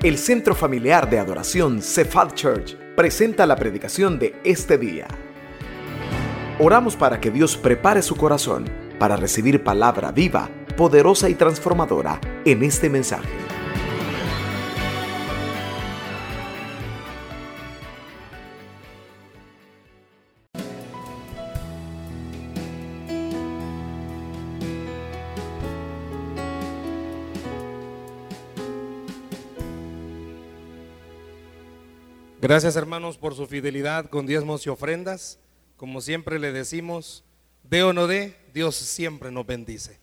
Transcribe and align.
El 0.00 0.16
Centro 0.16 0.54
Familiar 0.54 1.10
de 1.10 1.18
Adoración 1.18 1.82
Cephal 1.82 2.32
Church 2.32 2.76
presenta 2.94 3.44
la 3.46 3.56
predicación 3.56 4.16
de 4.16 4.40
este 4.44 4.78
día. 4.78 5.08
Oramos 6.60 6.94
para 6.94 7.20
que 7.20 7.32
Dios 7.32 7.56
prepare 7.56 8.00
su 8.02 8.14
corazón 8.14 8.64
para 9.00 9.16
recibir 9.16 9.64
palabra 9.64 10.12
viva, 10.12 10.50
poderosa 10.76 11.28
y 11.28 11.34
transformadora 11.34 12.20
en 12.44 12.62
este 12.62 12.88
mensaje. 12.88 13.28
Gracias 32.48 32.76
hermanos 32.76 33.18
por 33.18 33.34
su 33.34 33.46
fidelidad 33.46 34.08
con 34.08 34.24
diezmos 34.24 34.64
y 34.64 34.70
ofrendas. 34.70 35.38
Como 35.76 36.00
siempre 36.00 36.38
le 36.38 36.50
decimos, 36.50 37.22
de 37.62 37.82
o 37.82 37.92
no 37.92 38.06
de, 38.06 38.38
Dios 38.54 38.74
siempre 38.74 39.30
nos 39.30 39.44
bendice. 39.44 40.00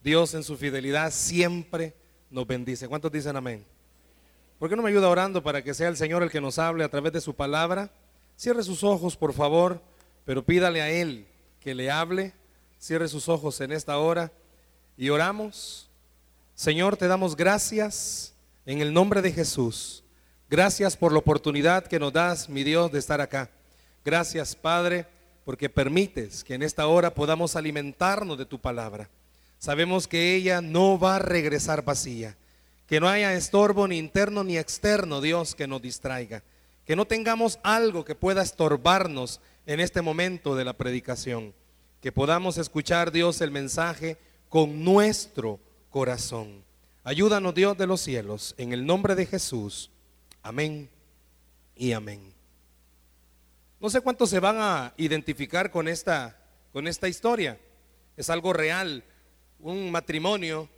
Dios 0.00 0.32
en 0.34 0.44
su 0.44 0.56
fidelidad 0.56 1.10
siempre 1.10 1.96
nos 2.30 2.46
bendice. 2.46 2.86
¿Cuántos 2.86 3.10
dicen 3.10 3.34
amén? 3.34 3.66
¿Por 4.60 4.70
qué 4.70 4.76
no 4.76 4.82
me 4.84 4.90
ayuda 4.90 5.08
orando 5.08 5.42
para 5.42 5.64
que 5.64 5.74
sea 5.74 5.88
el 5.88 5.96
Señor 5.96 6.22
el 6.22 6.30
que 6.30 6.40
nos 6.40 6.56
hable 6.60 6.84
a 6.84 6.88
través 6.88 7.14
de 7.14 7.20
su 7.20 7.34
palabra? 7.34 7.90
Cierre 8.36 8.62
sus 8.62 8.84
ojos, 8.84 9.16
por 9.16 9.32
favor, 9.32 9.82
pero 10.24 10.44
pídale 10.44 10.82
a 10.82 10.88
Él 10.88 11.26
que 11.58 11.74
le 11.74 11.90
hable. 11.90 12.32
Cierre 12.78 13.08
sus 13.08 13.28
ojos 13.28 13.60
en 13.60 13.72
esta 13.72 13.98
hora 13.98 14.30
y 14.96 15.08
oramos. 15.08 15.90
Señor, 16.54 16.96
te 16.96 17.08
damos 17.08 17.34
gracias 17.34 18.34
en 18.66 18.80
el 18.80 18.92
nombre 18.92 19.20
de 19.20 19.32
Jesús 19.32 20.01
Gracias 20.52 20.98
por 20.98 21.12
la 21.12 21.18
oportunidad 21.18 21.86
que 21.86 21.98
nos 21.98 22.12
das, 22.12 22.50
mi 22.50 22.62
Dios, 22.62 22.92
de 22.92 22.98
estar 22.98 23.22
acá. 23.22 23.48
Gracias, 24.04 24.54
Padre, 24.54 25.06
porque 25.46 25.70
permites 25.70 26.44
que 26.44 26.52
en 26.52 26.62
esta 26.62 26.86
hora 26.88 27.14
podamos 27.14 27.56
alimentarnos 27.56 28.36
de 28.36 28.44
tu 28.44 28.58
palabra. 28.58 29.08
Sabemos 29.58 30.06
que 30.06 30.34
ella 30.34 30.60
no 30.60 30.98
va 30.98 31.16
a 31.16 31.20
regresar 31.20 31.82
vacía, 31.86 32.36
que 32.86 33.00
no 33.00 33.08
haya 33.08 33.32
estorbo 33.32 33.88
ni 33.88 33.96
interno 33.96 34.44
ni 34.44 34.58
externo, 34.58 35.22
Dios, 35.22 35.54
que 35.54 35.66
nos 35.66 35.80
distraiga, 35.80 36.42
que 36.84 36.96
no 36.96 37.06
tengamos 37.06 37.58
algo 37.62 38.04
que 38.04 38.14
pueda 38.14 38.42
estorbarnos 38.42 39.40
en 39.64 39.80
este 39.80 40.02
momento 40.02 40.54
de 40.54 40.66
la 40.66 40.74
predicación, 40.74 41.54
que 42.02 42.12
podamos 42.12 42.58
escuchar, 42.58 43.10
Dios, 43.10 43.40
el 43.40 43.52
mensaje 43.52 44.18
con 44.50 44.84
nuestro 44.84 45.58
corazón. 45.88 46.62
Ayúdanos, 47.04 47.54
Dios 47.54 47.78
de 47.78 47.86
los 47.86 48.02
cielos, 48.02 48.54
en 48.58 48.74
el 48.74 48.84
nombre 48.84 49.14
de 49.14 49.24
Jesús. 49.24 49.91
Amén 50.42 50.90
y 51.76 51.92
amén. 51.92 52.34
No 53.78 53.90
sé 53.90 54.00
cuántos 54.00 54.30
se 54.30 54.40
van 54.40 54.56
a 54.58 54.92
identificar 54.96 55.70
con 55.70 55.86
esta, 55.86 56.36
con 56.72 56.88
esta 56.88 57.08
historia. 57.08 57.60
Es 58.16 58.28
algo 58.28 58.52
real. 58.52 59.04
Un 59.60 59.90
matrimonio 59.90 60.68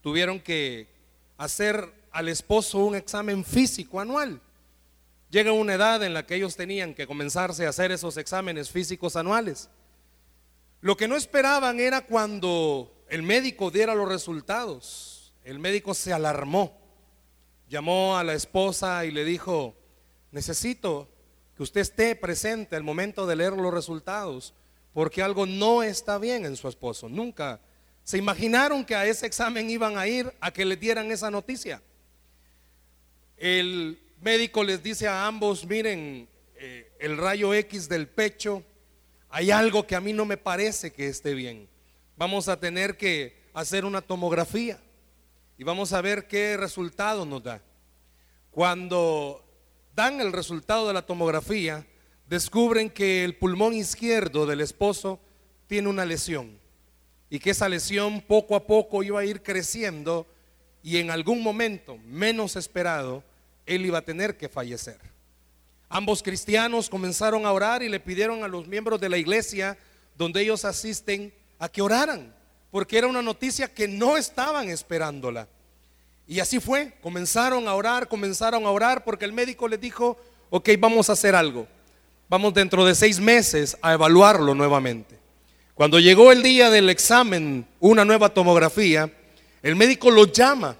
tuvieron 0.00 0.40
que 0.40 0.88
hacer 1.36 1.92
al 2.10 2.28
esposo 2.28 2.78
un 2.78 2.96
examen 2.96 3.44
físico 3.44 4.00
anual. 4.00 4.40
Llega 5.30 5.52
una 5.52 5.74
edad 5.74 6.02
en 6.02 6.14
la 6.14 6.26
que 6.26 6.34
ellos 6.34 6.56
tenían 6.56 6.94
que 6.94 7.06
comenzarse 7.06 7.66
a 7.66 7.68
hacer 7.68 7.92
esos 7.92 8.16
exámenes 8.16 8.70
físicos 8.70 9.14
anuales. 9.14 9.68
Lo 10.80 10.96
que 10.96 11.06
no 11.06 11.16
esperaban 11.16 11.78
era 11.78 12.06
cuando 12.06 13.04
el 13.08 13.22
médico 13.22 13.70
diera 13.70 13.94
los 13.94 14.08
resultados. 14.08 15.32
El 15.44 15.58
médico 15.58 15.94
se 15.94 16.12
alarmó 16.12 16.87
llamó 17.68 18.16
a 18.16 18.24
la 18.24 18.34
esposa 18.34 19.04
y 19.04 19.10
le 19.10 19.24
dijo, 19.24 19.76
necesito 20.30 21.08
que 21.56 21.62
usted 21.62 21.80
esté 21.82 22.16
presente 22.16 22.76
al 22.76 22.82
momento 22.82 23.26
de 23.26 23.36
leer 23.36 23.52
los 23.52 23.72
resultados, 23.72 24.54
porque 24.92 25.22
algo 25.22 25.46
no 25.46 25.82
está 25.82 26.18
bien 26.18 26.44
en 26.44 26.56
su 26.56 26.68
esposo. 26.68 27.08
Nunca 27.08 27.60
se 28.04 28.18
imaginaron 28.18 28.84
que 28.84 28.94
a 28.94 29.06
ese 29.06 29.26
examen 29.26 29.68
iban 29.68 29.98
a 29.98 30.06
ir 30.06 30.32
a 30.40 30.50
que 30.50 30.64
le 30.64 30.76
dieran 30.76 31.10
esa 31.10 31.30
noticia. 31.30 31.82
El 33.36 34.00
médico 34.20 34.64
les 34.64 34.82
dice 34.82 35.06
a 35.06 35.26
ambos, 35.26 35.66
miren, 35.66 36.28
eh, 36.56 36.90
el 36.98 37.16
rayo 37.16 37.54
X 37.54 37.88
del 37.88 38.08
pecho, 38.08 38.64
hay 39.28 39.50
algo 39.50 39.86
que 39.86 39.94
a 39.94 40.00
mí 40.00 40.12
no 40.12 40.24
me 40.24 40.38
parece 40.38 40.92
que 40.92 41.06
esté 41.06 41.34
bien. 41.34 41.68
Vamos 42.16 42.48
a 42.48 42.58
tener 42.58 42.96
que 42.96 43.36
hacer 43.52 43.84
una 43.84 44.00
tomografía 44.00 44.80
y 45.58 45.64
vamos 45.64 45.92
a 45.92 46.00
ver 46.00 46.28
qué 46.28 46.56
resultado 46.56 47.26
nos 47.26 47.42
da. 47.42 47.60
Cuando 48.52 49.44
dan 49.94 50.20
el 50.20 50.32
resultado 50.32 50.86
de 50.86 50.94
la 50.94 51.02
tomografía, 51.02 51.84
descubren 52.28 52.88
que 52.88 53.24
el 53.24 53.36
pulmón 53.36 53.74
izquierdo 53.74 54.46
del 54.46 54.60
esposo 54.60 55.18
tiene 55.66 55.88
una 55.88 56.04
lesión 56.04 56.56
y 57.28 57.40
que 57.40 57.50
esa 57.50 57.68
lesión 57.68 58.20
poco 58.20 58.54
a 58.54 58.66
poco 58.66 59.02
iba 59.02 59.18
a 59.18 59.24
ir 59.24 59.42
creciendo 59.42 60.28
y 60.82 60.98
en 60.98 61.10
algún 61.10 61.42
momento 61.42 61.98
menos 61.98 62.54
esperado 62.54 63.24
él 63.66 63.84
iba 63.84 63.98
a 63.98 64.04
tener 64.04 64.36
que 64.36 64.48
fallecer. 64.48 65.00
Ambos 65.88 66.22
cristianos 66.22 66.88
comenzaron 66.88 67.44
a 67.44 67.52
orar 67.52 67.82
y 67.82 67.88
le 67.88 67.98
pidieron 67.98 68.44
a 68.44 68.48
los 68.48 68.68
miembros 68.68 69.00
de 69.00 69.08
la 69.08 69.18
iglesia 69.18 69.76
donde 70.16 70.42
ellos 70.42 70.64
asisten 70.64 71.34
a 71.58 71.68
que 71.68 71.82
oraran 71.82 72.37
porque 72.70 72.98
era 72.98 73.06
una 73.06 73.22
noticia 73.22 73.72
que 73.72 73.88
no 73.88 74.16
estaban 74.16 74.68
esperándola. 74.68 75.48
Y 76.26 76.40
así 76.40 76.60
fue, 76.60 76.92
comenzaron 77.00 77.66
a 77.66 77.74
orar, 77.74 78.08
comenzaron 78.08 78.66
a 78.66 78.70
orar 78.70 79.04
porque 79.04 79.24
el 79.24 79.32
médico 79.32 79.66
les 79.66 79.80
dijo, 79.80 80.18
ok, 80.50 80.70
vamos 80.78 81.08
a 81.08 81.14
hacer 81.14 81.34
algo. 81.34 81.66
Vamos 82.28 82.52
dentro 82.52 82.84
de 82.84 82.94
seis 82.94 83.18
meses 83.18 83.76
a 83.80 83.94
evaluarlo 83.94 84.54
nuevamente. 84.54 85.18
Cuando 85.74 85.98
llegó 85.98 86.30
el 86.30 86.42
día 86.42 86.68
del 86.68 86.90
examen, 86.90 87.66
una 87.80 88.04
nueva 88.04 88.28
tomografía, 88.28 89.10
el 89.62 89.76
médico 89.76 90.10
lo 90.10 90.26
llama 90.26 90.76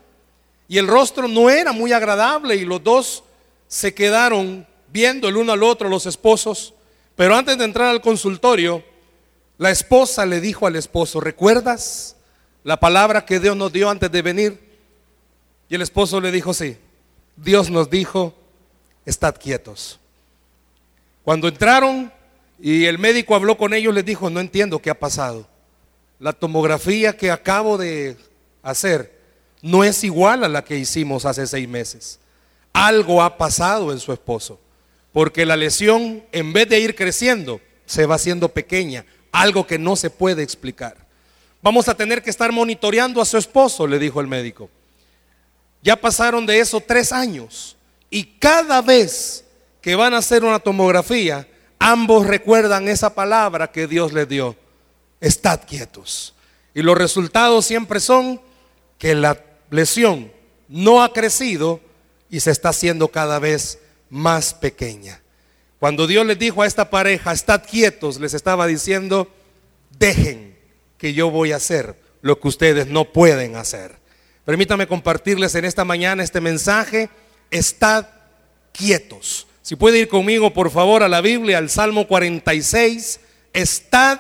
y 0.69 0.77
el 0.77 0.87
rostro 0.87 1.27
no 1.27 1.49
era 1.49 1.73
muy 1.73 1.93
agradable 1.93 2.57
y 2.57 2.65
los 2.65 2.83
dos 2.85 3.25
se 3.67 3.95
quedaron 3.95 4.67
viendo 4.93 5.29
el 5.29 5.37
uno 5.37 5.53
al 5.53 5.63
otro, 5.63 5.89
los 5.89 6.05
esposos. 6.05 6.75
Pero 7.17 7.35
antes 7.35 7.57
de 7.57 7.65
entrar 7.65 7.89
al 7.89 8.03
consultorio, 8.03 8.85
la 9.59 9.71
esposa 9.71 10.25
le 10.25 10.41
dijo 10.41 10.67
al 10.67 10.77
esposo, 10.77 11.21
¿recuerdas 11.21 12.17
la 12.63 12.79
palabra 12.79 13.27
que 13.27 13.41
Dios 13.41 13.57
nos 13.57 13.73
dio 13.73 13.91
antes 13.91 14.11
de 14.11 14.23
venir? 14.23 14.61
Y 15.69 15.75
el 15.75 15.83
esposo 15.83 16.21
le 16.21 16.31
dijo, 16.31 16.55
sí, 16.55 16.77
Dios 17.37 17.69
nos 17.69 17.91
dijo, 17.91 18.35
estad 19.05 19.35
quietos. 19.35 19.99
Cuando 21.25 21.49
entraron 21.49 22.13
y 22.61 22.85
el 22.85 22.99
médico 22.99 23.35
habló 23.35 23.59
con 23.59 23.75
ellos, 23.75 23.93
les 23.93 24.05
dijo, 24.05 24.31
no 24.31 24.39
entiendo 24.39 24.79
qué 24.81 24.91
ha 24.91 24.99
pasado. 24.99 25.47
La 26.21 26.33
tomografía 26.33 27.17
que 27.17 27.33
acabo 27.33 27.79
de 27.79 28.17
hacer 28.63 29.19
no 29.61 29.83
es 29.83 30.05
igual 30.05 30.45
a 30.45 30.49
la 30.49 30.65
que 30.65 30.79
hicimos 30.79 31.25
hace 31.25 31.47
seis 31.49 31.69
meses. 31.69 32.21
Algo 32.73 33.23
ha 33.23 33.37
pasado 33.37 33.91
en 33.91 33.99
su 33.99 34.13
esposo, 34.13 34.61
porque 35.13 35.45
la 35.45 35.57
lesión, 35.57 36.23
en 36.31 36.53
vez 36.53 36.69
de 36.69 36.79
ir 36.79 36.95
creciendo, 36.95 37.61
se 37.87 38.07
va 38.07 38.15
haciendo 38.15 38.51
pequeña 38.51 39.05
algo 39.33 39.67
que 39.67 39.79
no 39.79 39.97
se 39.97 40.11
puede 40.11 40.43
explicar. 40.43 40.97
Vamos 41.63 41.89
a 41.89 41.95
tener 41.95 42.23
que 42.23 42.31
estar 42.31 42.53
monitoreando 42.53 43.21
a 43.21 43.25
su 43.25 43.37
esposo, 43.37 43.87
le 43.87 43.99
dijo 43.99 44.21
el 44.21 44.27
médico. 44.27 44.71
Ya 45.83 45.97
pasaron 45.97 46.47
de 46.47 46.61
eso 46.61 46.81
tres 46.81 47.13
años 47.13 47.77
y 48.11 48.25
cada 48.25 48.83
vez 48.83 49.45
que 49.81 49.95
van 49.95 50.15
a 50.15 50.19
hacer 50.19 50.45
una 50.45 50.59
tomografía, 50.59 51.47
ambos 51.79 52.27
recuerdan 52.27 52.89
esa 52.89 53.15
palabra 53.15 53.71
que 53.71 53.87
Dios 53.87 54.13
les 54.13 54.29
dio. 54.29 54.57
Estad 55.21 55.61
quietos. 55.67 56.35
Y 56.75 56.83
los 56.83 56.97
resultados 56.97 57.65
siempre 57.65 58.01
son 58.01 58.41
que 58.99 59.15
la 59.15 59.43
lesión 59.71 60.33
no 60.69 61.03
ha 61.03 61.13
crecido 61.13 61.81
y 62.31 62.41
se 62.41 62.51
está 62.51 62.71
haciendo 62.71 63.09
cada 63.09 63.39
vez 63.39 63.79
más 64.11 64.55
pequeña. 64.55 65.21
Cuando 65.79 66.09
Dios 66.09 66.27
les 66.27 66.39
dijo 66.39 66.63
a 66.63 66.67
esta 66.67 66.91
pareja, 66.91 67.33
estad 67.33 67.63
quietos, 67.63 68.19
les 68.19 68.35
estaba 68.35 68.67
diciendo, 68.67 69.33
dejen 69.99 70.59
que 70.97 71.15
yo 71.15 71.31
voy 71.31 71.53
a 71.53 71.57
hacer 71.57 71.97
lo 72.21 72.41
que 72.41 72.49
ustedes 72.49 72.89
no 72.89 73.13
pueden 73.13 73.55
hacer. 73.55 73.97
Permítame 74.45 74.89
compartirles 74.89 75.55
en 75.55 75.65
esta 75.65 75.85
mañana 75.85 76.25
este 76.25 76.41
mensaje, 76.41 77.11
estad 77.51 78.07
quietos. 78.73 79.47
Si 79.63 79.77
puede 79.77 80.01
ir 80.01 80.09
conmigo, 80.09 80.53
por 80.53 80.71
favor, 80.71 81.03
a 81.03 81.09
la 81.09 81.21
Biblia, 81.21 81.59
al 81.59 81.71
Salmo 81.71 82.09
46, 82.09 83.21
estad 83.53 84.19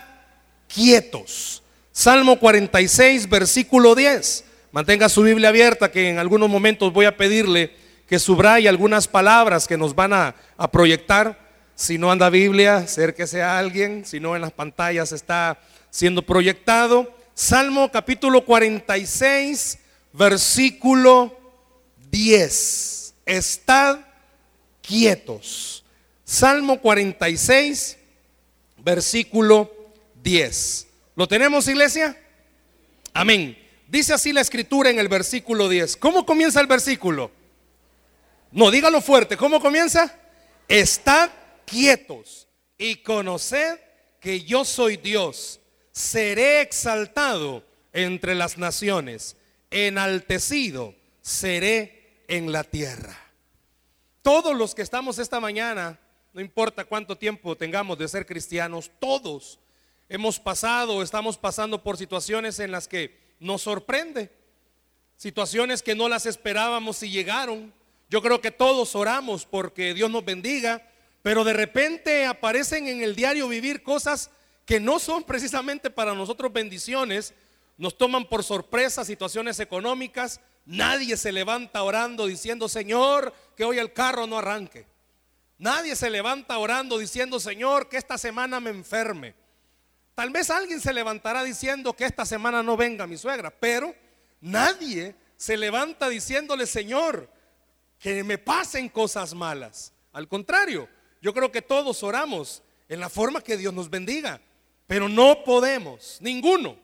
quietos. 0.72 1.64
Salmo 1.90 2.38
46, 2.38 3.28
versículo 3.28 3.96
10. 3.96 4.44
Mantenga 4.70 5.08
su 5.08 5.22
Biblia 5.22 5.48
abierta, 5.48 5.90
que 5.90 6.08
en 6.08 6.18
algunos 6.18 6.48
momentos 6.48 6.92
voy 6.92 7.06
a 7.06 7.16
pedirle 7.16 7.74
que 8.06 8.20
subraye 8.20 8.68
algunas 8.68 9.08
palabras 9.08 9.66
que 9.66 9.76
nos 9.76 9.94
van 9.94 10.12
a, 10.12 10.34
a 10.56 10.70
proyectar 10.70 11.47
si 11.78 11.96
no 11.96 12.10
anda 12.10 12.28
Biblia, 12.28 12.76
acérquese 12.76 13.40
a 13.40 13.58
alguien. 13.58 14.04
Si 14.04 14.20
no, 14.20 14.34
en 14.34 14.42
las 14.42 14.52
pantallas 14.52 15.12
está 15.12 15.58
siendo 15.88 16.20
proyectado. 16.20 17.16
Salmo 17.32 17.90
capítulo 17.90 18.44
46, 18.44 19.78
versículo 20.12 21.28
10. 21.28 21.38
10. 22.10 23.14
Estad 23.26 24.00
quietos. 24.80 25.84
Salmo 26.24 26.80
46, 26.80 27.96
versículo 28.78 29.70
10. 30.22 30.86
¿Lo 31.16 31.26
tenemos, 31.26 31.68
iglesia? 31.68 32.16
Amén. 33.12 33.56
Dice 33.88 34.12
así 34.12 34.32
la 34.32 34.42
escritura 34.42 34.90
en 34.90 34.98
el 34.98 35.08
versículo 35.08 35.68
10. 35.68 35.96
¿Cómo 35.96 36.26
comienza 36.26 36.60
el 36.60 36.66
versículo? 36.66 37.30
No, 38.52 38.70
dígalo 38.70 39.00
fuerte. 39.00 39.36
¿Cómo 39.36 39.60
comienza? 39.60 40.14
Estad 40.68 41.30
quietos 41.68 42.48
y 42.76 42.96
conoced 42.96 43.78
que 44.20 44.42
yo 44.42 44.64
soy 44.64 44.96
Dios. 44.96 45.60
Seré 45.92 46.60
exaltado 46.60 47.64
entre 47.92 48.34
las 48.34 48.58
naciones, 48.58 49.36
enaltecido 49.70 50.94
seré 51.20 52.24
en 52.28 52.52
la 52.52 52.64
tierra. 52.64 53.16
Todos 54.22 54.56
los 54.56 54.74
que 54.74 54.82
estamos 54.82 55.18
esta 55.18 55.40
mañana, 55.40 55.98
no 56.32 56.40
importa 56.40 56.84
cuánto 56.84 57.16
tiempo 57.16 57.56
tengamos 57.56 57.98
de 57.98 58.08
ser 58.08 58.26
cristianos, 58.26 58.90
todos 58.98 59.58
hemos 60.08 60.38
pasado, 60.38 61.02
estamos 61.02 61.36
pasando 61.36 61.82
por 61.82 61.96
situaciones 61.96 62.58
en 62.60 62.72
las 62.72 62.88
que 62.88 63.18
nos 63.40 63.62
sorprende, 63.62 64.30
situaciones 65.16 65.82
que 65.82 65.94
no 65.94 66.08
las 66.08 66.26
esperábamos 66.26 67.02
y 67.02 67.10
llegaron. 67.10 67.72
Yo 68.10 68.22
creo 68.22 68.40
que 68.40 68.50
todos 68.50 68.94
oramos 68.94 69.44
porque 69.44 69.92
Dios 69.94 70.10
nos 70.10 70.24
bendiga, 70.24 70.87
pero 71.22 71.44
de 71.44 71.52
repente 71.52 72.26
aparecen 72.26 72.86
en 72.86 73.02
el 73.02 73.14
diario 73.14 73.48
vivir 73.48 73.82
cosas 73.82 74.30
que 74.64 74.80
no 74.80 74.98
son 74.98 75.24
precisamente 75.24 75.90
para 75.90 76.14
nosotros 76.14 76.52
bendiciones, 76.52 77.34
nos 77.76 77.96
toman 77.96 78.28
por 78.28 78.44
sorpresa 78.44 79.04
situaciones 79.04 79.60
económicas, 79.60 80.40
nadie 80.66 81.16
se 81.16 81.32
levanta 81.32 81.82
orando 81.82 82.26
diciendo, 82.26 82.68
Señor, 82.68 83.32
que 83.56 83.64
hoy 83.64 83.78
el 83.78 83.92
carro 83.92 84.26
no 84.26 84.38
arranque. 84.38 84.86
Nadie 85.58 85.96
se 85.96 86.10
levanta 86.10 86.58
orando 86.58 86.98
diciendo, 86.98 87.40
Señor, 87.40 87.88
que 87.88 87.96
esta 87.96 88.18
semana 88.18 88.60
me 88.60 88.70
enferme. 88.70 89.34
Tal 90.14 90.30
vez 90.30 90.50
alguien 90.50 90.80
se 90.80 90.92
levantará 90.92 91.42
diciendo 91.42 91.94
que 91.94 92.04
esta 92.04 92.26
semana 92.26 92.62
no 92.62 92.76
venga 92.76 93.06
mi 93.06 93.16
suegra, 93.16 93.50
pero 93.50 93.94
nadie 94.40 95.14
se 95.36 95.56
levanta 95.56 96.08
diciéndole, 96.08 96.66
Señor, 96.66 97.30
que 97.98 98.22
me 98.22 98.38
pasen 98.38 98.88
cosas 98.88 99.34
malas. 99.34 99.92
Al 100.12 100.28
contrario, 100.28 100.88
yo 101.20 101.34
creo 101.34 101.50
que 101.52 101.62
todos 101.62 102.02
oramos 102.02 102.62
en 102.88 103.00
la 103.00 103.08
forma 103.08 103.42
que 103.42 103.56
Dios 103.56 103.74
nos 103.74 103.90
bendiga, 103.90 104.40
pero 104.86 105.08
no 105.08 105.44
podemos, 105.44 106.18
ninguno, 106.20 106.76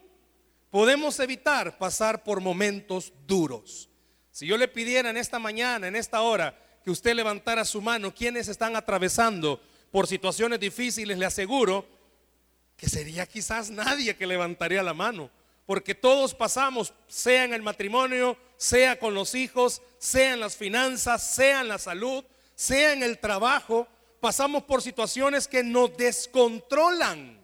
podemos 0.69 1.19
evitar 1.19 1.77
pasar 1.77 2.23
por 2.23 2.41
momentos 2.41 3.13
duros. 3.25 3.89
Si 4.31 4.45
yo 4.45 4.57
le 4.57 4.67
pidiera 4.67 5.09
en 5.09 5.17
esta 5.17 5.39
mañana, 5.39 5.87
en 5.87 5.95
esta 5.95 6.21
hora, 6.21 6.59
que 6.83 6.91
usted 6.91 7.15
levantara 7.15 7.65
su 7.65 7.81
mano, 7.81 8.13
quienes 8.13 8.47
están 8.47 8.75
atravesando 8.75 9.59
por 9.89 10.07
situaciones 10.07 10.59
difíciles, 10.59 11.17
le 11.17 11.25
aseguro 11.25 11.87
que 12.77 12.89
sería 12.89 13.25
quizás 13.25 13.71
nadie 13.71 14.15
que 14.15 14.27
levantaría 14.27 14.83
la 14.83 14.93
mano, 14.93 15.31
porque 15.65 15.95
todos 15.95 16.35
pasamos, 16.35 16.93
sea 17.07 17.45
en 17.45 17.53
el 17.53 17.61
matrimonio, 17.61 18.37
sea 18.57 18.99
con 18.99 19.13
los 19.13 19.33
hijos, 19.33 19.81
sea 19.97 20.33
en 20.33 20.39
las 20.39 20.55
finanzas, 20.55 21.25
sea 21.35 21.61
en 21.61 21.69
la 21.69 21.79
salud, 21.79 22.23
sea 22.53 22.93
en 22.93 23.01
el 23.01 23.17
trabajo, 23.17 23.87
pasamos 24.19 24.63
por 24.63 24.81
situaciones 24.81 25.47
que 25.47 25.63
nos 25.63 25.95
descontrolan. 25.97 27.39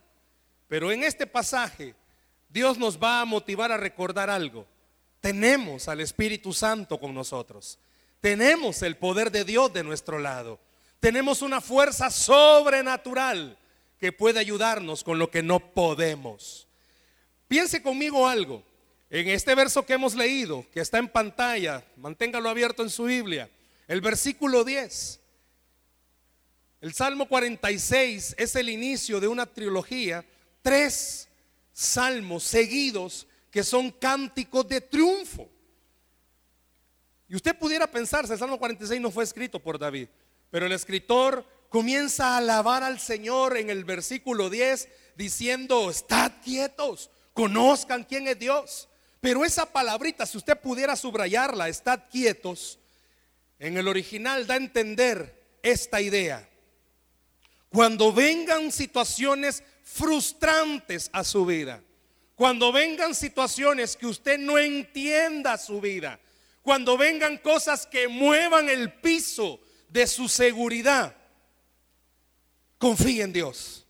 Pero 0.67 0.91
en 0.91 1.03
este 1.03 1.27
pasaje, 1.27 1.95
Dios 2.49 2.77
nos 2.77 3.01
va 3.01 3.21
a 3.21 3.25
motivar 3.25 3.71
a 3.71 3.77
recordar 3.77 4.29
algo. 4.29 4.65
Tenemos 5.19 5.87
al 5.87 6.01
Espíritu 6.01 6.53
Santo 6.53 6.99
con 6.99 7.13
nosotros. 7.13 7.79
Tenemos 8.19 8.81
el 8.81 8.97
poder 8.97 9.31
de 9.31 9.45
Dios 9.45 9.71
de 9.73 9.83
nuestro 9.83 10.19
lado. 10.19 10.59
Tenemos 10.99 11.41
una 11.41 11.61
fuerza 11.61 12.09
sobrenatural 12.09 13.57
que 13.99 14.11
puede 14.11 14.39
ayudarnos 14.39 15.03
con 15.03 15.19
lo 15.19 15.29
que 15.29 15.43
no 15.43 15.59
podemos. 15.59 16.67
Piense 17.47 17.81
conmigo 17.81 18.27
algo. 18.27 18.63
En 19.09 19.27
este 19.27 19.55
verso 19.55 19.85
que 19.85 19.93
hemos 19.93 20.15
leído, 20.15 20.65
que 20.71 20.79
está 20.79 20.97
en 20.97 21.09
pantalla, 21.09 21.83
manténgalo 21.97 22.49
abierto 22.49 22.81
en 22.81 22.89
su 22.89 23.03
Biblia, 23.03 23.49
el 23.87 24.01
versículo 24.01 24.63
10. 24.63 25.20
El 26.81 26.93
Salmo 26.95 27.27
46 27.27 28.35
es 28.39 28.55
el 28.55 28.67
inicio 28.67 29.19
de 29.19 29.27
una 29.27 29.45
trilogía, 29.45 30.25
tres 30.63 31.29
salmos 31.71 32.43
seguidos 32.43 33.27
que 33.51 33.63
son 33.63 33.91
cánticos 33.91 34.67
de 34.67 34.81
triunfo. 34.81 35.47
Y 37.29 37.35
usted 37.35 37.55
pudiera 37.55 37.85
pensarse, 37.85 38.33
el 38.33 38.39
Salmo 38.39 38.57
46 38.57 38.99
no 38.99 39.11
fue 39.11 39.23
escrito 39.23 39.59
por 39.59 39.77
David, 39.77 40.07
pero 40.49 40.65
el 40.65 40.71
escritor 40.71 41.45
comienza 41.69 42.29
a 42.29 42.37
alabar 42.37 42.83
al 42.83 42.99
Señor 42.99 43.57
en 43.57 43.69
el 43.69 43.85
versículo 43.85 44.49
10 44.49 44.89
diciendo, 45.15 45.91
estad 45.91 46.31
quietos, 46.43 47.11
conozcan 47.33 48.05
quién 48.05 48.27
es 48.27 48.39
Dios. 48.39 48.89
Pero 49.19 49.45
esa 49.45 49.71
palabrita, 49.71 50.25
si 50.25 50.35
usted 50.35 50.59
pudiera 50.59 50.95
subrayarla, 50.95 51.69
estad 51.69 52.09
quietos, 52.09 52.79
en 53.59 53.77
el 53.77 53.87
original 53.87 54.47
da 54.47 54.55
a 54.55 54.57
entender 54.57 55.59
esta 55.61 56.01
idea. 56.01 56.49
Cuando 57.71 58.11
vengan 58.11 58.69
situaciones 58.69 59.63
frustrantes 59.83 61.09
a 61.13 61.23
su 61.23 61.45
vida, 61.45 61.81
cuando 62.35 62.71
vengan 62.73 63.15
situaciones 63.15 63.95
que 63.95 64.07
usted 64.07 64.37
no 64.37 64.57
entienda 64.57 65.57
su 65.57 65.79
vida, 65.79 66.19
cuando 66.61 66.97
vengan 66.97 67.37
cosas 67.37 67.85
que 67.85 68.09
muevan 68.09 68.67
el 68.67 68.91
piso 68.91 69.61
de 69.87 70.05
su 70.05 70.27
seguridad, 70.27 71.15
confíe 72.77 73.23
en 73.23 73.31
Dios, 73.31 73.85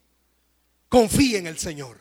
confíe 0.88 1.40
en 1.40 1.48
el 1.48 1.58
Señor. 1.58 2.00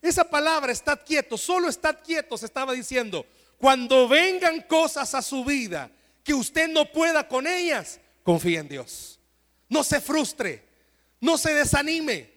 Esa 0.00 0.24
palabra, 0.24 0.72
estad 0.72 1.00
quieto, 1.06 1.38
solo 1.38 1.68
estad 1.68 1.98
quieto, 2.04 2.36
se 2.36 2.46
estaba 2.46 2.72
diciendo, 2.72 3.24
cuando 3.58 4.08
vengan 4.08 4.62
cosas 4.62 5.14
a 5.14 5.22
su 5.22 5.44
vida 5.44 5.88
que 6.24 6.34
usted 6.34 6.68
no 6.68 6.90
pueda 6.90 7.28
con 7.28 7.46
ellas, 7.46 8.00
confíe 8.24 8.58
en 8.58 8.68
Dios. 8.68 9.20
No 9.68 9.84
se 9.84 10.00
frustre, 10.00 10.71
no 11.22 11.38
se 11.38 11.54
desanime, 11.54 12.30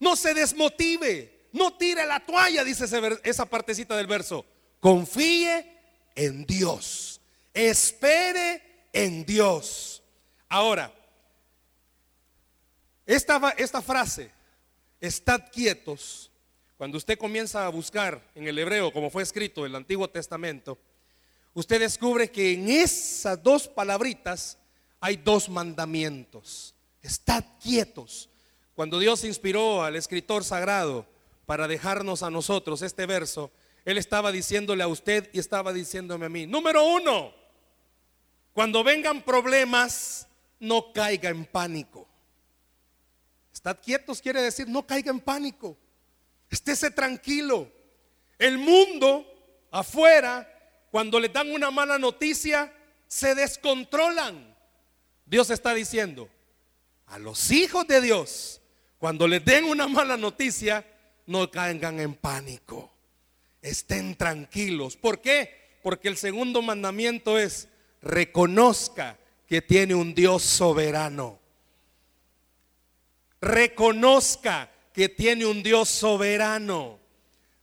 no 0.00 0.16
se 0.16 0.34
desmotive, 0.34 1.48
no 1.52 1.72
tire 1.74 2.04
la 2.04 2.18
toalla, 2.18 2.64
dice 2.64 2.84
esa 3.22 3.46
partecita 3.46 3.96
del 3.96 4.08
verso. 4.08 4.44
Confíe 4.80 5.64
en 6.16 6.44
Dios, 6.44 7.20
espere 7.54 8.88
en 8.92 9.24
Dios. 9.24 10.02
Ahora, 10.48 10.92
esta, 13.06 13.54
esta 13.56 13.80
frase, 13.80 14.32
estad 15.00 15.40
quietos, 15.52 16.32
cuando 16.76 16.98
usted 16.98 17.16
comienza 17.16 17.64
a 17.64 17.68
buscar 17.68 18.20
en 18.34 18.48
el 18.48 18.58
hebreo, 18.58 18.92
como 18.92 19.10
fue 19.10 19.22
escrito 19.22 19.60
en 19.60 19.70
el 19.70 19.76
Antiguo 19.76 20.10
Testamento, 20.10 20.76
usted 21.54 21.78
descubre 21.78 22.32
que 22.32 22.54
en 22.54 22.68
esas 22.68 23.40
dos 23.40 23.68
palabritas 23.68 24.58
hay 24.98 25.16
dos 25.18 25.48
mandamientos. 25.48 26.73
Estad 27.04 27.44
quietos. 27.62 28.30
Cuando 28.74 28.98
Dios 28.98 29.24
inspiró 29.24 29.84
al 29.84 29.94
escritor 29.94 30.42
sagrado 30.42 31.06
para 31.44 31.68
dejarnos 31.68 32.22
a 32.22 32.30
nosotros 32.30 32.80
este 32.80 33.04
verso, 33.04 33.52
Él 33.84 33.98
estaba 33.98 34.32
diciéndole 34.32 34.82
a 34.82 34.88
usted 34.88 35.28
y 35.34 35.38
estaba 35.38 35.74
diciéndome 35.74 36.26
a 36.26 36.30
mí, 36.30 36.46
número 36.46 36.82
uno, 36.82 37.32
cuando 38.54 38.82
vengan 38.82 39.22
problemas, 39.22 40.26
no 40.58 40.94
caiga 40.94 41.28
en 41.28 41.44
pánico. 41.44 42.08
Estad 43.52 43.78
quietos 43.82 44.22
quiere 44.22 44.40
decir 44.40 44.66
no 44.66 44.86
caiga 44.86 45.10
en 45.10 45.20
pánico. 45.20 45.76
Estése 46.50 46.90
tranquilo. 46.90 47.70
El 48.38 48.56
mundo 48.56 49.26
afuera, 49.70 50.48
cuando 50.90 51.20
le 51.20 51.28
dan 51.28 51.50
una 51.50 51.70
mala 51.70 51.98
noticia, 51.98 52.72
se 53.06 53.34
descontrolan. 53.34 54.56
Dios 55.26 55.50
está 55.50 55.74
diciendo, 55.74 56.30
a 57.06 57.18
los 57.18 57.50
hijos 57.50 57.86
de 57.86 58.00
Dios, 58.00 58.60
cuando 58.98 59.28
les 59.28 59.44
den 59.44 59.64
una 59.64 59.86
mala 59.88 60.16
noticia, 60.16 60.84
no 61.26 61.50
caigan 61.50 62.00
en 62.00 62.14
pánico. 62.14 62.92
Estén 63.62 64.16
tranquilos. 64.16 64.96
¿Por 64.96 65.20
qué? 65.20 65.78
Porque 65.82 66.08
el 66.08 66.16
segundo 66.16 66.62
mandamiento 66.62 67.38
es, 67.38 67.68
reconozca 68.02 69.18
que 69.46 69.62
tiene 69.62 69.94
un 69.94 70.14
Dios 70.14 70.42
soberano 70.42 71.40
reconozca 73.44 74.70
que 74.92 75.08
tiene 75.08 75.46
un 75.46 75.62
Dios 75.62 75.88
soberano. 75.88 76.98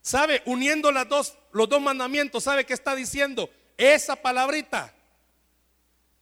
¿Sabe? 0.02 0.42
Uniendo 0.46 0.92
los 0.92 1.70
dos 1.70 1.82
mandamientos, 1.82 2.44
¿sabe 2.44 2.66
qué 2.66 2.74
está 2.74 2.96
diciendo? 2.96 3.50
Esa 3.78 4.16
palabrita. 4.16 4.94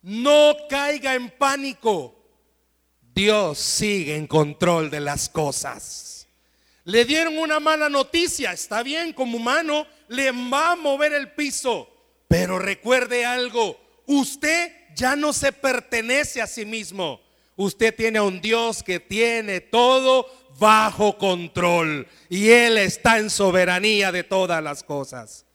No 0.01 0.55
caiga 0.69 1.13
en 1.13 1.29
pánico. 1.29 2.15
Dios 3.19 3.59
sigue 3.59 4.15
en 4.15 4.27
control 4.27 4.89
de 4.89 5.01
las 5.01 5.27
cosas. 5.27 6.25
Le 6.85 7.03
dieron 7.03 7.37
una 7.37 7.59
mala 7.59 7.89
noticia. 7.89 8.53
Está 8.53 8.81
bien, 8.81 9.11
como 9.11 9.35
humano 9.35 9.85
le 10.07 10.31
va 10.31 10.71
a 10.71 10.75
mover 10.77 11.11
el 11.11 11.33
piso. 11.33 11.89
Pero 12.29 12.59
recuerde 12.59 13.25
algo. 13.25 13.77
Usted 14.05 14.71
ya 14.95 15.17
no 15.17 15.33
se 15.33 15.51
pertenece 15.51 16.41
a 16.41 16.47
sí 16.47 16.63
mismo. 16.63 17.19
Usted 17.57 17.93
tiene 17.93 18.19
a 18.19 18.23
un 18.23 18.39
Dios 18.39 18.83
que 18.83 19.01
tiene 19.01 19.59
todo 19.59 20.25
bajo 20.57 21.17
control 21.17 22.07
y 22.29 22.51
Él 22.51 22.77
está 22.77 23.17
en 23.17 23.29
soberanía 23.29 24.13
de 24.13 24.23
todas 24.23 24.63
las 24.63 24.81
cosas. 24.81 25.45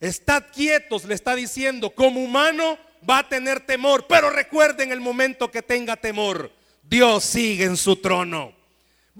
Estad 0.00 0.46
quietos, 0.52 1.04
le 1.04 1.14
está 1.14 1.36
diciendo, 1.36 1.90
como 1.90 2.20
humano 2.20 2.76
va 3.08 3.18
a 3.18 3.28
tener 3.28 3.60
temor, 3.60 4.06
pero 4.08 4.30
recuerden 4.30 4.90
el 4.90 5.00
momento 5.00 5.48
que 5.52 5.62
tenga 5.62 5.94
temor, 5.94 6.57
Dios 6.88 7.24
sigue 7.24 7.64
en 7.64 7.76
su 7.76 7.96
trono. 7.96 8.52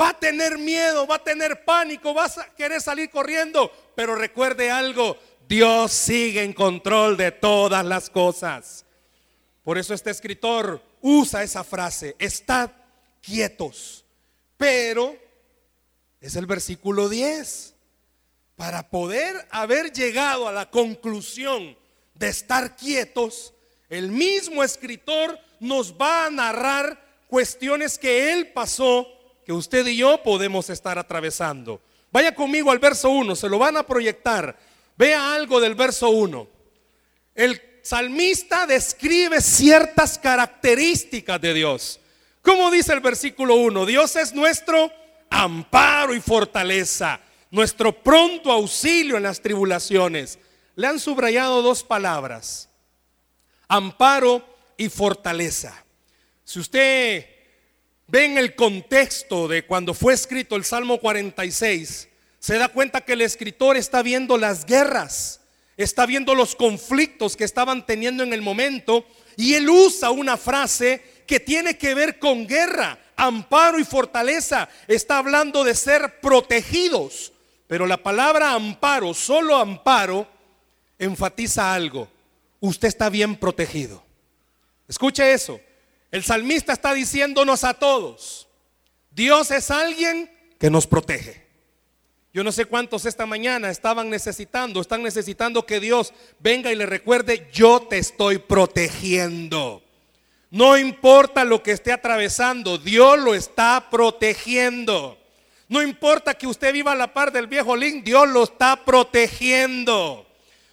Va 0.01 0.11
a 0.11 0.19
tener 0.19 0.59
miedo, 0.59 1.07
va 1.07 1.17
a 1.17 1.25
tener 1.25 1.65
pánico, 1.65 2.15
va 2.15 2.25
a 2.25 2.55
querer 2.57 2.81
salir 2.81 3.11
corriendo, 3.11 3.71
pero 3.95 4.15
recuerde 4.15 4.71
algo, 4.71 5.19
Dios 5.49 5.93
sigue 5.93 6.43
en 6.43 6.53
control 6.53 7.17
de 7.17 7.33
todas 7.33 7.85
las 7.85 8.09
cosas. 8.09 8.87
Por 9.65 9.77
eso 9.77 9.93
este 9.93 10.11
escritor 10.11 10.83
usa 11.03 11.43
esa 11.43 11.65
frase, 11.65 12.17
estad 12.19 12.71
quietos. 13.21 14.05
Pero 14.57 15.17
es 16.21 16.37
el 16.37 16.47
versículo 16.47 17.09
10. 17.09 17.75
Para 18.57 18.89
poder 18.89 19.47
haber 19.51 19.93
llegado 19.93 20.49
a 20.49 20.53
la 20.53 20.71
conclusión 20.71 21.77
de 22.15 22.29
estar 22.29 22.77
quietos, 22.77 23.53
el 23.89 24.11
mismo 24.11 24.65
escritor 24.65 25.39
nos 25.61 25.93
va 25.95 26.27
a 26.27 26.31
narrar 26.31 27.08
cuestiones 27.29 27.99
que 27.99 28.33
él 28.33 28.49
pasó, 28.49 29.07
que 29.45 29.53
usted 29.53 29.87
y 29.87 29.99
yo 29.99 30.23
podemos 30.23 30.69
estar 30.71 30.99
atravesando. 30.99 31.81
Vaya 32.11 32.35
conmigo 32.35 32.71
al 32.71 32.79
verso 32.79 33.11
1, 33.11 33.37
se 33.37 33.49
lo 33.49 33.59
van 33.59 33.77
a 33.77 33.87
proyectar. 33.87 34.59
Vea 34.97 35.35
algo 35.35 35.61
del 35.61 35.75
verso 35.75 36.11
1. 36.11 36.49
El 37.35 37.63
salmista 37.83 38.67
describe 38.67 39.41
ciertas 39.41 40.19
características 40.19 41.41
de 41.41 41.55
Dios. 41.55 42.01
¿Cómo 42.43 42.71
dice 42.71 42.93
el 42.95 43.01
versículo 43.01 43.57
1? 43.57 43.87
Dios 43.87 44.17
es 44.17 44.35
nuestro 44.35 44.91
amparo 45.31 46.15
y 46.15 46.21
fortaleza, 46.21 47.21
nuestro 47.51 47.93
pronto 47.93 48.51
auxilio 48.51 49.17
en 49.17 49.23
las 49.23 49.41
tribulaciones. 49.41 50.39
Le 50.75 50.87
han 50.87 50.99
subrayado 50.99 51.63
dos 51.63 51.85
palabras, 51.85 52.69
amparo 53.69 54.43
y 54.77 54.89
fortaleza. 54.89 55.85
Si 56.49 56.59
usted 56.61 57.27
ve 58.07 58.25
en 58.25 58.39
el 58.39 58.55
contexto 58.55 59.49
de 59.49 59.67
cuando 59.67 59.93
fue 59.93 60.15
escrito 60.15 60.57
el 60.57 60.65
Salmo 60.65 60.99
46, 60.99 62.09
se 62.39 62.57
da 62.57 62.69
cuenta 62.71 63.03
que 63.03 63.13
el 63.13 63.21
escritor 63.21 63.77
está 63.77 64.01
viendo 64.01 64.39
las 64.39 64.65
guerras, 64.65 65.43
está 65.77 66.07
viendo 66.07 66.35
los 66.35 66.57
conflictos 66.57 67.37
que 67.37 67.45
estaban 67.45 67.85
teniendo 67.85 68.23
en 68.23 68.33
el 68.33 68.41
momento 68.41 69.05
y 69.37 69.53
él 69.57 69.69
usa 69.69 70.09
una 70.11 70.39
frase 70.39 71.03
que 71.27 71.39
tiene 71.39 71.77
que 71.77 71.93
ver 71.93 72.19
con 72.19 72.47
guerra, 72.47 72.99
amparo 73.15 73.79
y 73.79 73.85
fortaleza. 73.85 74.71
Está 74.87 75.19
hablando 75.19 75.65
de 75.65 75.75
ser 75.75 76.19
protegidos. 76.21 77.31
Pero 77.67 77.87
la 77.87 77.99
palabra 77.99 78.55
amparo, 78.55 79.13
solo 79.13 79.55
amparo, 79.55 80.27
enfatiza 80.99 81.75
algo. 81.75 82.09
Usted 82.59 82.89
está 82.89 83.11
bien 83.11 83.37
protegido. 83.37 84.03
Escuche 84.89 85.31
eso. 85.31 85.61
El 86.11 86.25
salmista 86.25 86.73
está 86.73 86.95
diciéndonos 86.95 87.65
a 87.65 87.75
todos, 87.75 88.49
Dios 89.11 89.51
es 89.51 89.71
alguien 89.71 90.31
que 90.59 90.71
nos 90.71 90.87
protege. 90.87 91.47
Yo 92.33 92.45
no 92.45 92.53
sé 92.53 92.67
cuántos 92.67 93.05
esta 93.05 93.27
mañana 93.27 93.71
estaban 93.71 94.11
necesitando, 94.11 94.81
están 94.81 95.03
necesitando 95.03 95.67
que 95.67 95.81
Dios 95.81 96.13
venga 96.39 96.71
y 96.71 96.77
le 96.77 96.87
recuerde, 96.87 97.49
yo 97.53 97.81
te 97.81 97.99
estoy 97.99 98.39
protegiendo. 98.39 99.83
No 100.51 100.79
importa 100.79 101.45
lo 101.45 101.63
que 101.63 101.73
esté 101.73 101.91
atravesando, 101.91 102.79
Dios 102.79 103.19
lo 103.19 103.35
está 103.35 103.89
protegiendo. 103.91 105.19
No 105.69 105.83
importa 105.83 106.35
que 106.35 106.47
usted 106.47 106.73
viva 106.73 106.93
a 106.93 106.97
la 106.97 107.13
par 107.13 107.33
del 107.33 107.47
viejo 107.47 107.77
Link, 107.77 108.05
Dios 108.05 108.29
lo 108.29 108.45
está 108.45 108.85
protegiendo. 108.85 110.28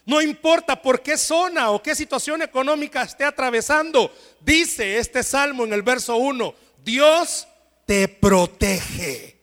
No 0.05 0.21
importa 0.21 0.81
por 0.81 1.01
qué 1.01 1.17
zona 1.17 1.71
o 1.71 1.81
qué 1.81 1.95
situación 1.95 2.41
económica 2.41 3.01
esté 3.01 3.23
atravesando, 3.23 4.13
dice 4.39 4.99
este 4.99 5.23
salmo 5.23 5.65
en 5.65 5.73
el 5.73 5.81
verso 5.81 6.15
1, 6.17 6.53
Dios 6.83 7.47
te 7.85 8.07
protege. 8.07 9.39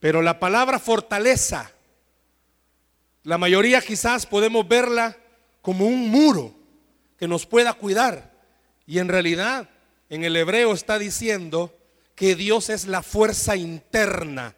Pero 0.00 0.22
la 0.22 0.38
palabra 0.38 0.78
fortaleza, 0.78 1.70
la 3.24 3.36
mayoría 3.36 3.80
quizás 3.80 4.24
podemos 4.24 4.66
verla 4.66 5.16
como 5.60 5.86
un 5.86 6.08
muro 6.08 6.54
que 7.18 7.28
nos 7.28 7.44
pueda 7.44 7.74
cuidar. 7.74 8.32
Y 8.86 9.00
en 9.00 9.08
realidad, 9.08 9.68
en 10.08 10.24
el 10.24 10.34
hebreo 10.36 10.72
está 10.72 10.98
diciendo 10.98 11.76
que 12.14 12.34
Dios 12.34 12.70
es 12.70 12.86
la 12.86 13.02
fuerza 13.02 13.54
interna 13.56 14.54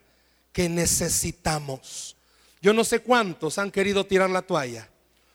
que 0.53 0.69
necesitamos. 0.69 2.15
Yo 2.61 2.73
no 2.73 2.83
sé 2.83 2.99
cuántos 2.99 3.57
han 3.57 3.71
querido 3.71 4.05
tirar 4.05 4.29
la 4.29 4.43
toalla, 4.43 4.87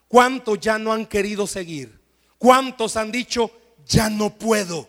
cuántos 0.08 0.60
ya 0.60 0.78
no 0.78 0.92
han 0.92 1.06
querido 1.06 1.46
seguir, 1.46 1.98
cuántos 2.38 2.96
han 2.96 3.12
dicho, 3.12 3.50
ya 3.86 4.10
no 4.10 4.30
puedo, 4.30 4.88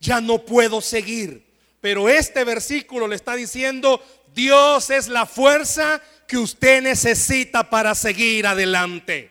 ya 0.00 0.20
no 0.20 0.44
puedo 0.44 0.80
seguir. 0.80 1.46
Pero 1.80 2.08
este 2.08 2.44
versículo 2.44 3.08
le 3.08 3.16
está 3.16 3.34
diciendo, 3.34 4.02
Dios 4.34 4.90
es 4.90 5.08
la 5.08 5.26
fuerza 5.26 6.00
que 6.28 6.38
usted 6.38 6.82
necesita 6.82 7.70
para 7.70 7.94
seguir 7.94 8.46
adelante. 8.46 9.30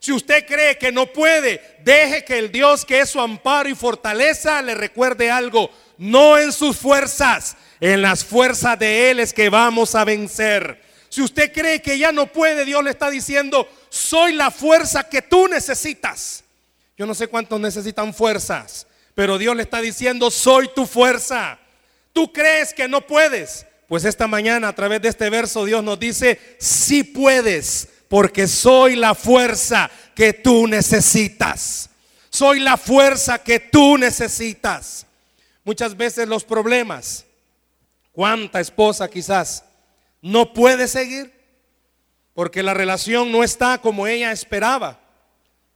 Si 0.00 0.12
usted 0.12 0.46
cree 0.46 0.78
que 0.78 0.90
no 0.90 1.06
puede, 1.06 1.60
deje 1.84 2.24
que 2.24 2.38
el 2.38 2.50
Dios 2.50 2.86
que 2.86 3.00
es 3.00 3.10
su 3.10 3.20
amparo 3.20 3.68
y 3.68 3.74
fortaleza 3.74 4.62
le 4.62 4.74
recuerde 4.74 5.30
algo. 5.30 5.70
No 5.98 6.38
en 6.38 6.52
sus 6.52 6.78
fuerzas, 6.78 7.56
en 7.80 8.00
las 8.00 8.24
fuerzas 8.24 8.78
de 8.78 9.10
Él 9.10 9.20
es 9.20 9.34
que 9.34 9.50
vamos 9.50 9.94
a 9.94 10.06
vencer. 10.06 10.80
Si 11.10 11.20
usted 11.20 11.52
cree 11.52 11.82
que 11.82 11.98
ya 11.98 12.12
no 12.12 12.26
puede, 12.26 12.64
Dios 12.64 12.82
le 12.82 12.90
está 12.90 13.10
diciendo, 13.10 13.68
soy 13.90 14.32
la 14.32 14.50
fuerza 14.50 15.02
que 15.02 15.20
tú 15.20 15.48
necesitas. 15.48 16.44
Yo 16.96 17.06
no 17.06 17.14
sé 17.14 17.28
cuántos 17.28 17.60
necesitan 17.60 18.14
fuerzas, 18.14 18.86
pero 19.14 19.36
Dios 19.36 19.56
le 19.56 19.62
está 19.62 19.80
diciendo, 19.80 20.30
soy 20.30 20.70
tu 20.74 20.86
fuerza. 20.86 21.58
Tú 22.12 22.32
crees 22.32 22.72
que 22.72 22.88
no 22.88 23.06
puedes. 23.06 23.66
Pues 23.88 24.04
esta 24.04 24.28
mañana 24.28 24.68
a 24.68 24.74
través 24.74 25.02
de 25.02 25.08
este 25.08 25.28
verso 25.28 25.64
Dios 25.64 25.82
nos 25.82 25.98
dice, 25.98 26.38
si 26.58 27.02
puedes 27.02 27.88
porque 28.08 28.46
soy 28.46 28.96
la 28.96 29.14
fuerza 29.14 29.90
que 30.14 30.32
tú 30.32 30.66
necesitas. 30.66 31.90
Soy 32.30 32.60
la 32.60 32.76
fuerza 32.76 33.38
que 33.38 33.58
tú 33.58 33.98
necesitas. 33.98 35.06
Muchas 35.64 35.96
veces 35.96 36.28
los 36.28 36.44
problemas, 36.44 37.24
¿cuánta 38.12 38.60
esposa 38.60 39.08
quizás 39.08 39.64
no 40.22 40.52
puede 40.52 40.86
seguir? 40.86 41.39
Porque 42.34 42.62
la 42.62 42.74
relación 42.74 43.32
no 43.32 43.42
está 43.42 43.78
como 43.78 44.06
ella 44.06 44.32
esperaba. 44.32 45.00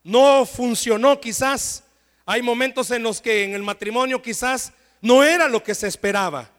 No 0.03 0.47
funcionó 0.47 1.21
quizás. 1.21 1.85
Hay 2.27 2.43
momentos 2.43 2.91
en 2.91 3.03
los 3.03 3.21
que 3.21 3.45
en 3.45 3.55
el 3.55 3.63
matrimonio 3.63 4.23
quizás 4.23 4.73
no 5.01 5.25
era 5.25 5.49
lo 5.49 5.63
que 5.63 5.75
se 5.75 5.89
esperaba. 5.89 6.51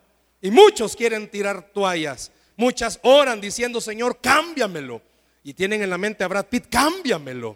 Y 0.42 0.52
muchos 0.52 0.96
quieren 0.96 1.30
tirar 1.30 1.72
toallas. 1.74 2.32
Muchas 2.58 3.00
oran 3.04 3.42
diciendo, 3.42 3.82
Señor, 3.82 4.20
cámbiamelo 4.22 5.02
y 5.44 5.54
tienen 5.54 5.82
en 5.84 5.90
la 5.90 5.98
mente 5.98 6.24
a 6.24 6.28
Brad 6.28 6.46
Pitt, 6.46 6.66
cámbiamelo. 6.70 7.56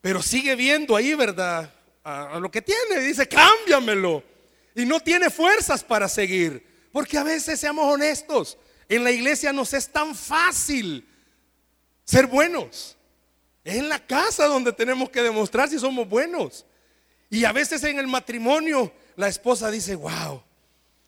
Pero 0.00 0.22
sigue 0.22 0.56
viendo 0.56 0.96
ahí, 0.96 1.14
¿verdad? 1.14 1.72
A, 2.02 2.38
lo 2.40 2.50
que 2.50 2.62
tiene, 2.62 3.00
dice, 3.00 3.28
cámbiamelo. 3.28 4.22
Y 4.74 4.84
no 4.84 5.00
tiene 5.00 5.30
fuerzas 5.30 5.84
para 5.84 6.08
seguir. 6.08 6.64
Porque 6.92 7.18
a 7.18 7.22
veces, 7.22 7.60
seamos 7.60 7.92
honestos, 7.92 8.58
en 8.88 9.04
la 9.04 9.10
iglesia 9.10 9.52
nos 9.52 9.74
es 9.74 9.88
tan 9.88 10.14
fácil 10.14 11.06
ser 12.08 12.26
buenos. 12.26 12.96
Es 13.62 13.76
en 13.76 13.90
la 13.90 13.98
casa 13.98 14.46
donde 14.46 14.72
tenemos 14.72 15.10
que 15.10 15.22
demostrar 15.22 15.68
si 15.68 15.78
somos 15.78 16.08
buenos. 16.08 16.64
Y 17.28 17.44
a 17.44 17.52
veces 17.52 17.84
en 17.84 17.98
el 17.98 18.06
matrimonio 18.06 18.90
la 19.14 19.28
esposa 19.28 19.70
dice, 19.70 19.94
wow, 19.94 20.42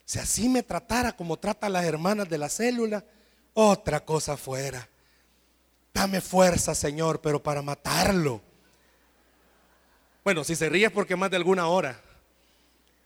si 0.04 0.19
así 0.19 0.47
me 0.50 0.62
tratara 0.62 1.12
como 1.12 1.38
trata 1.38 1.69
a 1.69 1.71
las 1.71 1.87
hermanas 1.87 2.28
de 2.28 2.37
la 2.37 2.50
célula, 2.50 3.02
otra 3.54 4.04
cosa 4.04 4.37
fuera. 4.37 4.87
Dame 5.95 6.21
fuerza, 6.21 6.75
Señor, 6.75 7.23
pero 7.23 7.42
para 7.42 7.62
matarlo. 7.62 8.42
Bueno, 10.23 10.45
si 10.45 10.54
se 10.54 10.69
ríe 10.69 10.87
es 10.87 10.92
porque 10.92 11.16
más 11.16 11.30
de 11.30 11.37
alguna 11.37 11.66
hora. 11.69 11.99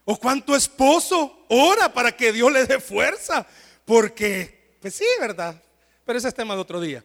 O 0.05 0.19
cuánto 0.19 0.57
esposo 0.57 1.47
ora 1.49 1.93
para 1.95 2.11
que 2.11 2.33
Dios 2.33 2.51
le 2.51 2.67
dé 2.67 2.81
fuerza. 2.81 3.47
Porque, 3.85 4.77
pues 4.81 4.97
sí, 4.97 5.07
¿verdad? 5.21 5.63
Pero 6.05 6.19
ese 6.19 6.27
es 6.27 6.35
tema 6.35 6.57
de 6.57 6.61
otro 6.61 6.81
día. 6.81 7.05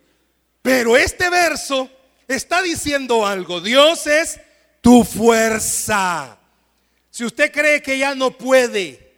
Pero 0.62 0.98
este 0.98 1.30
verso 1.30 1.90
está 2.28 2.62
diciendo 2.62 3.26
algo. 3.26 3.62
Dios 3.62 4.08
es 4.08 4.40
tu 4.82 5.04
fuerza. 5.04 6.38
Si 7.10 7.26
usted 7.26 7.52
cree 7.52 7.82
que 7.82 7.98
ya 7.98 8.16
no 8.16 8.32
puede, 8.32 9.14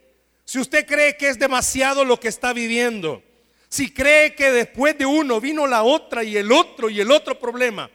si 0.45 0.59
usted 0.59 0.85
cree 0.85 1.17
que 1.17 1.29
es 1.29 1.39
demasiado 1.39 2.05
lo 2.05 2.19
que 2.19 2.27
está 2.27 2.53
viviendo, 2.53 3.23
si 3.69 3.93
cree 3.93 4.35
que 4.35 4.51
después 4.51 4.97
de 4.97 5.05
uno 5.05 5.39
vino 5.39 5.67
la 5.67 5.83
otra 5.83 6.23
y 6.23 6.37
el 6.37 6.51
otro 6.51 6.89
y 6.89 6.99
el 6.99 7.11
otro 7.11 7.39
problema 7.39 7.89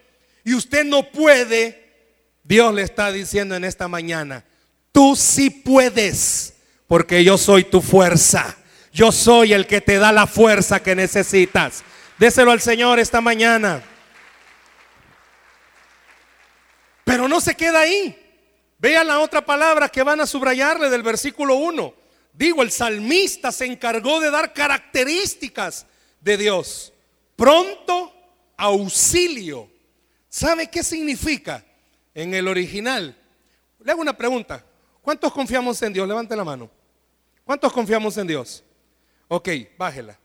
y 0.46 0.54
usted 0.54 0.84
no 0.84 1.10
puede, 1.10 1.92
Dios 2.44 2.72
le 2.72 2.82
está 2.82 3.10
diciendo 3.10 3.56
en 3.56 3.64
esta 3.64 3.88
mañana, 3.88 4.44
tú 4.92 5.16
sí 5.16 5.50
puedes, 5.50 6.54
porque 6.86 7.24
yo 7.24 7.36
soy 7.36 7.64
tu 7.64 7.82
fuerza. 7.82 8.56
Yo 8.92 9.12
soy 9.12 9.52
el 9.52 9.66
que 9.66 9.80
te 9.82 9.98
da 9.98 10.12
la 10.12 10.26
fuerza 10.26 10.82
que 10.82 10.94
necesitas. 10.94 11.82
Déselo 12.18 12.50
al 12.50 12.60
Señor 12.60 12.98
esta 12.98 13.20
mañana. 13.20 13.82
Pero 17.04 17.28
no 17.28 17.40
se 17.40 17.54
queda 17.54 17.80
ahí. 17.80 18.22
Vean 18.78 19.06
la 19.06 19.20
otra 19.20 19.44
palabra 19.44 19.88
que 19.88 20.02
van 20.02 20.20
a 20.20 20.26
subrayarle 20.26 20.90
del 20.90 21.02
versículo 21.02 21.56
1. 21.56 21.94
Digo, 22.32 22.62
el 22.62 22.70
salmista 22.70 23.52
se 23.52 23.64
encargó 23.64 24.20
de 24.20 24.30
dar 24.30 24.52
características 24.52 25.86
de 26.20 26.36
Dios. 26.36 26.92
Pronto 27.36 28.12
auxilio. 28.56 29.70
¿Sabe 30.28 30.68
qué 30.68 30.82
significa 30.82 31.64
en 32.14 32.34
el 32.34 32.48
original? 32.48 33.16
Le 33.82 33.92
hago 33.92 34.00
una 34.00 34.16
pregunta. 34.16 34.64
¿Cuántos 35.00 35.32
confiamos 35.32 35.80
en 35.82 35.92
Dios? 35.92 36.08
Levante 36.08 36.34
la 36.34 36.44
mano. 36.44 36.70
¿Cuántos 37.44 37.72
confiamos 37.72 38.16
en 38.18 38.26
Dios? 38.26 38.64
Ok, 39.28 39.48
bájela. 39.78 40.18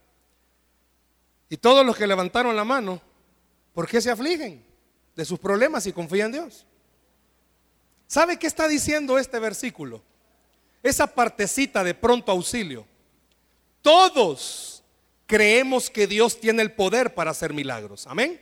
Y 1.52 1.58
todos 1.58 1.84
los 1.84 1.94
que 1.98 2.06
levantaron 2.06 2.56
la 2.56 2.64
mano, 2.64 2.98
¿por 3.74 3.86
qué 3.86 4.00
se 4.00 4.10
afligen 4.10 4.64
de 5.14 5.22
sus 5.26 5.38
problemas 5.38 5.86
y 5.86 5.92
confían 5.92 6.28
en 6.28 6.32
Dios? 6.32 6.66
¿Sabe 8.06 8.38
qué 8.38 8.46
está 8.46 8.66
diciendo 8.66 9.18
este 9.18 9.38
versículo? 9.38 10.02
Esa 10.82 11.06
partecita 11.06 11.84
de 11.84 11.92
pronto 11.92 12.32
auxilio. 12.32 12.86
Todos 13.82 14.82
creemos 15.26 15.90
que 15.90 16.06
Dios 16.06 16.40
tiene 16.40 16.62
el 16.62 16.72
poder 16.72 17.12
para 17.12 17.32
hacer 17.32 17.52
milagros. 17.52 18.06
Amén. 18.06 18.40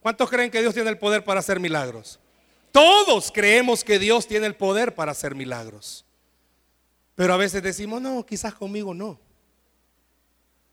¿Cuántos 0.00 0.28
creen 0.28 0.50
que 0.50 0.60
Dios 0.60 0.74
tiene 0.74 0.90
el 0.90 0.98
poder 0.98 1.22
para 1.22 1.38
hacer 1.38 1.60
milagros? 1.60 2.18
Todos 2.72 3.30
creemos 3.30 3.84
que 3.84 4.00
Dios 4.00 4.26
tiene 4.26 4.46
el 4.46 4.56
poder 4.56 4.96
para 4.96 5.12
hacer 5.12 5.36
milagros. 5.36 6.04
Pero 7.14 7.32
a 7.32 7.36
veces 7.36 7.62
decimos, 7.62 8.02
no, 8.02 8.26
quizás 8.26 8.54
conmigo 8.54 8.92
no. 8.92 9.20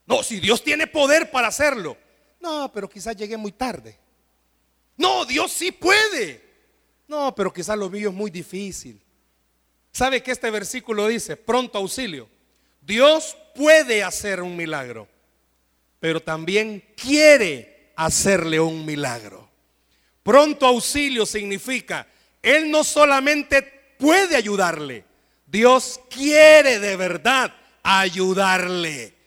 No, 0.09 0.23
si 0.23 0.39
Dios 0.39 0.63
tiene 0.63 0.87
poder 0.87 1.29
para 1.29 1.49
hacerlo. 1.49 1.95
No, 2.41 2.71
pero 2.73 2.89
quizás 2.89 3.15
llegué 3.15 3.37
muy 3.37 3.51
tarde. 3.51 3.95
No, 4.97 5.23
Dios 5.23 5.51
sí 5.51 5.71
puede. 5.71 6.43
No, 7.07 7.33
pero 7.35 7.53
quizás 7.53 7.77
lo 7.77 7.91
mío 7.91 8.09
es 8.09 8.15
muy 8.15 8.31
difícil. 8.31 8.99
¿Sabe 9.91 10.23
que 10.23 10.31
este 10.31 10.49
versículo 10.49 11.07
dice? 11.07 11.37
Pronto 11.37 11.77
auxilio. 11.77 12.27
Dios 12.81 13.37
puede 13.53 14.03
hacer 14.03 14.41
un 14.41 14.55
milagro, 14.55 15.07
pero 15.99 16.19
también 16.19 16.83
quiere 16.95 17.91
hacerle 17.95 18.59
un 18.59 18.83
milagro. 18.83 19.47
Pronto 20.23 20.65
auxilio 20.65 21.27
significa, 21.27 22.07
Él 22.41 22.71
no 22.71 22.83
solamente 22.83 23.61
puede 23.99 24.35
ayudarle, 24.35 25.03
Dios 25.45 25.99
quiere 26.09 26.79
de 26.79 26.95
verdad 26.95 27.53
ayudarle. 27.83 29.18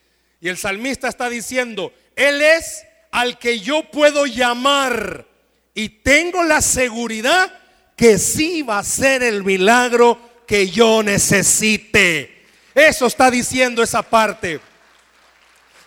Y 0.42 0.48
el 0.48 0.58
salmista 0.58 1.06
está 1.06 1.30
diciendo, 1.30 1.94
Él 2.16 2.42
es 2.42 2.84
al 3.12 3.38
que 3.38 3.60
yo 3.60 3.88
puedo 3.92 4.26
llamar 4.26 5.24
y 5.72 5.88
tengo 5.88 6.42
la 6.42 6.60
seguridad 6.60 7.60
que 7.94 8.18
sí 8.18 8.62
va 8.62 8.80
a 8.80 8.84
ser 8.84 9.22
el 9.22 9.44
milagro 9.44 10.18
que 10.44 10.68
yo 10.68 11.00
necesite. 11.04 12.42
Eso 12.74 13.06
está 13.06 13.30
diciendo 13.30 13.84
esa 13.84 14.02
parte. 14.02 14.60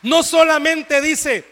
No 0.01 0.23
solamente 0.23 1.01
dice, 1.01 1.43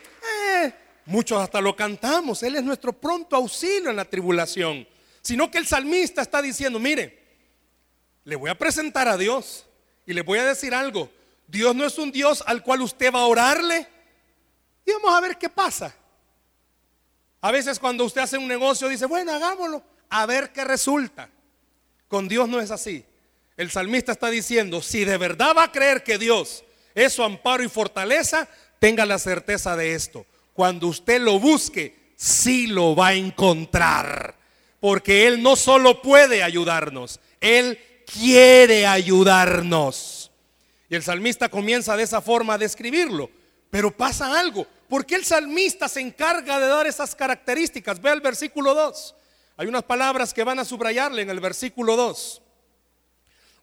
eh, 0.55 0.73
muchos 1.05 1.41
hasta 1.41 1.59
lo 1.59 1.75
cantamos, 1.75 2.41
Él 2.41 2.55
es 2.55 2.63
nuestro 2.63 2.93
pronto 2.93 3.35
auxilio 3.35 3.89
en 3.89 3.97
la 3.97 4.05
tribulación, 4.05 4.87
sino 5.21 5.51
que 5.51 5.57
el 5.57 5.67
salmista 5.67 6.21
está 6.21 6.41
diciendo, 6.41 6.79
mire, 6.79 7.21
le 8.23 8.37
voy 8.37 8.49
a 8.49 8.57
presentar 8.57 9.09
a 9.09 9.17
Dios 9.17 9.65
y 10.05 10.13
le 10.13 10.21
voy 10.21 10.39
a 10.39 10.45
decir 10.45 10.73
algo. 10.73 11.11
Dios 11.47 11.75
no 11.75 11.85
es 11.85 11.97
un 11.97 12.11
Dios 12.11 12.43
al 12.45 12.63
cual 12.63 12.81
usted 12.81 13.11
va 13.13 13.21
a 13.21 13.27
orarle. 13.27 13.87
Y 14.85 14.91
vamos 14.91 15.15
a 15.15 15.21
ver 15.21 15.37
qué 15.37 15.49
pasa. 15.49 15.95
A 17.41 17.51
veces 17.51 17.79
cuando 17.79 18.05
usted 18.05 18.21
hace 18.21 18.37
un 18.37 18.47
negocio 18.47 18.87
dice, 18.87 19.05
bueno, 19.05 19.33
hagámoslo, 19.33 19.83
a 20.09 20.25
ver 20.25 20.51
qué 20.51 20.63
resulta. 20.63 21.29
Con 22.07 22.27
Dios 22.27 22.47
no 22.47 22.59
es 22.59 22.71
así. 22.71 23.05
El 23.57 23.69
salmista 23.69 24.11
está 24.11 24.29
diciendo, 24.29 24.81
si 24.81 25.05
de 25.05 25.17
verdad 25.17 25.53
va 25.55 25.63
a 25.63 25.71
creer 25.71 26.03
que 26.03 26.17
Dios 26.17 26.63
es 26.95 27.13
su 27.13 27.23
amparo 27.23 27.63
y 27.63 27.69
fortaleza, 27.69 28.47
tenga 28.79 29.05
la 29.05 29.19
certeza 29.19 29.75
de 29.75 29.93
esto. 29.93 30.25
Cuando 30.53 30.87
usted 30.87 31.21
lo 31.21 31.39
busque, 31.39 32.13
sí 32.15 32.67
lo 32.67 32.95
va 32.95 33.07
a 33.07 33.13
encontrar. 33.13 34.35
Porque 34.79 35.27
Él 35.27 35.41
no 35.41 35.55
solo 35.55 36.01
puede 36.01 36.43
ayudarnos, 36.43 37.19
Él 37.39 37.79
quiere 38.05 38.85
ayudarnos. 38.85 40.12
Y 40.93 40.95
el 40.95 41.01
salmista 41.01 41.49
comienza 41.49 41.97
de 41.97 42.03
esa 42.03 42.21
forma 42.21 42.53
a 42.53 42.57
describirlo. 42.59 43.27
Pero 43.71 43.89
pasa 43.89 44.39
algo. 44.39 44.67
porque 44.87 45.15
el 45.15 45.25
salmista 45.25 45.87
se 45.87 46.01
encarga 46.01 46.59
de 46.59 46.67
dar 46.67 46.85
esas 46.85 47.15
características? 47.15 47.99
Ve 47.99 48.11
el 48.11 48.21
versículo 48.21 48.75
2. 48.75 49.15
Hay 49.57 49.65
unas 49.65 49.81
palabras 49.81 50.35
que 50.35 50.43
van 50.43 50.59
a 50.59 50.65
subrayarle 50.65 51.23
en 51.23 51.31
el 51.31 51.39
versículo 51.39 51.95
2. 51.95 52.43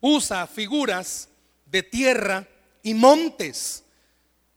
Usa 0.01 0.49
figuras 0.49 1.29
de 1.67 1.85
tierra 1.85 2.49
y 2.83 2.95
montes. 2.95 3.85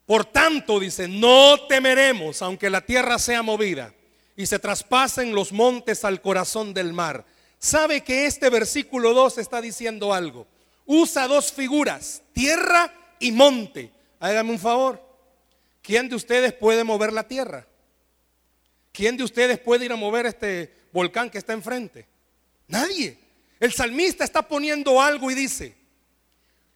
Por 0.07 0.25
tanto, 0.25 0.79
dice, 0.79 1.07
no 1.07 1.67
temeremos 1.67 2.41
aunque 2.41 2.71
la 2.71 2.81
tierra 2.81 3.19
sea 3.19 3.43
movida 3.43 3.93
y 4.35 4.47
se 4.47 4.57
traspasen 4.57 5.35
los 5.35 5.51
montes 5.51 6.03
al 6.03 6.21
corazón 6.21 6.73
del 6.73 6.91
mar. 6.91 7.23
¿Sabe 7.59 8.01
que 8.01 8.25
este 8.25 8.49
versículo 8.49 9.13
2 9.13 9.37
está 9.37 9.61
diciendo 9.61 10.11
algo? 10.11 10.47
Usa 10.85 11.27
dos 11.27 11.51
figuras, 11.51 12.21
tierra 12.33 12.93
y 13.19 13.31
monte. 13.31 13.91
Hágame 14.19 14.51
un 14.51 14.59
favor. 14.59 15.01
¿Quién 15.81 16.09
de 16.09 16.15
ustedes 16.15 16.53
puede 16.53 16.83
mover 16.83 17.11
la 17.11 17.27
tierra? 17.27 17.67
¿Quién 18.91 19.17
de 19.17 19.23
ustedes 19.23 19.59
puede 19.59 19.85
ir 19.85 19.91
a 19.91 19.97
mover 19.97 20.25
este 20.25 20.73
volcán 20.91 21.29
que 21.29 21.39
está 21.39 21.53
enfrente? 21.53 22.07
Nadie. 22.67 23.17
El 23.59 23.73
salmista 23.73 24.23
está 24.23 24.47
poniendo 24.47 25.01
algo 25.01 25.31
y 25.31 25.35
dice, 25.35 25.75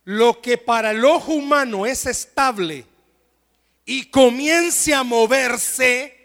lo 0.04 0.42
que 0.42 0.58
para 0.58 0.92
el 0.92 1.04
ojo 1.04 1.34
humano 1.34 1.86
es 1.86 2.06
estable 2.06 2.86
y 3.86 4.06
comience 4.06 4.94
a 4.94 5.04
moverse, 5.04 6.18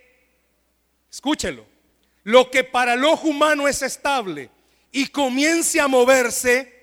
escúchelo, 1.10 1.66
lo 2.24 2.50
que 2.50 2.64
para 2.64 2.94
el 2.94 3.04
ojo 3.04 3.28
humano 3.28 3.66
es 3.66 3.82
estable 3.82 4.50
y 4.92 5.06
comience 5.08 5.80
a 5.80 5.88
moverse, 5.88 6.81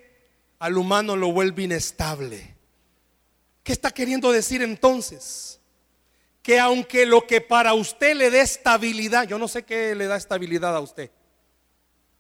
al 0.60 0.78
humano 0.78 1.16
lo 1.16 1.32
vuelve 1.32 1.64
inestable. 1.64 2.56
¿Qué 3.64 3.72
está 3.72 3.92
queriendo 3.92 4.32
decir 4.32 4.62
entonces? 4.62 5.60
Que 6.44 6.60
aunque 6.60 7.06
lo 7.06 7.26
que 7.26 7.42
para 7.42 7.74
usted 7.74 8.16
le 8.16 8.30
dé 8.30 8.42
estabilidad, 8.42 9.28
yo 9.28 9.38
no 9.38 9.48
sé 9.48 9.64
qué 9.64 9.96
le 9.96 10.08
da 10.08 10.18
estabilidad 10.18 10.76
a 10.76 10.82
usted. 10.82 11.10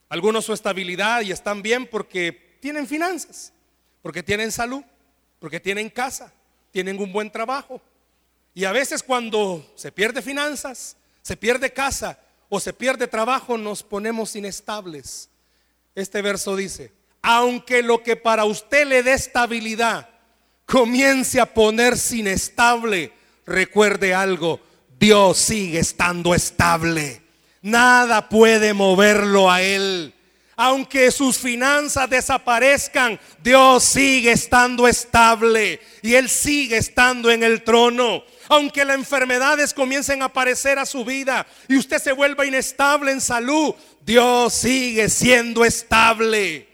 Algunos 0.07 0.45
su 0.45 0.53
estabilidad 0.53 1.21
y 1.21 1.31
están 1.31 1.61
bien 1.61 1.85
porque 1.85 2.57
tienen 2.61 2.87
finanzas, 2.87 3.53
porque 4.01 4.23
tienen 4.23 4.51
salud, 4.51 4.83
porque 5.39 5.59
tienen 5.59 5.89
casa, 5.89 6.33
tienen 6.71 6.99
un 6.99 7.11
buen 7.11 7.31
trabajo. 7.31 7.81
Y 8.53 8.65
a 8.65 8.71
veces 8.71 9.03
cuando 9.03 9.71
se 9.75 9.91
pierde 9.91 10.21
finanzas, 10.21 10.97
se 11.21 11.37
pierde 11.37 11.71
casa 11.71 12.19
o 12.49 12.59
se 12.59 12.73
pierde 12.73 13.07
trabajo, 13.07 13.57
nos 13.57 13.83
ponemos 13.83 14.35
inestables. 14.35 15.29
Este 15.93 16.21
verso 16.21 16.55
dice, 16.55 16.91
aunque 17.21 17.81
lo 17.83 18.01
que 18.03 18.15
para 18.15 18.45
usted 18.45 18.87
le 18.87 19.03
dé 19.03 19.13
estabilidad 19.13 20.09
comience 20.65 21.39
a 21.39 21.47
ponerse 21.47 22.17
inestable, 22.17 23.11
recuerde 23.45 24.13
algo, 24.13 24.59
Dios 24.99 25.37
sigue 25.37 25.79
estando 25.79 26.35
estable. 26.35 27.21
Nada 27.61 28.29
puede 28.29 28.73
moverlo 28.73 29.49
a 29.49 29.61
Él. 29.61 30.13
Aunque 30.55 31.09
sus 31.11 31.37
finanzas 31.37 32.09
desaparezcan, 32.09 33.17
Dios 33.41 33.81
sigue 33.83 34.33
estando 34.33 34.87
estable 34.87 35.79
y 36.01 36.15
Él 36.15 36.29
sigue 36.29 36.77
estando 36.77 37.31
en 37.31 37.43
el 37.43 37.63
trono. 37.63 38.23
Aunque 38.49 38.83
las 38.83 38.97
enfermedades 38.97 39.73
comiencen 39.73 40.21
a 40.21 40.25
aparecer 40.25 40.77
a 40.77 40.85
su 40.85 41.05
vida 41.05 41.47
y 41.67 41.77
usted 41.77 41.99
se 41.99 42.11
vuelva 42.11 42.45
inestable 42.45 43.11
en 43.11 43.21
salud, 43.21 43.73
Dios 44.01 44.53
sigue 44.53 45.07
siendo 45.07 45.63
estable. 45.63 46.68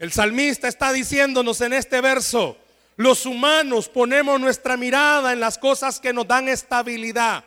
El 0.00 0.10
salmista 0.12 0.66
está 0.66 0.94
diciéndonos 0.94 1.60
en 1.60 1.74
este 1.74 2.00
verso, 2.00 2.56
los 2.96 3.26
humanos 3.26 3.90
ponemos 3.90 4.40
nuestra 4.40 4.78
mirada 4.78 5.30
en 5.34 5.40
las 5.40 5.58
cosas 5.58 6.00
que 6.00 6.14
nos 6.14 6.26
dan 6.26 6.48
estabilidad, 6.48 7.44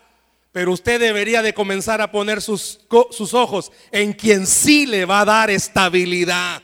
pero 0.51 0.71
usted 0.71 0.99
debería 0.99 1.41
de 1.41 1.55
comenzar 1.55 1.99
a 1.99 2.11
poner 2.11 2.43
sus, 2.43 2.81
sus 3.09 3.33
ojos 3.33 3.71
en 3.91 4.13
quien 4.13 4.45
sí 4.45 4.85
le 4.85 5.03
va 5.05 5.21
a 5.21 5.25
dar 5.25 5.49
estabilidad. 5.49 6.61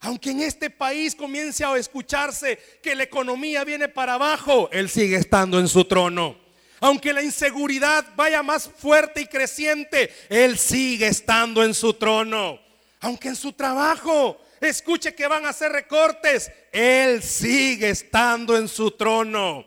Aunque 0.00 0.32
en 0.32 0.40
este 0.40 0.68
país 0.68 1.14
comience 1.14 1.64
a 1.64 1.76
escucharse 1.76 2.58
que 2.82 2.96
la 2.96 3.04
economía 3.04 3.62
viene 3.62 3.86
para 3.86 4.14
abajo, 4.14 4.68
Él 4.72 4.90
sigue 4.90 5.14
estando 5.14 5.60
en 5.60 5.68
su 5.68 5.84
trono. 5.84 6.36
Aunque 6.80 7.12
la 7.12 7.22
inseguridad 7.22 8.04
vaya 8.16 8.42
más 8.42 8.68
fuerte 8.68 9.20
y 9.20 9.26
creciente, 9.26 10.12
Él 10.28 10.58
sigue 10.58 11.06
estando 11.06 11.62
en 11.62 11.72
su 11.72 11.94
trono. 11.94 12.58
Aunque 13.00 13.28
en 13.28 13.36
su 13.36 13.52
trabajo 13.52 14.40
escuche 14.68 15.14
que 15.14 15.26
van 15.26 15.46
a 15.46 15.50
hacer 15.50 15.72
recortes, 15.72 16.52
Él 16.72 17.22
sigue 17.22 17.90
estando 17.90 18.56
en 18.56 18.68
su 18.68 18.90
trono. 18.92 19.66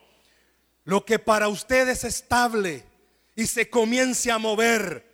Lo 0.85 1.05
que 1.05 1.19
para 1.19 1.47
usted 1.47 1.87
es 1.89 2.03
estable 2.03 2.83
y 3.35 3.47
se 3.47 3.69
comience 3.69 4.31
a 4.31 4.37
mover, 4.37 5.05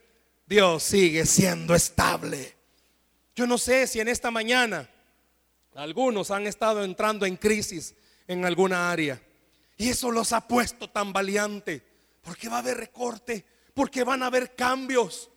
Dios 0.45 0.83
sigue 0.83 1.25
siendo 1.25 1.75
estable. 1.75 2.55
Yo 3.35 3.47
no 3.47 3.57
sé 3.57 3.87
si 3.87 3.99
en 3.99 4.09
esta 4.09 4.31
mañana 4.31 4.89
algunos 5.75 6.31
han 6.31 6.45
estado 6.47 6.83
entrando 6.83 7.25
en 7.25 7.37
crisis 7.37 7.95
en 8.27 8.43
alguna 8.43 8.91
área. 8.91 9.21
Y 9.77 9.89
eso 9.89 10.11
los 10.11 10.33
ha 10.33 10.45
puesto 10.45 10.89
tan 10.89 11.13
valiente. 11.13 11.81
Porque 12.21 12.49
va 12.49 12.57
a 12.57 12.59
haber 12.59 12.77
recorte, 12.77 13.45
porque 13.73 14.03
van 14.03 14.23
a 14.23 14.25
haber 14.25 14.55
cambios. 14.55 15.29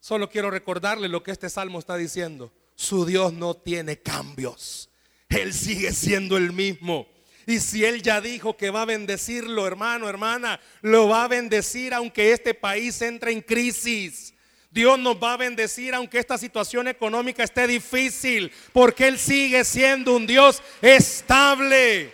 Solo 0.00 0.30
quiero 0.30 0.50
recordarle 0.50 1.08
lo 1.08 1.22
que 1.22 1.30
este 1.30 1.50
salmo 1.50 1.78
está 1.78 1.96
diciendo. 1.96 2.50
Su 2.80 3.04
Dios 3.04 3.34
no 3.34 3.52
tiene 3.52 3.98
cambios. 3.98 4.88
Él 5.28 5.52
sigue 5.52 5.92
siendo 5.92 6.38
el 6.38 6.50
mismo. 6.50 7.06
Y 7.46 7.60
si 7.60 7.84
Él 7.84 8.00
ya 8.00 8.22
dijo 8.22 8.56
que 8.56 8.70
va 8.70 8.82
a 8.82 8.86
bendecirlo, 8.86 9.66
hermano, 9.66 10.08
hermana, 10.08 10.58
lo 10.80 11.06
va 11.06 11.24
a 11.24 11.28
bendecir 11.28 11.92
aunque 11.92 12.32
este 12.32 12.54
país 12.54 13.02
entre 13.02 13.32
en 13.32 13.42
crisis. 13.42 14.32
Dios 14.70 14.98
nos 14.98 15.22
va 15.22 15.34
a 15.34 15.36
bendecir 15.36 15.94
aunque 15.94 16.18
esta 16.18 16.38
situación 16.38 16.88
económica 16.88 17.44
esté 17.44 17.66
difícil, 17.66 18.50
porque 18.72 19.08
Él 19.08 19.18
sigue 19.18 19.62
siendo 19.62 20.16
un 20.16 20.26
Dios 20.26 20.62
estable. 20.80 22.10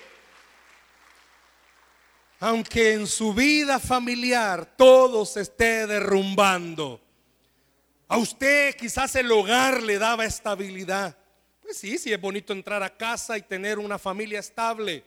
Aunque 2.41 2.95
en 2.95 3.07
su 3.07 3.33
vida 3.33 3.79
familiar 3.79 4.75
todo 4.77 5.25
se 5.27 5.43
esté 5.43 5.87
derrumbando. 5.87 7.06
A 8.09 8.19
usted 8.19 8.75
quizás 8.77 9.15
el 9.17 9.31
hogar 9.33 9.83
le 9.83 9.99
daba 9.99 10.25
estabilidad. 10.25 11.17
Pues 11.61 11.77
sí, 11.79 11.99
sí 11.99 12.13
es 12.13 12.21
bonito 12.21 12.53
entrar 12.53 12.83
a 12.83 12.97
casa 12.97 13.37
y 13.37 13.43
tener 13.43 13.79
una 13.81 13.99
familia 13.99 14.39
estable. 14.39 15.03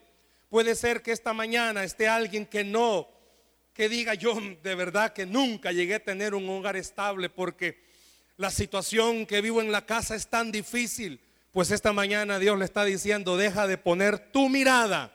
Puede 0.50 0.76
ser 0.76 1.02
que 1.02 1.14
esta 1.14 1.32
mañana 1.32 1.84
esté 1.84 2.10
alguien 2.10 2.46
que 2.46 2.66
no, 2.66 3.08
que 3.74 3.88
diga 3.88 4.16
yo 4.16 4.36
de 4.62 4.76
verdad 4.76 5.14
que 5.14 5.26
nunca 5.26 5.72
llegué 5.72 5.96
a 5.96 6.04
tener 6.04 6.34
un 6.34 6.50
hogar 6.50 6.76
estable 6.76 7.30
porque 7.30 7.82
la 8.36 8.50
situación 8.50 9.26
que 9.26 9.42
vivo 9.42 9.62
en 9.62 9.72
la 9.72 9.86
casa 9.86 10.16
es 10.16 10.28
tan 10.28 10.52
difícil. 10.52 11.22
Pues 11.52 11.72
esta 11.72 11.94
mañana 11.94 12.40
Dios 12.40 12.60
le 12.60 12.66
está 12.66 12.84
diciendo, 12.84 13.38
deja 13.38 13.66
de 13.66 13.78
poner 13.78 14.20
tu 14.32 14.50
mirada 14.50 15.14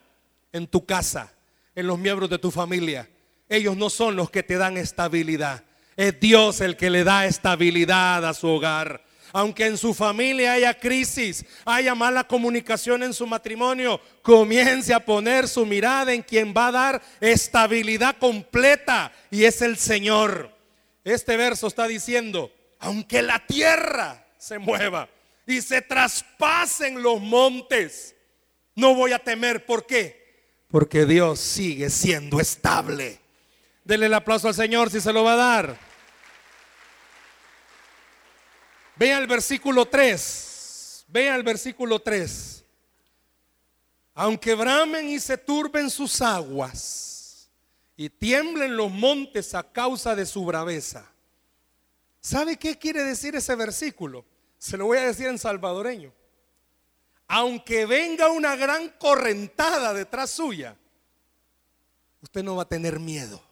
en 0.52 0.66
tu 0.66 0.86
casa, 0.86 1.34
en 1.74 1.86
los 1.86 1.98
miembros 1.98 2.30
de 2.30 2.38
tu 2.38 2.50
familia. 2.50 3.10
Ellos 3.48 3.76
no 3.76 3.90
son 3.90 4.16
los 4.16 4.30
que 4.30 4.42
te 4.42 4.56
dan 4.56 4.78
estabilidad. 4.78 5.64
Es 5.96 6.18
Dios 6.20 6.60
el 6.60 6.76
que 6.76 6.90
le 6.90 7.04
da 7.04 7.26
estabilidad 7.26 8.24
a 8.24 8.34
su 8.34 8.48
hogar 8.48 9.04
aunque 9.36 9.66
en 9.66 9.76
su 9.76 9.92
familia 9.94 10.52
haya 10.52 10.78
crisis, 10.78 11.44
haya 11.64 11.96
mala 11.96 12.22
comunicación 12.22 13.02
en 13.02 13.12
su 13.12 13.26
matrimonio, 13.26 14.00
comience 14.22 14.94
a 14.94 15.04
poner 15.04 15.48
su 15.48 15.66
mirada 15.66 16.14
en 16.14 16.22
quien 16.22 16.54
va 16.56 16.68
a 16.68 16.72
dar 16.72 17.02
estabilidad 17.20 18.16
completa 18.18 19.10
y 19.32 19.42
es 19.42 19.60
el 19.60 19.76
Señor. 19.76 20.56
Este 21.02 21.36
verso 21.36 21.66
está 21.66 21.88
diciendo, 21.88 22.52
aunque 22.78 23.22
la 23.22 23.44
tierra 23.44 24.24
se 24.38 24.60
mueva 24.60 25.08
y 25.48 25.60
se 25.62 25.82
traspasen 25.82 27.02
los 27.02 27.20
montes, 27.20 28.14
no 28.76 28.94
voy 28.94 29.10
a 29.10 29.18
temer. 29.18 29.66
¿Por 29.66 29.84
qué? 29.84 30.62
Porque 30.68 31.06
Dios 31.06 31.40
sigue 31.40 31.90
siendo 31.90 32.38
estable. 32.38 33.18
Dele 33.82 34.06
el 34.06 34.14
aplauso 34.14 34.46
al 34.46 34.54
Señor 34.54 34.90
si 34.90 35.00
se 35.00 35.12
lo 35.12 35.24
va 35.24 35.32
a 35.32 35.36
dar. 35.36 35.83
Vea 38.96 39.18
el 39.18 39.26
versículo 39.26 39.86
3. 39.86 41.06
Vea 41.08 41.36
el 41.36 41.42
versículo 41.42 42.00
3. 42.00 42.64
Aunque 44.14 44.54
bramen 44.54 45.08
y 45.08 45.18
se 45.18 45.36
turben 45.36 45.90
sus 45.90 46.20
aguas 46.22 47.50
y 47.96 48.08
tiemblen 48.08 48.76
los 48.76 48.90
montes 48.90 49.54
a 49.54 49.62
causa 49.62 50.14
de 50.14 50.26
su 50.26 50.44
braveza. 50.44 51.10
¿Sabe 52.20 52.56
qué 52.56 52.78
quiere 52.78 53.02
decir 53.02 53.34
ese 53.36 53.54
versículo? 53.56 54.24
Se 54.58 54.76
lo 54.76 54.86
voy 54.86 54.98
a 54.98 55.06
decir 55.06 55.26
en 55.26 55.38
salvadoreño. 55.38 56.12
Aunque 57.26 57.86
venga 57.86 58.30
una 58.30 58.54
gran 58.54 58.88
correntada 58.98 59.92
detrás 59.92 60.30
suya, 60.30 60.76
usted 62.20 62.42
no 62.42 62.56
va 62.56 62.62
a 62.62 62.68
tener 62.68 63.00
miedo, 63.00 63.42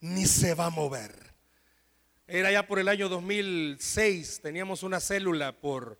ni 0.00 0.26
se 0.26 0.54
va 0.54 0.66
a 0.66 0.70
mover. 0.70 1.29
Era 2.32 2.52
ya 2.52 2.64
por 2.64 2.78
el 2.78 2.86
año 2.86 3.08
2006, 3.08 4.38
teníamos 4.40 4.84
una 4.84 5.00
célula 5.00 5.50
por 5.50 5.98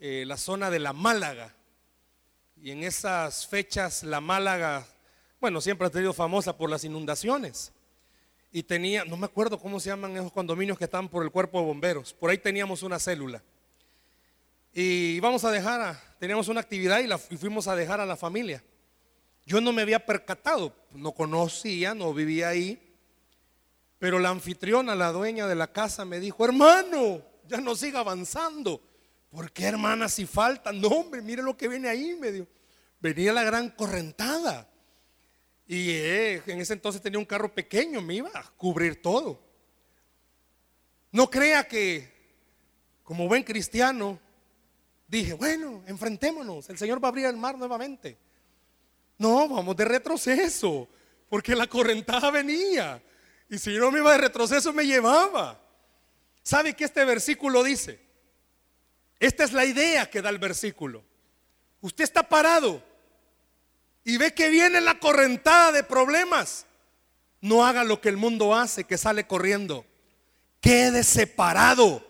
eh, 0.00 0.24
la 0.26 0.36
zona 0.36 0.70
de 0.70 0.80
la 0.80 0.92
Málaga. 0.92 1.54
Y 2.56 2.72
en 2.72 2.82
esas 2.82 3.46
fechas 3.46 4.02
la 4.02 4.20
Málaga, 4.20 4.84
bueno, 5.40 5.60
siempre 5.60 5.86
ha 5.86 5.90
tenido 5.90 6.12
famosa 6.12 6.56
por 6.56 6.68
las 6.68 6.82
inundaciones. 6.82 7.72
Y 8.50 8.64
tenía, 8.64 9.04
no 9.04 9.16
me 9.16 9.26
acuerdo 9.26 9.60
cómo 9.60 9.78
se 9.78 9.90
llaman 9.90 10.16
esos 10.16 10.32
condominios 10.32 10.76
que 10.76 10.84
están 10.86 11.08
por 11.08 11.22
el 11.22 11.30
cuerpo 11.30 11.60
de 11.60 11.66
bomberos. 11.66 12.12
Por 12.12 12.30
ahí 12.30 12.38
teníamos 12.38 12.82
una 12.82 12.98
célula. 12.98 13.40
Y 14.72 15.14
íbamos 15.14 15.44
a 15.44 15.52
dejar, 15.52 15.80
a, 15.80 16.16
teníamos 16.18 16.48
una 16.48 16.58
actividad 16.58 16.98
y, 16.98 17.06
la, 17.06 17.20
y 17.30 17.36
fuimos 17.36 17.68
a 17.68 17.76
dejar 17.76 18.00
a 18.00 18.06
la 18.06 18.16
familia. 18.16 18.64
Yo 19.46 19.60
no 19.60 19.72
me 19.72 19.82
había 19.82 20.04
percatado, 20.04 20.74
no 20.90 21.12
conocía, 21.12 21.94
no 21.94 22.12
vivía 22.12 22.48
ahí. 22.48 22.87
Pero 23.98 24.18
la 24.18 24.30
anfitriona, 24.30 24.94
la 24.94 25.12
dueña 25.12 25.46
de 25.46 25.54
la 25.54 25.72
casa, 25.72 26.04
me 26.04 26.20
dijo, 26.20 26.44
hermano, 26.44 27.22
ya 27.46 27.60
no 27.60 27.74
siga 27.74 28.00
avanzando. 28.00 28.80
¿Por 29.30 29.52
qué, 29.52 29.64
hermana, 29.64 30.08
si 30.08 30.24
falta? 30.24 30.72
No, 30.72 30.88
hombre, 30.88 31.20
mire 31.20 31.42
lo 31.42 31.56
que 31.56 31.68
viene 31.68 31.88
ahí, 31.88 32.16
me 32.18 32.30
dijo. 32.30 32.46
Venía 33.00 33.32
la 33.32 33.42
gran 33.42 33.70
correntada. 33.70 34.68
Y 35.66 35.90
eh, 35.90 36.42
en 36.46 36.60
ese 36.60 36.72
entonces 36.72 37.02
tenía 37.02 37.18
un 37.18 37.24
carro 37.24 37.52
pequeño, 37.52 38.00
me 38.00 38.14
iba 38.14 38.30
a 38.32 38.42
cubrir 38.56 39.02
todo. 39.02 39.40
No 41.10 41.28
crea 41.28 41.66
que, 41.66 42.10
como 43.02 43.28
buen 43.28 43.42
cristiano, 43.42 44.18
dije, 45.06 45.34
bueno, 45.34 45.82
enfrentémonos, 45.86 46.70
el 46.70 46.78
Señor 46.78 47.02
va 47.02 47.08
a 47.08 47.10
abrir 47.10 47.26
el 47.26 47.36
mar 47.36 47.58
nuevamente. 47.58 48.16
No, 49.18 49.48
vamos 49.48 49.76
de 49.76 49.84
retroceso, 49.84 50.88
porque 51.28 51.54
la 51.54 51.66
correntada 51.66 52.30
venía. 52.30 53.02
Y 53.48 53.58
si 53.58 53.76
no 53.76 53.90
me 53.90 54.00
iba 54.00 54.12
de 54.12 54.18
retroceso, 54.18 54.72
me 54.72 54.86
llevaba. 54.86 55.58
¿Sabe 56.42 56.74
qué 56.74 56.84
este 56.84 57.04
versículo 57.04 57.62
dice? 57.62 58.00
Esta 59.20 59.44
es 59.44 59.52
la 59.52 59.64
idea 59.64 60.08
que 60.08 60.22
da 60.22 60.30
el 60.30 60.38
versículo. 60.38 61.02
Usted 61.80 62.04
está 62.04 62.22
parado 62.22 62.82
y 64.04 64.16
ve 64.16 64.32
que 64.32 64.48
viene 64.48 64.80
la 64.80 64.98
correntada 64.98 65.72
de 65.72 65.82
problemas. 65.82 66.66
No 67.40 67.64
haga 67.64 67.84
lo 67.84 68.00
que 68.00 68.08
el 68.08 68.16
mundo 68.16 68.54
hace, 68.54 68.84
que 68.84 68.98
sale 68.98 69.26
corriendo. 69.26 69.84
Quede 70.60 71.04
separado 71.04 72.06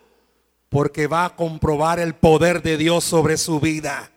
porque 0.68 1.06
va 1.06 1.24
a 1.24 1.36
comprobar 1.36 1.98
el 1.98 2.14
poder 2.14 2.62
de 2.62 2.76
Dios 2.76 3.04
sobre 3.04 3.36
su 3.36 3.60
vida. 3.60 4.10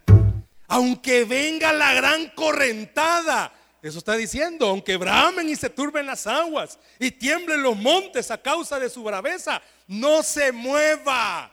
Aunque 0.68 1.26
venga 1.26 1.74
la 1.74 1.94
gran 1.94 2.30
correntada, 2.30 3.54
eso 3.82 3.98
está 3.98 4.16
diciendo, 4.16 4.68
aunque 4.68 4.98
bramen 4.98 5.50
y 5.50 5.56
se 5.56 5.70
turben 5.70 6.06
las 6.06 6.28
aguas 6.28 6.78
y 7.00 7.12
tiemblen 7.12 7.64
los 7.64 7.76
montes 7.76 8.30
a 8.30 8.38
causa 8.38 8.80
de 8.80 8.90
su 8.90 9.04
braveza, 9.04 9.62
no 9.88 10.22
se 10.22 10.52
mueva, 10.52 11.52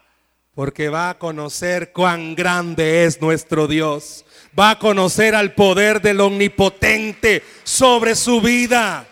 porque 0.59 0.89
va 0.89 1.11
a 1.11 1.17
conocer 1.17 1.93
cuán 1.93 2.35
grande 2.35 3.05
es 3.05 3.21
nuestro 3.21 3.65
Dios. 3.65 4.25
Va 4.59 4.71
a 4.71 4.77
conocer 4.77 5.33
al 5.33 5.53
poder 5.53 6.01
del 6.01 6.19
omnipotente 6.19 7.43
sobre 7.63 8.13
su 8.13 8.41
vida. 8.41 9.07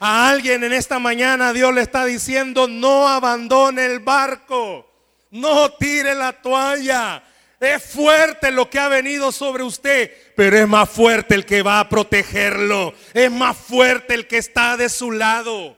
A 0.00 0.28
alguien 0.28 0.64
en 0.64 0.72
esta 0.72 0.98
mañana 0.98 1.52
Dios 1.52 1.72
le 1.72 1.82
está 1.82 2.04
diciendo, 2.04 2.66
no 2.66 3.06
abandone 3.06 3.86
el 3.86 4.00
barco, 4.00 4.90
no 5.30 5.70
tire 5.74 6.16
la 6.16 6.32
toalla, 6.32 7.22
es 7.58 7.82
fuerte 7.82 8.50
lo 8.50 8.68
que 8.68 8.78
ha 8.78 8.88
venido 8.88 9.32
sobre 9.32 9.62
usted, 9.62 10.12
pero 10.34 10.58
es 10.58 10.68
más 10.68 10.90
fuerte 10.90 11.34
el 11.34 11.46
que 11.46 11.62
va 11.62 11.80
a 11.80 11.88
protegerlo. 11.88 12.94
Es 13.14 13.30
más 13.30 13.56
fuerte 13.56 14.14
el 14.14 14.26
que 14.26 14.38
está 14.38 14.76
de 14.76 14.88
su 14.88 15.10
lado. 15.10 15.76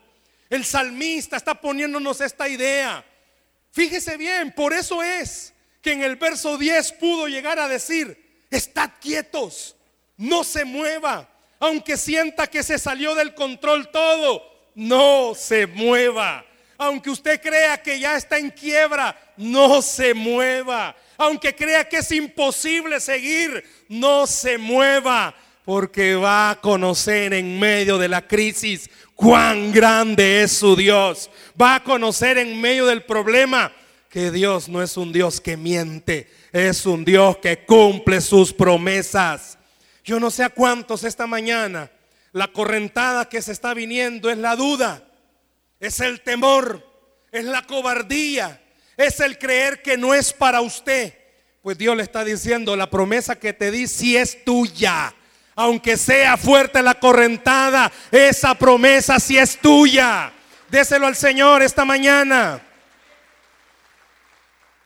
El 0.49 0.65
salmista 0.65 1.37
está 1.37 1.55
poniéndonos 1.55 2.19
esta 2.19 2.49
idea. 2.49 3.05
Fíjese 3.71 4.17
bien, 4.17 4.51
por 4.51 4.73
eso 4.73 5.01
es 5.01 5.53
que 5.81 5.93
en 5.93 6.03
el 6.03 6.17
verso 6.17 6.57
10 6.57 6.93
pudo 6.93 7.27
llegar 7.27 7.59
a 7.59 7.69
decir, 7.69 8.45
estad 8.49 8.89
quietos, 8.99 9.75
no 10.17 10.43
se 10.43 10.65
mueva, 10.65 11.29
aunque 11.59 11.95
sienta 11.95 12.47
que 12.47 12.63
se 12.63 12.77
salió 12.77 13.15
del 13.15 13.33
control 13.35 13.89
todo, 13.89 14.43
no 14.75 15.33
se 15.33 15.65
mueva. 15.67 16.45
Aunque 16.77 17.09
usted 17.09 17.41
crea 17.41 17.81
que 17.81 17.99
ya 17.99 18.15
está 18.15 18.37
en 18.37 18.49
quiebra, 18.49 19.17
no 19.37 19.81
se 19.81 20.13
mueva 20.13 20.95
aunque 21.19 21.53
crea 21.53 21.87
que 21.87 21.97
es 21.97 22.11
imposible 22.13 22.99
seguir, 23.01 23.63
no 23.89 24.25
se 24.25 24.57
mueva, 24.57 25.35
porque 25.65 26.15
va 26.15 26.49
a 26.49 26.61
conocer 26.61 27.33
en 27.33 27.59
medio 27.59 27.97
de 27.97 28.07
la 28.07 28.25
crisis 28.25 28.89
cuán 29.13 29.71
grande 29.73 30.41
es 30.41 30.53
su 30.53 30.77
Dios. 30.77 31.29
Va 31.61 31.75
a 31.75 31.83
conocer 31.83 32.37
en 32.37 32.59
medio 32.59 32.85
del 32.85 33.03
problema 33.03 33.71
que 34.09 34.31
Dios 34.31 34.69
no 34.69 34.81
es 34.81 34.95
un 34.95 35.11
Dios 35.11 35.41
que 35.41 35.57
miente, 35.57 36.31
es 36.53 36.85
un 36.85 37.03
Dios 37.03 37.37
que 37.37 37.65
cumple 37.65 38.21
sus 38.21 38.53
promesas. 38.53 39.59
Yo 40.05 40.21
no 40.21 40.31
sé 40.31 40.43
a 40.43 40.49
cuántos 40.49 41.03
esta 41.03 41.27
mañana 41.27 41.91
la 42.31 42.47
correntada 42.47 43.27
que 43.27 43.41
se 43.41 43.51
está 43.51 43.73
viniendo 43.73 44.29
es 44.29 44.37
la 44.37 44.55
duda, 44.55 45.03
es 45.81 45.99
el 45.99 46.21
temor, 46.21 46.81
es 47.31 47.43
la 47.43 47.67
cobardía, 47.67 48.61
es 48.99 49.21
el 49.21 49.37
creer 49.37 49.81
que 49.81 49.97
no 49.97 50.13
es 50.13 50.33
para 50.33 50.59
usted. 50.59 51.13
Pues 51.61 51.77
Dios 51.77 51.95
le 51.95 52.03
está 52.03 52.25
diciendo, 52.25 52.75
la 52.75 52.89
promesa 52.89 53.37
que 53.37 53.53
te 53.53 53.71
di 53.71 53.87
si 53.87 54.17
es 54.17 54.43
tuya. 54.43 55.15
Aunque 55.55 55.95
sea 55.95 56.35
fuerte 56.35 56.81
la 56.81 56.99
correntada, 56.99 57.91
esa 58.11 58.55
promesa 58.55 59.17
si 59.21 59.37
es 59.37 59.57
tuya. 59.57 60.33
Déselo 60.69 61.07
al 61.07 61.15
Señor 61.15 61.61
esta 61.61 61.85
mañana. 61.85 62.61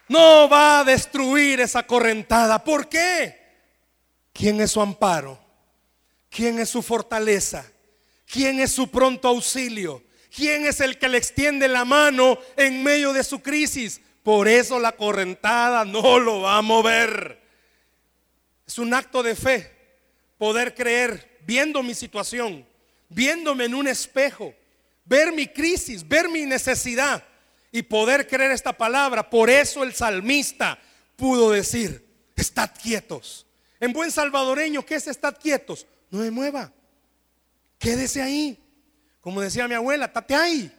No 0.08 0.48
va 0.48 0.82
a 0.82 0.84
destruir 0.84 1.62
esa 1.62 1.82
correntada. 1.82 2.64
¿Por 2.64 2.88
qué? 2.88 3.42
¿Quién 4.32 4.62
es 4.62 4.72
su 4.72 4.82
amparo? 4.82 5.40
¿Quién 6.30 6.60
es 6.60 6.70
su 6.70 6.84
fortaleza? 6.84 7.66
¿Quién 8.32 8.60
es 8.60 8.72
su 8.72 8.92
pronto 8.92 9.28
auxilio? 9.28 10.04
¿Quién 10.34 10.66
es 10.66 10.80
el 10.80 10.98
que 10.98 11.10
le 11.10 11.20
extiende 11.20 11.68
la 11.68 11.86
mano 11.86 12.40
en 12.58 12.82
medio 12.82 13.14
de 13.14 13.24
su 13.24 13.42
crisis? 13.42 14.02
Por 14.24 14.48
eso 14.48 14.80
la 14.80 14.94
correntada 14.94 15.86
no 15.86 16.18
lo 16.18 16.42
va 16.42 16.58
a 16.58 16.62
mover. 16.64 17.40
Es 18.66 18.80
un 18.80 18.94
acto 18.96 19.22
de 19.22 19.36
fe 19.36 19.72
poder 20.40 20.74
creer 20.74 21.40
viendo 21.46 21.84
mi 21.84 21.94
situación, 21.94 22.66
viéndome 23.10 23.66
en 23.66 23.76
un 23.76 23.88
espejo, 23.88 24.56
ver 25.06 25.32
mi 25.34 25.48
crisis, 25.48 26.08
ver 26.08 26.28
mi 26.30 26.48
necesidad 26.48 27.24
y 27.72 27.84
poder 27.84 28.28
creer 28.28 28.52
esta 28.52 28.74
palabra. 28.74 29.30
Por 29.30 29.52
eso 29.52 29.84
el 29.84 29.94
salmista 29.94 30.80
pudo 31.16 31.52
decir, 31.52 32.08
estad 32.36 32.72
quietos. 32.82 33.46
En 33.80 33.94
buen 33.94 34.10
salvadoreño, 34.10 34.84
¿qué 34.84 34.96
es 34.96 35.06
estad 35.06 35.38
quietos? 35.40 35.86
No 36.10 36.20
me 36.20 36.32
mueva. 36.32 36.74
Quédese 37.78 38.22
ahí. 38.22 38.63
Como 39.24 39.40
decía 39.40 39.70
mi 39.70 39.74
abuela, 39.74 40.12
tate 40.12 40.36
ahí. 40.36 40.70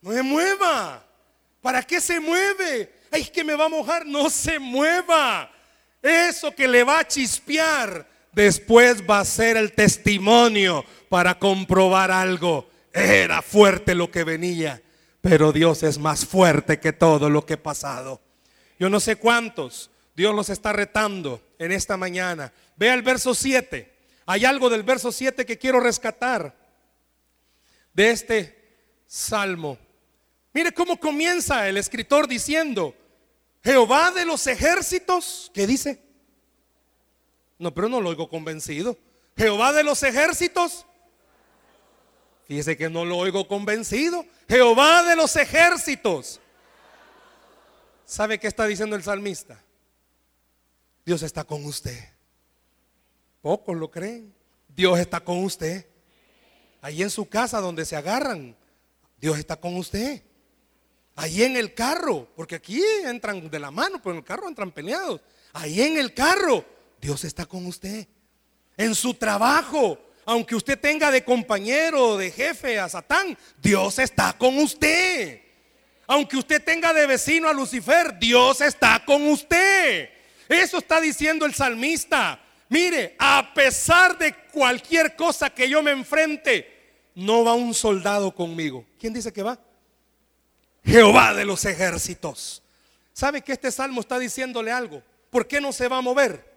No 0.00 0.10
se 0.10 0.22
mueva. 0.22 1.04
¿Para 1.60 1.82
qué 1.82 2.00
se 2.00 2.18
mueve? 2.18 2.90
Ay, 3.10 3.26
que 3.26 3.44
me 3.44 3.54
va 3.54 3.66
a 3.66 3.68
mojar. 3.68 4.06
No 4.06 4.30
se 4.30 4.58
mueva. 4.58 5.52
Eso 6.02 6.54
que 6.54 6.66
le 6.66 6.82
va 6.82 7.00
a 7.00 7.06
chispear, 7.06 8.06
después 8.32 9.02
va 9.08 9.20
a 9.20 9.24
ser 9.24 9.58
el 9.58 9.72
testimonio 9.72 10.82
para 11.10 11.38
comprobar 11.38 12.10
algo. 12.10 12.70
Era 12.90 13.42
fuerte 13.42 13.94
lo 13.94 14.10
que 14.10 14.24
venía, 14.24 14.80
pero 15.20 15.52
Dios 15.52 15.82
es 15.82 15.98
más 15.98 16.24
fuerte 16.24 16.80
que 16.80 16.92
todo 16.94 17.28
lo 17.28 17.44
que 17.44 17.54
ha 17.54 17.62
pasado. 17.62 18.20
Yo 18.78 18.88
no 18.88 18.98
sé 18.98 19.16
cuántos 19.16 19.90
Dios 20.16 20.34
los 20.34 20.48
está 20.48 20.72
retando 20.72 21.42
en 21.58 21.70
esta 21.70 21.98
mañana. 21.98 22.50
Vea 22.76 22.94
el 22.94 23.02
verso 23.02 23.34
7. 23.34 23.92
Hay 24.26 24.44
algo 24.46 24.70
del 24.70 24.84
verso 24.84 25.12
7 25.12 25.44
que 25.44 25.58
quiero 25.58 25.80
rescatar 25.80 26.63
de 27.94 28.10
este 28.10 28.76
salmo. 29.06 29.78
Mire 30.52 30.72
cómo 30.72 30.98
comienza 30.98 31.68
el 31.68 31.76
escritor 31.78 32.28
diciendo, 32.28 32.94
Jehová 33.62 34.10
de 34.10 34.26
los 34.26 34.46
ejércitos, 34.46 35.50
¿qué 35.54 35.66
dice? 35.66 36.02
No, 37.58 37.72
pero 37.72 37.88
no 37.88 38.00
lo 38.00 38.10
oigo 38.10 38.28
convencido. 38.28 38.98
Jehová 39.36 39.72
de 39.72 39.84
los 39.84 40.02
ejércitos. 40.02 40.84
Fíjese 42.46 42.76
que 42.76 42.90
no 42.90 43.04
lo 43.04 43.16
oigo 43.16 43.48
convencido. 43.48 44.26
Jehová 44.48 45.02
de 45.04 45.16
los 45.16 45.34
ejércitos. 45.36 46.40
¿Sabe 48.04 48.38
qué 48.38 48.48
está 48.48 48.66
diciendo 48.66 48.96
el 48.96 49.02
salmista? 49.02 49.62
Dios 51.06 51.22
está 51.22 51.44
con 51.44 51.64
usted. 51.64 51.98
Pocos 53.40 53.76
lo 53.76 53.90
creen. 53.90 54.34
Dios 54.68 54.98
está 54.98 55.20
con 55.20 55.42
usted. 55.42 55.86
Ahí 56.84 57.00
en 57.00 57.08
su 57.08 57.26
casa 57.26 57.62
donde 57.62 57.86
se 57.86 57.96
agarran, 57.96 58.54
Dios 59.18 59.38
está 59.38 59.56
con 59.56 59.74
usted. 59.76 60.22
Ahí 61.16 61.42
en 61.42 61.56
el 61.56 61.72
carro, 61.72 62.28
porque 62.36 62.56
aquí 62.56 62.78
entran 63.04 63.48
de 63.48 63.58
la 63.58 63.70
mano, 63.70 64.02
pero 64.02 64.10
en 64.10 64.18
el 64.18 64.24
carro 64.24 64.48
entran 64.48 64.70
peleados. 64.70 65.22
Ahí 65.54 65.80
en 65.80 65.96
el 65.96 66.12
carro, 66.12 66.62
Dios 67.00 67.24
está 67.24 67.46
con 67.46 67.64
usted. 67.64 68.06
En 68.76 68.94
su 68.94 69.14
trabajo, 69.14 69.98
aunque 70.26 70.54
usted 70.54 70.78
tenga 70.78 71.10
de 71.10 71.24
compañero, 71.24 72.18
de 72.18 72.30
jefe 72.30 72.78
a 72.78 72.86
Satán, 72.86 73.34
Dios 73.62 73.98
está 73.98 74.36
con 74.36 74.58
usted. 74.58 75.40
Aunque 76.06 76.36
usted 76.36 76.62
tenga 76.62 76.92
de 76.92 77.06
vecino 77.06 77.48
a 77.48 77.54
Lucifer, 77.54 78.18
Dios 78.18 78.60
está 78.60 79.02
con 79.06 79.26
usted. 79.28 80.10
Eso 80.50 80.76
está 80.76 81.00
diciendo 81.00 81.46
el 81.46 81.54
salmista. 81.54 82.42
Mire, 82.68 83.16
a 83.18 83.54
pesar 83.54 84.18
de 84.18 84.34
cualquier 84.52 85.16
cosa 85.16 85.48
que 85.48 85.66
yo 85.66 85.82
me 85.82 85.92
enfrente, 85.92 86.73
no 87.14 87.44
va 87.44 87.54
un 87.54 87.74
soldado 87.74 88.34
conmigo. 88.34 88.84
¿Quién 88.98 89.12
dice 89.12 89.32
que 89.32 89.42
va? 89.42 89.58
Jehová 90.84 91.34
de 91.34 91.44
los 91.44 91.64
ejércitos. 91.64 92.62
¿Sabe 93.12 93.42
que 93.42 93.52
este 93.52 93.70
salmo 93.70 94.00
está 94.00 94.18
diciéndole 94.18 94.70
algo? 94.70 95.02
¿Por 95.30 95.46
qué 95.46 95.60
no 95.60 95.72
se 95.72 95.88
va 95.88 95.98
a 95.98 96.02
mover? 96.02 96.52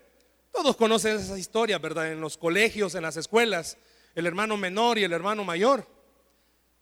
Todos 0.51 0.75
conocen 0.75 1.17
esa 1.17 1.37
historia, 1.37 1.77
¿verdad? 1.77 2.11
En 2.11 2.19
los 2.19 2.37
colegios, 2.37 2.95
en 2.95 3.03
las 3.03 3.15
escuelas, 3.17 3.77
el 4.15 4.25
hermano 4.25 4.57
menor 4.57 4.97
y 4.97 5.03
el 5.03 5.13
hermano 5.13 5.43
mayor. 5.43 5.87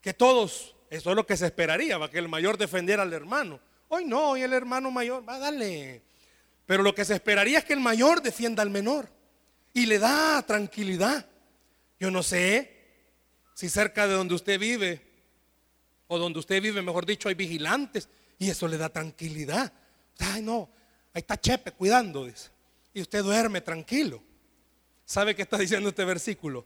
Que 0.01 0.13
todos, 0.13 0.75
eso 0.89 1.09
es 1.09 1.15
lo 1.15 1.25
que 1.25 1.35
se 1.35 1.45
esperaría, 1.45 1.97
va 1.97 2.09
que 2.09 2.19
el 2.19 2.29
mayor 2.29 2.57
defendiera 2.57 3.03
al 3.03 3.13
hermano. 3.13 3.59
Hoy 3.89 4.05
no, 4.05 4.31
hoy 4.31 4.41
el 4.41 4.53
hermano 4.53 4.91
mayor, 4.91 5.27
va, 5.27 5.37
dale. 5.37 6.01
Pero 6.65 6.83
lo 6.83 6.95
que 6.95 7.05
se 7.05 7.13
esperaría 7.13 7.59
es 7.59 7.65
que 7.65 7.73
el 7.73 7.79
mayor 7.79 8.21
defienda 8.21 8.63
al 8.63 8.69
menor 8.69 9.09
y 9.73 9.85
le 9.85 9.99
da 9.99 10.41
tranquilidad. 10.43 11.27
Yo 11.99 12.09
no 12.09 12.23
sé 12.23 12.74
si 13.55 13.69
cerca 13.69 14.05
de 14.05 14.13
donde 14.13 14.35
usted 14.35 14.59
vive, 14.59 15.01
o 16.07 16.19
donde 16.19 16.37
usted 16.37 16.61
vive, 16.61 16.81
mejor 16.81 17.05
dicho, 17.05 17.29
hay 17.29 17.35
vigilantes 17.35 18.07
y 18.37 18.49
eso 18.49 18.67
le 18.67 18.77
da 18.77 18.89
tranquilidad. 18.89 19.71
Ay, 20.19 20.41
no, 20.41 20.69
ahí 21.13 21.21
está 21.21 21.39
Chepe 21.39 21.71
cuidando, 21.71 22.29
Y 22.93 23.01
usted 23.01 23.23
duerme 23.23 23.61
tranquilo. 23.61 24.21
¿Sabe 25.05 25.33
qué 25.35 25.43
está 25.43 25.57
diciendo 25.57 25.89
este 25.89 26.03
versículo? 26.03 26.65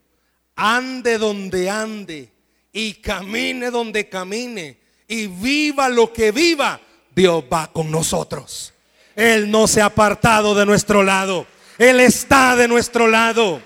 Ande 0.55 1.17
donde 1.17 1.69
ande 1.69 2.31
y 2.73 2.95
camine 2.95 3.69
donde 3.69 4.09
camine 4.09 4.79
y 5.07 5.27
viva 5.27 5.89
lo 5.89 6.11
que 6.11 6.31
viva, 6.31 6.81
Dios 7.15 7.43
va 7.51 7.71
con 7.71 7.91
nosotros. 7.91 8.73
Él 9.15 9.49
no 9.51 9.67
se 9.67 9.81
ha 9.81 9.85
apartado 9.85 10.55
de 10.55 10.65
nuestro 10.65 11.03
lado. 11.03 11.45
Él 11.77 11.99
está 11.99 12.55
de 12.55 12.67
nuestro 12.67 13.07
lado. 13.07 13.61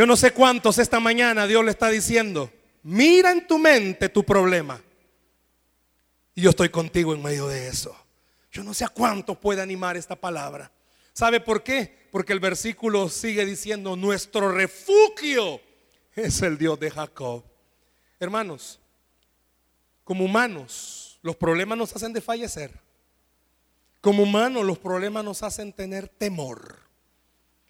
Yo 0.00 0.06
no 0.06 0.16
sé 0.16 0.30
cuántos 0.30 0.78
esta 0.78 0.98
mañana 0.98 1.46
Dios 1.46 1.62
le 1.62 1.72
está 1.72 1.90
diciendo, 1.90 2.50
mira 2.84 3.32
en 3.32 3.46
tu 3.46 3.58
mente 3.58 4.08
tu 4.08 4.24
problema. 4.24 4.80
Y 6.34 6.40
yo 6.40 6.48
estoy 6.48 6.70
contigo 6.70 7.12
en 7.12 7.22
medio 7.22 7.46
de 7.48 7.68
eso. 7.68 7.94
Yo 8.50 8.64
no 8.64 8.72
sé 8.72 8.86
a 8.86 8.88
cuántos 8.88 9.36
puede 9.36 9.60
animar 9.60 9.98
esta 9.98 10.16
palabra. 10.16 10.72
¿Sabe 11.12 11.38
por 11.38 11.62
qué? 11.62 12.08
Porque 12.10 12.32
el 12.32 12.40
versículo 12.40 13.10
sigue 13.10 13.44
diciendo, 13.44 13.94
nuestro 13.94 14.50
refugio 14.50 15.60
es 16.14 16.40
el 16.40 16.56
Dios 16.56 16.80
de 16.80 16.90
Jacob. 16.90 17.44
Hermanos, 18.18 18.80
como 20.02 20.24
humanos, 20.24 21.18
los 21.20 21.36
problemas 21.36 21.76
nos 21.76 21.94
hacen 21.94 22.14
desfallecer. 22.14 22.72
Como 24.00 24.22
humanos 24.22 24.64
los 24.64 24.78
problemas 24.78 25.22
nos 25.22 25.42
hacen 25.42 25.74
tener 25.74 26.08
temor. 26.08 26.78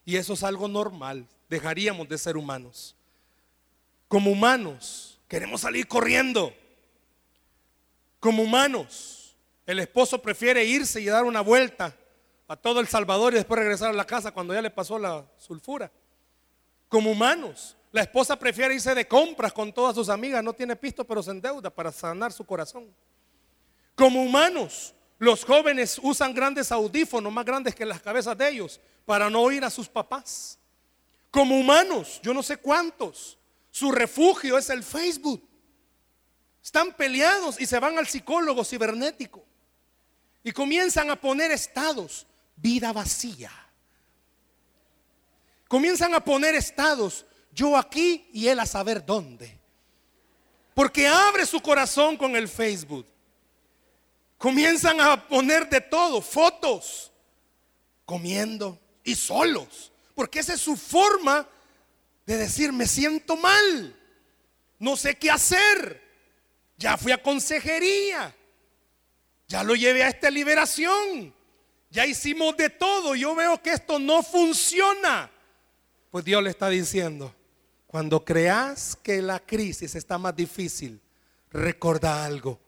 Y 0.04 0.14
eso 0.14 0.34
es 0.34 0.44
algo 0.44 0.68
normal. 0.68 1.26
Dejaríamos 1.50 2.08
de 2.08 2.16
ser 2.16 2.36
humanos. 2.36 2.94
Como 4.06 4.30
humanos 4.30 5.20
queremos 5.26 5.62
salir 5.62 5.88
corriendo. 5.88 6.54
Como 8.20 8.44
humanos, 8.44 9.36
el 9.66 9.80
esposo 9.80 10.22
prefiere 10.22 10.64
irse 10.64 11.00
y 11.00 11.06
dar 11.06 11.24
una 11.24 11.40
vuelta 11.40 11.96
a 12.46 12.54
todo 12.54 12.78
El 12.78 12.86
Salvador 12.86 13.32
y 13.32 13.36
después 13.36 13.58
regresar 13.58 13.90
a 13.90 13.92
la 13.92 14.06
casa 14.06 14.30
cuando 14.30 14.54
ya 14.54 14.62
le 14.62 14.70
pasó 14.70 14.96
la 14.96 15.26
sulfura. 15.38 15.90
Como 16.88 17.10
humanos, 17.10 17.76
la 17.90 18.02
esposa 18.02 18.38
prefiere 18.38 18.74
irse 18.74 18.94
de 18.94 19.08
compras 19.08 19.52
con 19.52 19.72
todas 19.72 19.96
sus 19.96 20.08
amigas, 20.08 20.44
no 20.44 20.52
tiene 20.52 20.76
pisto 20.76 21.04
pero 21.04 21.20
se 21.20 21.32
endeuda 21.32 21.68
para 21.68 21.90
sanar 21.90 22.32
su 22.32 22.44
corazón. 22.44 22.94
Como 23.96 24.22
humanos, 24.22 24.94
los 25.18 25.44
jóvenes 25.44 25.98
usan 26.00 26.32
grandes 26.32 26.70
audífonos, 26.70 27.32
más 27.32 27.44
grandes 27.44 27.74
que 27.74 27.84
las 27.84 28.00
cabezas 28.00 28.38
de 28.38 28.48
ellos, 28.48 28.80
para 29.04 29.28
no 29.28 29.40
oír 29.40 29.64
a 29.64 29.70
sus 29.70 29.88
papás. 29.88 30.59
Como 31.30 31.58
humanos, 31.58 32.20
yo 32.22 32.34
no 32.34 32.42
sé 32.42 32.56
cuántos, 32.56 33.38
su 33.70 33.92
refugio 33.92 34.58
es 34.58 34.68
el 34.70 34.82
Facebook. 34.82 35.48
Están 36.62 36.92
peleados 36.94 37.60
y 37.60 37.66
se 37.66 37.78
van 37.78 37.98
al 37.98 38.06
psicólogo 38.06 38.64
cibernético. 38.64 39.44
Y 40.42 40.52
comienzan 40.52 41.10
a 41.10 41.16
poner 41.16 41.50
estados, 41.50 42.26
vida 42.56 42.92
vacía. 42.92 43.52
Comienzan 45.68 46.14
a 46.14 46.24
poner 46.24 46.54
estados, 46.54 47.24
yo 47.52 47.76
aquí 47.76 48.28
y 48.32 48.48
él 48.48 48.58
a 48.58 48.66
saber 48.66 49.04
dónde. 49.04 49.58
Porque 50.74 51.06
abre 51.06 51.46
su 51.46 51.60
corazón 51.60 52.16
con 52.16 52.34
el 52.36 52.48
Facebook. 52.48 53.06
comienzan 54.38 55.00
a 55.00 55.28
poner 55.28 55.68
de 55.68 55.82
todo, 55.82 56.22
fotos, 56.22 57.12
comiendo 58.06 58.80
y 59.04 59.14
solos, 59.14 59.89
porque 60.20 60.40
esa 60.40 60.52
es 60.52 60.60
su 60.60 60.76
forma 60.76 61.48
de 62.26 62.36
decir, 62.36 62.74
me 62.74 62.86
siento 62.86 63.38
mal, 63.38 63.98
no 64.78 64.94
sé 64.94 65.14
qué 65.14 65.30
hacer, 65.30 65.98
ya 66.76 66.98
fui 66.98 67.10
a 67.10 67.22
consejería, 67.22 68.36
ya 69.48 69.64
lo 69.64 69.74
llevé 69.74 70.04
a 70.04 70.08
esta 70.08 70.30
liberación, 70.30 71.34
ya 71.88 72.04
hicimos 72.04 72.54
de 72.58 72.68
todo, 72.68 73.14
yo 73.14 73.34
veo 73.34 73.62
que 73.62 73.70
esto 73.70 73.98
no 73.98 74.22
funciona. 74.22 75.30
Pues 76.10 76.22
Dios 76.22 76.42
le 76.42 76.50
está 76.50 76.68
diciendo, 76.68 77.34
cuando 77.86 78.22
creas 78.22 78.98
que 79.02 79.22
la 79.22 79.40
crisis 79.40 79.94
está 79.94 80.18
más 80.18 80.36
difícil, 80.36 81.00
recuerda 81.50 82.26
algo, 82.26 82.60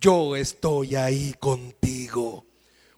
yo 0.00 0.34
estoy 0.34 0.96
ahí 0.96 1.32
contigo. 1.38 2.47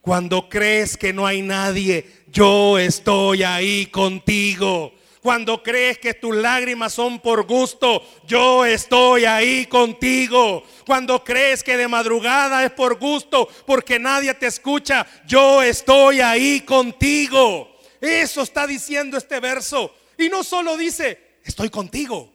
Cuando 0.00 0.48
crees 0.48 0.96
que 0.96 1.12
no 1.12 1.26
hay 1.26 1.42
nadie, 1.42 2.24
yo 2.28 2.78
estoy 2.78 3.42
ahí 3.42 3.86
contigo. 3.86 4.94
Cuando 5.20 5.62
crees 5.62 5.98
que 5.98 6.14
tus 6.14 6.34
lágrimas 6.34 6.94
son 6.94 7.20
por 7.20 7.46
gusto, 7.46 8.02
yo 8.26 8.64
estoy 8.64 9.26
ahí 9.26 9.66
contigo. 9.66 10.64
Cuando 10.86 11.22
crees 11.22 11.62
que 11.62 11.76
de 11.76 11.88
madrugada 11.88 12.64
es 12.64 12.70
por 12.70 12.98
gusto 12.98 13.46
porque 13.66 13.98
nadie 13.98 14.32
te 14.32 14.46
escucha, 14.46 15.06
yo 15.26 15.62
estoy 15.62 16.22
ahí 16.22 16.62
contigo. 16.62 17.76
Eso 18.00 18.40
está 18.40 18.66
diciendo 18.66 19.18
este 19.18 19.38
verso. 19.40 19.94
Y 20.16 20.30
no 20.30 20.42
solo 20.42 20.78
dice, 20.78 21.36
estoy 21.44 21.68
contigo. 21.68 22.32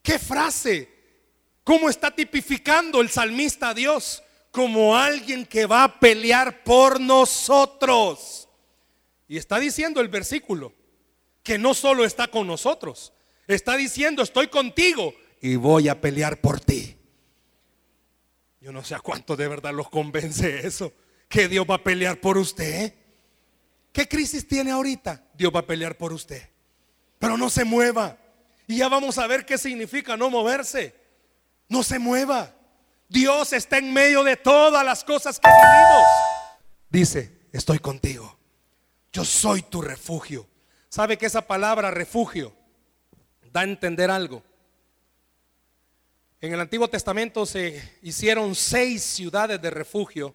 ¿Qué 0.00 0.20
frase? 0.20 0.88
¿Cómo 1.64 1.88
está 1.88 2.12
tipificando 2.12 3.00
el 3.00 3.10
salmista 3.10 3.70
a 3.70 3.74
Dios? 3.74 4.22
Como 4.52 4.96
alguien 4.96 5.44
que 5.44 5.66
va 5.66 5.82
a 5.82 5.98
pelear 5.98 6.62
por 6.62 7.00
nosotros. 7.00 8.48
Y 9.26 9.38
está 9.38 9.58
diciendo 9.58 10.00
el 10.00 10.08
versículo 10.08 10.72
que 11.42 11.58
no 11.58 11.74
solo 11.74 12.04
está 12.04 12.28
con 12.28 12.46
nosotros, 12.46 13.12
está 13.48 13.76
diciendo 13.76 14.22
estoy 14.22 14.46
contigo 14.46 15.12
y 15.40 15.56
voy 15.56 15.88
a 15.88 16.00
pelear 16.00 16.40
por 16.40 16.60
ti. 16.60 16.96
Yo 18.60 18.70
no 18.70 18.84
sé 18.84 18.94
a 18.94 19.00
cuánto 19.00 19.34
de 19.34 19.48
verdad 19.48 19.74
los 19.74 19.90
convence 19.90 20.64
eso, 20.64 20.92
que 21.28 21.48
Dios 21.48 21.66
va 21.68 21.76
a 21.76 21.82
pelear 21.82 22.20
por 22.20 22.38
usted. 22.38 22.94
¿Qué 23.92 24.06
crisis 24.06 24.46
tiene 24.46 24.70
ahorita? 24.70 25.24
Dios 25.34 25.52
va 25.52 25.60
a 25.60 25.66
pelear 25.66 25.98
por 25.98 26.12
usted. 26.12 26.48
Pero 27.18 27.36
no 27.36 27.50
se 27.50 27.64
mueva. 27.64 28.18
Y 28.66 28.78
ya 28.78 28.88
vamos 28.88 29.18
a 29.18 29.26
ver 29.26 29.44
qué 29.44 29.58
significa 29.58 30.16
no 30.16 30.30
moverse. 30.30 30.94
No 31.68 31.82
se 31.82 31.98
mueva. 31.98 32.54
Dios 33.12 33.52
está 33.52 33.76
en 33.76 33.92
medio 33.92 34.24
de 34.24 34.38
todas 34.38 34.82
las 34.82 35.04
cosas 35.04 35.38
que 35.38 35.46
vivimos. 35.46 36.06
Dice, 36.88 37.42
estoy 37.52 37.78
contigo. 37.78 38.38
Yo 39.12 39.22
soy 39.22 39.60
tu 39.60 39.82
refugio. 39.82 40.48
¿Sabe 40.88 41.18
que 41.18 41.26
esa 41.26 41.46
palabra 41.46 41.90
refugio 41.90 42.54
da 43.52 43.60
a 43.60 43.64
entender 43.64 44.10
algo? 44.10 44.42
En 46.40 46.54
el 46.54 46.60
Antiguo 46.60 46.88
Testamento 46.88 47.44
se 47.44 47.98
hicieron 48.00 48.54
seis 48.54 49.02
ciudades 49.02 49.60
de 49.60 49.68
refugio 49.68 50.34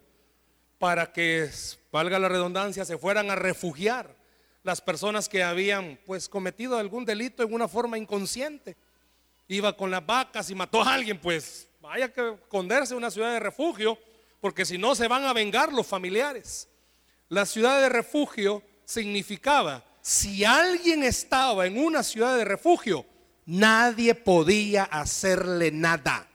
para 0.78 1.12
que, 1.12 1.50
valga 1.92 2.20
la 2.20 2.30
redundancia, 2.30 2.86
se 2.86 3.00
fueran 3.00 3.32
a 3.32 3.36
refugiar 3.36 4.16
las 4.62 4.82
personas 4.82 5.28
que 5.28 5.44
habían 5.44 6.00
pues 6.06 6.30
cometido 6.30 6.78
algún 6.78 7.06
delito 7.06 7.42
en 7.42 7.56
una 7.56 7.68
forma 7.68 7.98
inconsciente. 7.98 8.78
Iba 9.48 9.76
con 9.76 9.90
las 9.90 10.06
vacas 10.06 10.52
y 10.52 10.56
mató 10.56 10.84
a 10.84 10.94
alguien, 10.94 11.20
pues 11.20 11.68
vaya 11.88 12.12
que 12.12 12.34
esconderse 12.34 12.94
en 12.94 12.98
una 12.98 13.10
ciudad 13.10 13.32
de 13.32 13.40
refugio, 13.40 13.98
porque 14.42 14.66
si 14.66 14.78
no 14.78 14.94
se 14.94 15.08
van 15.08 15.24
a 15.24 15.32
vengar 15.32 15.72
los 15.72 15.88
familiares. 15.88 16.68
La 17.30 17.46
ciudad 17.46 17.80
de 17.80 17.88
refugio 17.88 18.62
significaba, 18.84 19.86
si 20.02 20.44
alguien 20.44 21.04
estaba 21.04 21.66
en 21.66 21.80
una 21.80 22.04
ciudad 22.04 22.36
de 22.36 22.44
refugio, 22.44 23.06
nadie 23.46 24.16
podía 24.16 24.84
hacerle 24.84 25.72
nada. 25.72 26.28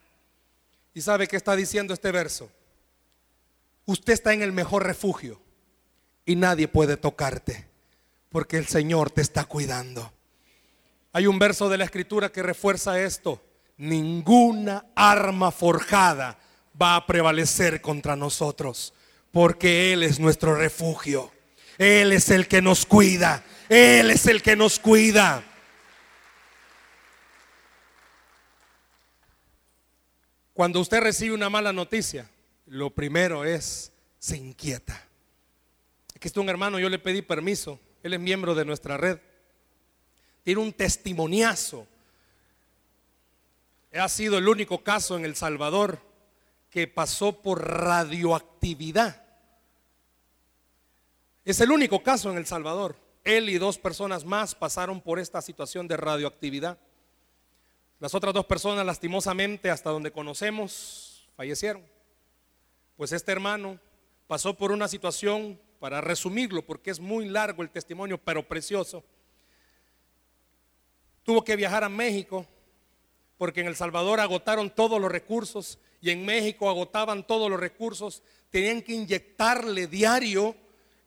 ¿Y 0.94 1.02
sabe 1.02 1.28
qué 1.28 1.36
está 1.36 1.54
diciendo 1.54 1.92
este 1.92 2.12
verso? 2.12 2.50
Usted 3.84 4.14
está 4.14 4.32
en 4.32 4.40
el 4.40 4.52
mejor 4.52 4.86
refugio 4.86 5.38
y 6.24 6.34
nadie 6.34 6.66
puede 6.66 6.96
tocarte 6.96 7.66
porque 8.30 8.56
el 8.56 8.68
Señor 8.68 9.10
te 9.10 9.20
está 9.20 9.44
cuidando. 9.44 10.14
Hay 11.12 11.26
un 11.26 11.38
verso 11.38 11.68
de 11.68 11.76
la 11.76 11.84
escritura 11.84 12.32
que 12.32 12.42
refuerza 12.42 12.98
esto. 12.98 13.51
Ninguna 13.76 14.86
arma 14.94 15.50
forjada 15.50 16.38
va 16.80 16.96
a 16.96 17.06
prevalecer 17.06 17.80
contra 17.80 18.16
nosotros, 18.16 18.94
porque 19.30 19.92
Él 19.92 20.02
es 20.02 20.18
nuestro 20.18 20.54
refugio. 20.54 21.32
Él 21.78 22.12
es 22.12 22.30
el 22.30 22.48
que 22.48 22.62
nos 22.62 22.86
cuida. 22.86 23.44
Él 23.68 24.10
es 24.10 24.26
el 24.26 24.42
que 24.42 24.56
nos 24.56 24.78
cuida. 24.78 25.42
Cuando 30.52 30.80
usted 30.80 31.00
recibe 31.00 31.34
una 31.34 31.48
mala 31.48 31.72
noticia, 31.72 32.28
lo 32.66 32.90
primero 32.90 33.44
es, 33.44 33.90
se 34.18 34.36
inquieta. 34.36 35.02
Aquí 36.14 36.28
está 36.28 36.40
un 36.40 36.48
hermano, 36.48 36.78
yo 36.78 36.88
le 36.88 36.98
pedí 36.98 37.22
permiso 37.22 37.80
él 38.02 38.14
es 38.14 38.20
miembro 38.20 38.54
de 38.54 38.64
nuestra 38.64 38.96
red. 38.96 39.18
Tiene 40.42 40.60
un 40.60 40.72
testimoniazo. 40.72 41.86
Ha 43.94 44.08
sido 44.08 44.38
el 44.38 44.48
único 44.48 44.82
caso 44.82 45.16
en 45.16 45.24
El 45.24 45.36
Salvador 45.36 45.98
que 46.70 46.88
pasó 46.88 47.42
por 47.42 47.62
radioactividad. 47.62 49.22
Es 51.44 51.60
el 51.60 51.70
único 51.70 52.02
caso 52.02 52.30
en 52.30 52.38
El 52.38 52.46
Salvador. 52.46 52.96
Él 53.24 53.50
y 53.50 53.58
dos 53.58 53.78
personas 53.78 54.24
más 54.24 54.54
pasaron 54.54 55.00
por 55.00 55.18
esta 55.18 55.42
situación 55.42 55.86
de 55.86 55.96
radioactividad. 55.96 56.78
Las 58.00 58.14
otras 58.14 58.34
dos 58.34 58.46
personas, 58.46 58.86
lastimosamente, 58.86 59.70
hasta 59.70 59.90
donde 59.90 60.10
conocemos, 60.10 61.28
fallecieron. 61.36 61.84
Pues 62.96 63.12
este 63.12 63.30
hermano 63.30 63.78
pasó 64.26 64.54
por 64.54 64.72
una 64.72 64.88
situación 64.88 65.60
para 65.78 66.00
resumirlo, 66.00 66.64
porque 66.64 66.90
es 66.90 66.98
muy 66.98 67.28
largo 67.28 67.62
el 67.62 67.70
testimonio, 67.70 68.18
pero 68.18 68.46
precioso. 68.46 69.04
Tuvo 71.22 71.44
que 71.44 71.54
viajar 71.54 71.84
a 71.84 71.88
México, 71.88 72.46
porque 73.42 73.60
en 73.60 73.66
El 73.66 73.74
Salvador 73.74 74.20
agotaron 74.20 74.70
todos 74.70 75.00
los 75.00 75.10
recursos 75.10 75.80
y 76.00 76.10
en 76.10 76.24
México 76.24 76.70
agotaban 76.70 77.26
todos 77.26 77.50
los 77.50 77.58
recursos. 77.58 78.22
Tenían 78.50 78.82
que 78.82 78.92
inyectarle 78.92 79.88
diario 79.88 80.54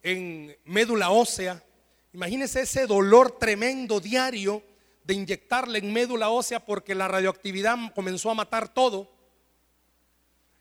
en 0.02 0.54
médula 0.66 1.08
ósea. 1.08 1.64
Imagínense 2.12 2.60
ese 2.60 2.86
dolor 2.86 3.38
tremendo 3.38 4.00
diario 4.00 4.62
de 5.02 5.14
inyectarle 5.14 5.78
en 5.78 5.90
médula 5.90 6.28
ósea 6.28 6.60
porque 6.60 6.94
la 6.94 7.08
radioactividad 7.08 7.78
comenzó 7.94 8.30
a 8.30 8.34
matar 8.34 8.68
todo. 8.68 9.10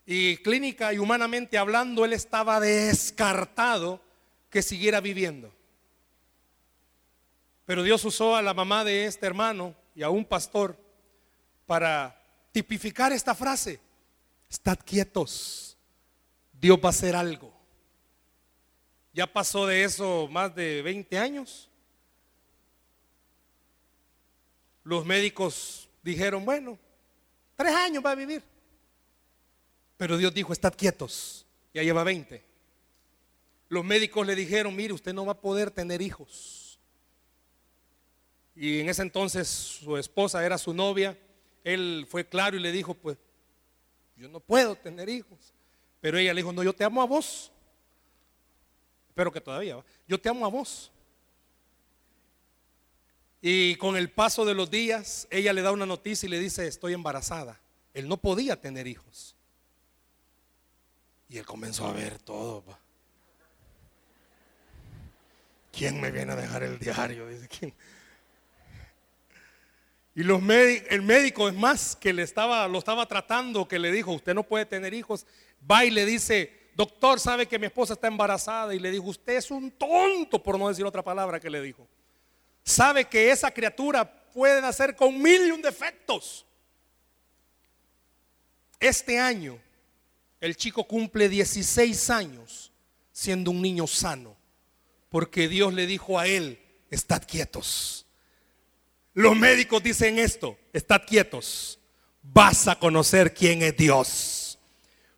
Y 0.05 0.37
clínica 0.37 0.93
y 0.93 0.97
humanamente 0.97 1.57
hablando, 1.57 2.05
él 2.05 2.13
estaba 2.13 2.61
descartado 2.61 3.99
que 4.49 4.61
siguiera 4.61 5.01
viviendo. 5.01 5.51
Pero 7.65 7.83
Dios 7.83 8.05
usó 8.05 8.37
a 8.37 8.41
la 8.41 8.53
mamá 8.53 8.85
de 8.85 9.07
este 9.07 9.25
hermano 9.25 9.75
y 9.93 10.03
a 10.03 10.09
un 10.09 10.23
pastor 10.23 10.84
para 11.65 12.21
tipificar 12.51 13.11
esta 13.11 13.35
frase. 13.35 13.79
Estad 14.49 14.77
quietos, 14.85 15.77
Dios 16.53 16.77
va 16.77 16.87
a 16.87 16.89
hacer 16.89 17.15
algo. 17.15 17.53
Ya 19.13 19.31
pasó 19.31 19.65
de 19.65 19.83
eso 19.83 20.27
más 20.29 20.53
de 20.55 20.81
20 20.81 21.17
años. 21.17 21.69
Los 24.83 25.05
médicos 25.05 25.89
dijeron, 26.03 26.45
bueno, 26.45 26.77
tres 27.55 27.73
años 27.73 28.05
va 28.05 28.11
a 28.11 28.15
vivir. 28.15 28.43
Pero 29.97 30.17
Dios 30.17 30.33
dijo, 30.33 30.53
estad 30.53 30.73
quietos. 30.73 31.45
Ya 31.73 31.81
lleva 31.81 32.03
20. 32.03 32.43
Los 33.69 33.83
médicos 33.83 34.27
le 34.27 34.35
dijeron, 34.35 34.75
mire, 34.75 34.93
usted 34.93 35.13
no 35.13 35.25
va 35.25 35.33
a 35.33 35.41
poder 35.41 35.71
tener 35.71 36.01
hijos. 36.01 36.79
Y 38.55 38.79
en 38.79 38.89
ese 38.89 39.01
entonces 39.01 39.47
su 39.47 39.97
esposa 39.97 40.45
era 40.45 40.57
su 40.57 40.73
novia. 40.73 41.17
Él 41.65 42.05
fue 42.07 42.25
claro 42.25 42.55
y 42.55 42.59
le 42.59 42.71
dijo, 42.71 42.93
pues, 42.93 43.17
yo 44.15 44.29
no 44.29 44.39
puedo 44.39 44.75
tener 44.75 45.09
hijos. 45.09 45.53
Pero 45.99 46.19
ella 46.19 46.33
le 46.33 46.41
dijo, 46.41 46.53
no, 46.53 46.63
yo 46.63 46.73
te 46.73 46.83
amo 46.83 47.01
a 47.01 47.05
vos. 47.05 47.51
Espero 49.09 49.31
que 49.31 49.41
todavía, 49.41 49.83
yo 50.07 50.21
te 50.21 50.29
amo 50.29 50.45
a 50.45 50.49
vos. 50.49 50.91
Y 53.41 53.75
con 53.77 53.97
el 53.97 54.11
paso 54.11 54.45
de 54.45 54.53
los 54.53 54.69
días, 54.69 55.27
ella 55.31 55.53
le 55.53 55.63
da 55.63 55.71
una 55.71 55.87
noticia 55.87 56.27
y 56.27 56.29
le 56.29 56.39
dice, 56.39 56.67
estoy 56.67 56.93
embarazada. 56.93 57.59
Él 57.95 58.07
no 58.07 58.17
podía 58.17 58.61
tener 58.61 58.85
hijos. 58.85 59.35
Y 61.27 61.39
él 61.39 61.45
comenzó 61.47 61.87
a 61.87 61.93
ver 61.93 62.19
todo. 62.19 62.77
¿Quién 65.71 65.99
me 65.99 66.11
viene 66.11 66.33
a 66.33 66.35
dejar 66.35 66.61
el 66.61 66.77
diario? 66.77 67.27
Dice, 67.29 67.47
¿quién? 67.47 67.73
Y 70.15 70.23
los 70.23 70.41
el 70.41 71.01
médico, 71.01 71.49
es 71.49 71.53
más, 71.53 71.93
que 71.97 72.13
le 72.13 72.23
estaba, 72.23 72.65
lo 72.69 72.79
estaba 72.79 73.05
tratando, 73.05 73.67
que 73.67 73.77
le 73.77 73.91
dijo, 73.91 74.13
usted 74.13 74.33
no 74.33 74.43
puede 74.43 74.65
tener 74.65 74.93
hijos. 74.93 75.25
va 75.69 75.83
y 75.83 75.91
le 75.91 76.05
dice, 76.05 76.69
doctor, 76.73 77.19
sabe 77.19 77.45
que 77.47 77.59
mi 77.59 77.65
esposa 77.65 77.93
está 77.93 78.07
embarazada. 78.07 78.73
Y 78.73 78.79
le 78.79 78.91
dijo, 78.91 79.05
usted 79.05 79.35
es 79.35 79.51
un 79.51 79.69
tonto, 79.71 80.41
por 80.41 80.57
no 80.57 80.69
decir 80.69 80.85
otra 80.85 81.03
palabra 81.03 81.37
que 81.37 81.49
le 81.49 81.61
dijo. 81.61 81.85
Sabe 82.63 83.05
que 83.05 83.29
esa 83.29 83.51
criatura 83.51 84.09
puede 84.31 84.61
nacer 84.61 84.95
con 84.95 85.21
mil 85.21 85.47
y 85.47 85.51
un 85.51 85.61
defectos. 85.61 86.45
Este 88.79 89.19
año, 89.19 89.59
el 90.39 90.55
chico 90.55 90.85
cumple 90.85 91.27
16 91.27 92.09
años 92.09 92.71
siendo 93.11 93.51
un 93.51 93.61
niño 93.61 93.85
sano, 93.85 94.37
porque 95.09 95.49
Dios 95.49 95.73
le 95.73 95.85
dijo 95.87 96.17
a 96.17 96.27
él, 96.27 96.61
estad 96.89 97.21
quietos. 97.27 98.04
Los 99.15 99.37
médicos 99.37 99.81
dicen 99.81 100.19
esto, 100.19 100.57
estad 100.73 101.03
quietos, 101.07 101.79
vas 102.21 102.67
a 102.67 102.77
conocer 102.77 103.33
quién 103.33 103.61
es 103.61 103.77
Dios. 103.77 104.59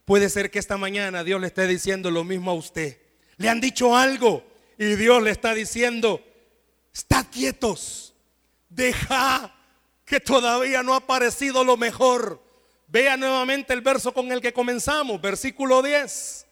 Puede 0.06 0.30
ser 0.30 0.52
que 0.52 0.60
esta 0.60 0.78
mañana 0.78 1.24
Dios 1.24 1.42
le 1.42 1.48
esté 1.48 1.66
diciendo 1.66 2.12
lo 2.12 2.24
mismo 2.24 2.52
a 2.52 2.54
usted. 2.54 3.00
Le 3.38 3.50
han 3.50 3.60
dicho 3.60 3.98
algo 3.98 4.46
y 4.78 4.86
Dios 4.96 5.24
le 5.24 5.32
está 5.32 5.56
diciendo, 5.56 6.24
estad 6.94 7.26
quietos, 7.32 8.14
deja 8.70 9.56
que 10.06 10.20
todavía 10.20 10.84
no 10.84 10.94
ha 10.94 10.98
aparecido 10.98 11.64
lo 11.64 11.76
mejor. 11.76 12.40
Vea 12.88 13.18
nuevamente 13.18 13.74
el 13.74 13.82
verso 13.82 14.14
con 14.14 14.32
el 14.32 14.42
que 14.42 14.54
comenzamos, 14.54 15.20
versículo 15.20 15.82
10. 15.82 16.46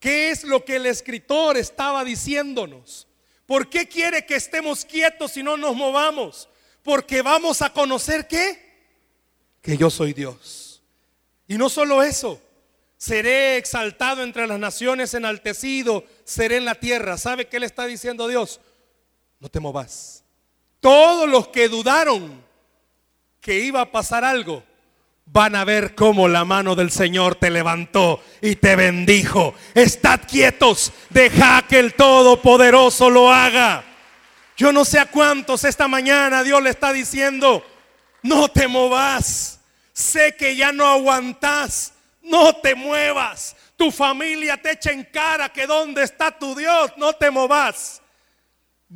¿Qué 0.00 0.30
es 0.30 0.42
lo 0.42 0.64
que 0.64 0.76
el 0.76 0.86
escritor 0.86 1.58
estaba 1.58 2.02
diciéndonos? 2.02 3.06
¿Por 3.44 3.68
qué 3.68 3.86
quiere 3.86 4.24
que 4.24 4.36
estemos 4.36 4.86
quietos 4.86 5.36
y 5.36 5.42
no 5.42 5.58
nos 5.58 5.76
movamos? 5.76 6.48
Porque 6.88 7.20
vamos 7.20 7.60
a 7.60 7.70
conocer? 7.70 8.26
Que 8.26 9.76
yo 9.76 9.90
soy 9.90 10.14
Dios. 10.14 10.82
Y 11.46 11.58
no 11.58 11.68
solo 11.68 12.02
eso, 12.02 12.40
seré 12.96 13.58
exaltado 13.58 14.22
entre 14.22 14.46
las 14.46 14.58
naciones, 14.58 15.12
enaltecido, 15.12 16.06
seré 16.24 16.56
en 16.56 16.64
la 16.64 16.76
tierra. 16.76 17.18
¿Sabe 17.18 17.46
qué 17.46 17.60
le 17.60 17.66
está 17.66 17.84
diciendo 17.84 18.26
Dios? 18.26 18.58
No 19.38 19.50
te 19.50 19.60
movas. 19.60 20.24
Todos 20.80 21.28
los 21.28 21.48
que 21.48 21.68
dudaron 21.68 22.42
que 23.42 23.58
iba 23.58 23.82
a 23.82 23.92
pasar 23.92 24.24
algo, 24.24 24.62
van 25.26 25.56
a 25.56 25.66
ver 25.66 25.94
cómo 25.94 26.26
la 26.26 26.46
mano 26.46 26.74
del 26.74 26.90
Señor 26.90 27.34
te 27.34 27.50
levantó 27.50 28.22
y 28.40 28.56
te 28.56 28.76
bendijo. 28.76 29.52
Estad 29.74 30.22
quietos, 30.26 30.90
deja 31.10 31.66
que 31.68 31.80
el 31.80 31.92
Todopoderoso 31.92 33.10
lo 33.10 33.30
haga. 33.30 33.87
Yo 34.58 34.72
no 34.72 34.84
sé 34.84 34.98
a 34.98 35.06
cuántos 35.06 35.64
esta 35.64 35.88
mañana 35.88 36.44
Dios 36.44 36.62
le 36.62 36.68
está 36.68 36.92
diciendo, 36.92 37.64
no 38.22 38.50
te 38.50 38.68
movas, 38.68 39.60
sé 39.94 40.36
que 40.36 40.54
ya 40.54 40.70
no 40.70 40.86
aguantas, 40.86 41.94
no 42.20 42.54
te 42.56 42.74
muevas. 42.74 43.56
Tu 43.76 43.90
familia 43.90 44.60
te 44.60 44.72
echa 44.72 44.90
en 44.90 45.04
cara 45.04 45.48
que 45.48 45.66
dónde 45.66 46.02
está 46.02 46.36
tu 46.38 46.54
Dios, 46.54 46.92
no 46.98 47.14
te 47.14 47.30
movas. 47.30 48.02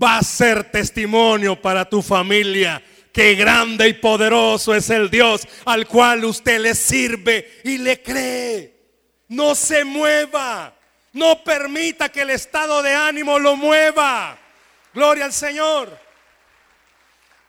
Va 0.01 0.19
a 0.19 0.23
ser 0.23 0.71
testimonio 0.71 1.59
para 1.59 1.89
tu 1.89 2.03
familia 2.03 2.83
Qué 3.13 3.35
grande 3.35 3.89
y 3.89 3.93
poderoso 3.93 4.75
es 4.75 4.89
el 4.89 5.11
Dios 5.11 5.47
al 5.67 5.87
cual 5.87 6.25
usted 6.25 6.59
le 6.59 6.75
sirve 6.75 7.61
y 7.63 7.77
le 7.77 8.03
cree. 8.03 8.75
No 9.29 9.55
se 9.55 9.85
mueva. 9.85 10.75
No 11.13 11.45
permita 11.45 12.09
que 12.09 12.23
el 12.23 12.31
estado 12.31 12.83
de 12.83 12.95
ánimo 12.95 13.39
lo 13.39 13.55
mueva. 13.55 14.39
Gloria 14.93 15.25
al 15.25 15.33
Señor. 15.33 15.99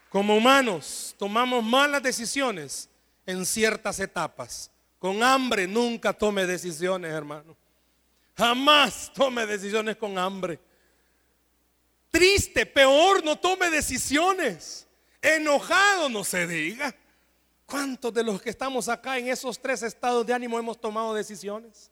Como 0.10 0.36
humanos 0.38 1.16
tomamos 1.18 1.64
malas 1.64 2.04
decisiones 2.04 2.90
en 3.26 3.46
ciertas 3.46 4.00
etapas. 4.00 4.70
Con 5.00 5.22
hambre 5.24 5.68
nunca 5.68 6.14
tome 6.14 6.46
decisiones, 6.46 7.12
hermano. 7.12 7.58
Jamás 8.38 9.12
tome 9.14 9.46
decisiones 9.46 9.98
con 9.98 10.18
hambre. 10.18 10.60
Triste, 12.10 12.66
peor, 12.66 13.24
no 13.24 13.38
tome 13.38 13.70
decisiones. 13.70 14.88
Enojado 15.22 16.10
no 16.10 16.24
se 16.24 16.48
diga. 16.48 16.96
¿Cuántos 17.66 18.14
de 18.14 18.24
los 18.24 18.42
que 18.42 18.52
estamos 18.52 18.88
acá 18.88 19.18
en 19.18 19.30
esos 19.30 19.60
tres 19.60 19.82
estados 19.82 20.26
de 20.26 20.34
ánimo 20.34 20.60
hemos 20.60 20.80
tomado 20.80 21.14
decisiones? 21.14 21.92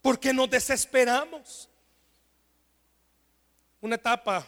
Porque 0.00 0.32
nos 0.32 0.48
desesperamos. 0.48 1.68
Una 3.82 3.96
etapa, 3.96 4.46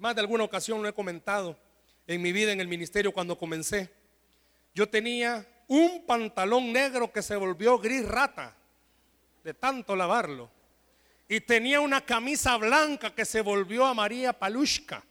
más 0.00 0.14
de 0.14 0.22
alguna 0.22 0.44
ocasión 0.44 0.82
lo 0.82 0.88
he 0.88 0.94
comentado 0.94 1.58
en 2.06 2.22
mi 2.22 2.32
vida 2.32 2.52
en 2.52 2.60
el 2.60 2.68
ministerio 2.68 3.12
cuando 3.12 3.36
comencé. 3.36 3.90
Yo 4.74 4.88
tenía 4.88 5.46
un 5.68 6.04
pantalón 6.06 6.72
negro 6.72 7.12
que 7.12 7.22
se 7.22 7.36
volvió 7.36 7.78
gris 7.78 8.06
rata 8.08 8.56
de 9.44 9.54
tanto 9.54 9.94
lavarlo. 9.94 10.50
Y 11.28 11.40
tenía 11.40 11.80
una 11.80 12.04
camisa 12.04 12.56
blanca 12.56 13.14
que 13.14 13.24
se 13.24 13.42
volvió 13.42 13.84
a 13.84 13.94
María 13.94 14.32
Palushka 14.32 15.04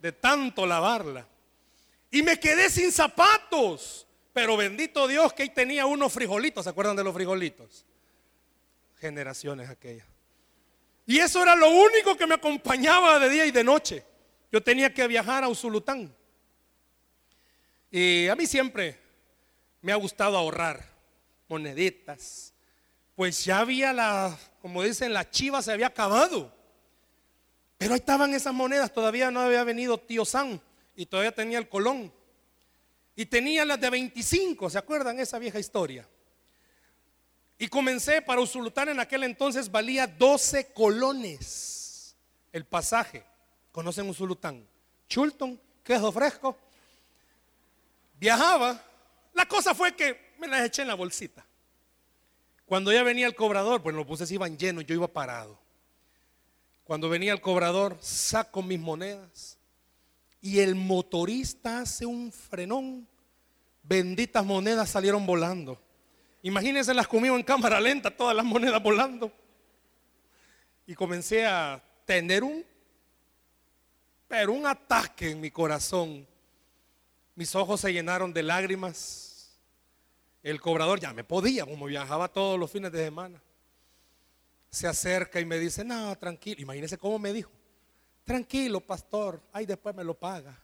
de 0.00 0.12
tanto 0.12 0.66
lavarla. 0.66 1.26
Y 2.10 2.22
me 2.22 2.38
quedé 2.38 2.68
sin 2.68 2.90
zapatos. 2.92 4.06
Pero 4.32 4.56
bendito 4.56 5.06
Dios 5.06 5.32
que 5.32 5.44
ahí 5.44 5.50
tenía 5.50 5.86
unos 5.86 6.12
frijolitos. 6.12 6.64
¿Se 6.64 6.70
acuerdan 6.70 6.96
de 6.96 7.04
los 7.04 7.14
frijolitos? 7.14 7.86
Generaciones 8.98 9.70
aquellas. 9.70 10.06
Y 11.06 11.18
eso 11.18 11.42
era 11.42 11.54
lo 11.54 11.68
único 11.68 12.16
que 12.16 12.26
me 12.26 12.34
acompañaba 12.34 13.18
de 13.18 13.28
día 13.30 13.46
y 13.46 13.50
de 13.50 13.64
noche. 13.64 14.11
Yo 14.52 14.62
tenía 14.62 14.92
que 14.92 15.06
viajar 15.08 15.42
a 15.42 15.48
Usulután. 15.48 16.14
Y 17.90 18.28
a 18.28 18.36
mí 18.36 18.46
siempre 18.46 18.98
me 19.80 19.92
ha 19.92 19.96
gustado 19.96 20.36
ahorrar 20.36 20.84
moneditas. 21.48 22.52
Pues 23.16 23.46
ya 23.46 23.60
había 23.60 23.94
la, 23.94 24.38
como 24.60 24.82
dicen, 24.82 25.14
la 25.14 25.30
chiva 25.30 25.62
se 25.62 25.72
había 25.72 25.86
acabado. 25.86 26.54
Pero 27.78 27.94
ahí 27.94 27.98
estaban 27.98 28.34
esas 28.34 28.52
monedas, 28.52 28.92
todavía 28.92 29.30
no 29.30 29.40
había 29.40 29.64
venido 29.64 29.98
tío 29.98 30.24
San 30.24 30.60
y 30.94 31.06
todavía 31.06 31.34
tenía 31.34 31.58
el 31.58 31.68
colón. 31.68 32.12
Y 33.16 33.26
tenía 33.26 33.64
las 33.64 33.80
de 33.80 33.88
25, 33.88 34.68
¿se 34.68 34.78
acuerdan 34.78 35.18
esa 35.18 35.38
vieja 35.38 35.58
historia? 35.58 36.06
Y 37.58 37.68
comencé 37.68 38.20
para 38.20 38.40
Usulután 38.40 38.90
en 38.90 39.00
aquel 39.00 39.24
entonces 39.24 39.70
valía 39.70 40.06
12 40.06 40.72
colones 40.72 42.16
el 42.52 42.66
pasaje. 42.66 43.31
¿Conocen 43.72 44.08
Usulután? 44.08 44.66
Chulton, 45.08 45.58
queso 45.82 46.12
fresco. 46.12 46.56
Viajaba. 48.20 48.80
La 49.32 49.46
cosa 49.46 49.74
fue 49.74 49.96
que 49.96 50.34
me 50.38 50.46
las 50.46 50.62
eché 50.62 50.82
en 50.82 50.88
la 50.88 50.94
bolsita. 50.94 51.44
Cuando 52.66 52.92
ya 52.92 53.02
venía 53.02 53.26
el 53.26 53.34
cobrador, 53.34 53.82
pues 53.82 53.96
los 53.96 54.06
buses 54.06 54.30
iban 54.30 54.56
llenos, 54.56 54.86
yo 54.86 54.94
iba 54.94 55.08
parado. 55.08 55.58
Cuando 56.84 57.08
venía 57.08 57.32
el 57.32 57.40
cobrador, 57.40 57.96
saco 58.00 58.62
mis 58.62 58.78
monedas, 58.78 59.58
y 60.40 60.58
el 60.58 60.74
motorista 60.74 61.80
hace 61.80 62.04
un 62.04 62.32
frenón, 62.32 63.06
benditas 63.82 64.44
monedas 64.44 64.90
salieron 64.90 65.24
volando. 65.24 65.80
Imagínense 66.42 66.92
las 66.92 67.06
conmigo 67.06 67.36
en 67.36 67.42
cámara 67.44 67.80
lenta, 67.80 68.10
todas 68.10 68.34
las 68.34 68.44
monedas 68.44 68.82
volando. 68.82 69.32
Y 70.86 70.94
comencé 70.94 71.46
a 71.46 71.82
tener 72.04 72.42
un, 72.42 72.64
pero 74.32 74.54
un 74.54 74.66
ataque 74.66 75.28
en 75.28 75.42
mi 75.42 75.50
corazón. 75.50 76.26
Mis 77.34 77.54
ojos 77.54 77.82
se 77.82 77.92
llenaron 77.92 78.32
de 78.32 78.42
lágrimas. 78.42 79.58
El 80.42 80.58
cobrador 80.58 80.98
ya 80.98 81.12
me 81.12 81.22
podía, 81.22 81.66
como 81.66 81.84
viajaba 81.84 82.28
todos 82.28 82.58
los 82.58 82.70
fines 82.70 82.90
de 82.92 83.04
semana. 83.04 83.42
Se 84.70 84.88
acerca 84.88 85.38
y 85.38 85.44
me 85.44 85.58
dice, 85.58 85.84
no, 85.84 86.16
tranquilo. 86.16 86.62
Imagínense 86.62 86.96
cómo 86.96 87.18
me 87.18 87.30
dijo. 87.30 87.50
Tranquilo, 88.24 88.80
pastor, 88.80 89.38
ahí 89.52 89.66
después 89.66 89.94
me 89.94 90.02
lo 90.02 90.14
paga. 90.14 90.58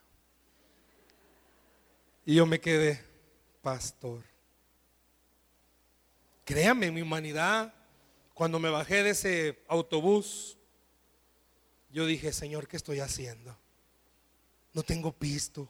Y 2.25 2.33
yo 2.33 2.47
me 2.47 2.59
quedé, 2.59 2.99
pastor. 3.61 4.23
Créame, 6.43 6.89
mi 6.89 7.03
humanidad, 7.03 7.71
cuando 8.33 8.57
me 8.57 8.71
bajé 8.71 9.03
de 9.03 9.11
ese 9.11 9.63
autobús, 9.67 10.58
yo 11.91 12.05
dije, 12.05 12.31
Señor, 12.31 12.67
¿qué 12.67 12.77
estoy 12.77 12.99
haciendo? 12.99 13.57
No 14.73 14.83
tengo 14.83 15.11
pisto. 15.11 15.67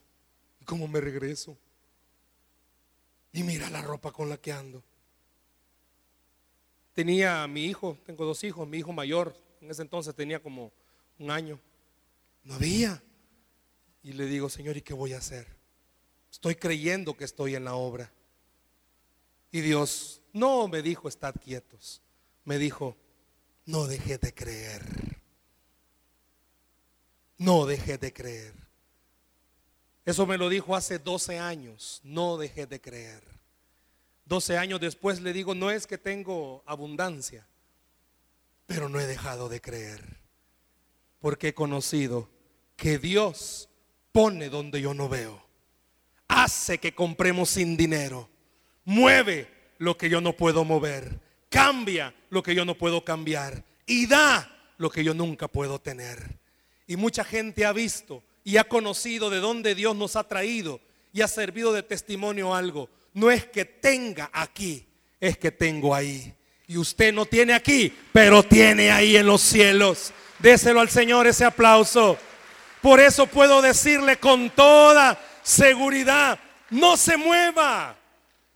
¿Y 0.61 0.65
cómo 0.65 0.87
me 0.87 0.99
regreso? 0.99 1.57
Y 3.31 3.43
mira 3.43 3.69
la 3.69 3.81
ropa 3.81 4.11
con 4.11 4.29
la 4.29 4.37
que 4.37 4.51
ando. 4.51 4.83
Tenía 6.93 7.43
a 7.43 7.47
mi 7.47 7.65
hijo, 7.65 7.97
tengo 8.05 8.25
dos 8.25 8.43
hijos, 8.43 8.67
mi 8.67 8.79
hijo 8.79 8.91
mayor, 8.91 9.35
en 9.61 9.71
ese 9.71 9.83
entonces 9.83 10.13
tenía 10.15 10.41
como 10.41 10.71
un 11.17 11.31
año. 11.31 11.59
No 12.43 12.55
había. 12.55 13.01
Y 14.03 14.13
le 14.13 14.25
digo, 14.25 14.49
Señor, 14.49 14.75
¿y 14.75 14.81
qué 14.81 14.93
voy 14.93 15.13
a 15.13 15.17
hacer? 15.19 15.47
Estoy 16.31 16.55
creyendo 16.55 17.15
que 17.15 17.23
estoy 17.23 17.55
en 17.55 17.63
la 17.63 17.75
obra. 17.75 18.11
Y 19.51 19.61
Dios 19.61 20.21
no 20.33 20.67
me 20.67 20.81
dijo, 20.81 21.07
estad 21.07 21.35
quietos. 21.35 22.01
Me 22.43 22.57
dijo, 22.57 22.97
no 23.65 23.87
deje 23.87 24.17
de 24.17 24.33
creer. 24.33 25.18
No 27.39 27.65
deje 27.65 27.97
de 27.97 28.13
creer. 28.13 28.53
Eso 30.05 30.27
me 30.27 30.37
lo 30.37 30.47
dijo 30.49 30.75
hace 30.75 30.99
12 30.99 31.39
años. 31.39 32.01
No 32.03 32.37
deje 32.37 32.67
de 32.67 32.79
creer. 32.79 33.23
12 34.29 34.59
años 34.59 34.79
después 34.79 35.21
le 35.21 35.33
digo, 35.33 35.55
no 35.55 35.71
es 35.71 35.87
que 35.87 35.97
tengo 35.97 36.63
abundancia, 36.67 37.47
pero 38.67 38.87
no 38.87 38.99
he 38.99 39.07
dejado 39.07 39.49
de 39.49 39.59
creer, 39.59 40.19
porque 41.19 41.47
he 41.47 41.53
conocido 41.55 42.29
que 42.77 42.99
Dios 42.99 43.69
pone 44.11 44.49
donde 44.49 44.81
yo 44.81 44.93
no 44.93 45.09
veo, 45.09 45.43
hace 46.27 46.77
que 46.77 46.93
compremos 46.93 47.49
sin 47.49 47.75
dinero, 47.75 48.29
mueve 48.85 49.49
lo 49.79 49.97
que 49.97 50.09
yo 50.09 50.21
no 50.21 50.33
puedo 50.33 50.63
mover, 50.63 51.19
cambia 51.49 52.13
lo 52.29 52.43
que 52.43 52.53
yo 52.53 52.65
no 52.65 52.77
puedo 52.77 53.03
cambiar 53.03 53.63
y 53.87 54.05
da 54.05 54.73
lo 54.77 54.91
que 54.91 55.03
yo 55.03 55.15
nunca 55.15 55.47
puedo 55.47 55.79
tener. 55.79 56.38
Y 56.89 56.97
mucha 56.97 57.23
gente 57.23 57.67
ha 57.67 57.71
visto 57.71 58.23
y 58.43 58.57
ha 58.57 58.63
conocido 58.63 59.29
de 59.29 59.37
dónde 59.37 59.75
Dios 59.75 59.95
nos 59.95 60.15
ha 60.15 60.27
traído 60.27 60.81
y 61.13 61.21
ha 61.21 61.27
servido 61.27 61.71
de 61.71 61.83
testimonio 61.83 62.55
algo. 62.55 62.89
No 63.13 63.29
es 63.29 63.45
que 63.45 63.63
tenga 63.63 64.31
aquí, 64.33 64.87
es 65.19 65.37
que 65.37 65.51
tengo 65.51 65.93
ahí. 65.93 66.33
Y 66.65 66.77
usted 66.77 67.13
no 67.13 67.27
tiene 67.27 67.53
aquí, 67.53 67.95
pero 68.11 68.41
tiene 68.41 68.89
ahí 68.89 69.15
en 69.17 69.27
los 69.27 69.39
cielos. 69.39 70.11
Déselo 70.39 70.79
al 70.79 70.89
Señor 70.89 71.27
ese 71.27 71.45
aplauso. 71.45 72.17
Por 72.81 72.99
eso 72.99 73.27
puedo 73.27 73.61
decirle 73.61 74.17
con 74.17 74.49
toda 74.49 75.23
seguridad, 75.43 76.39
no 76.71 76.97
se 76.97 77.17
mueva, 77.17 77.99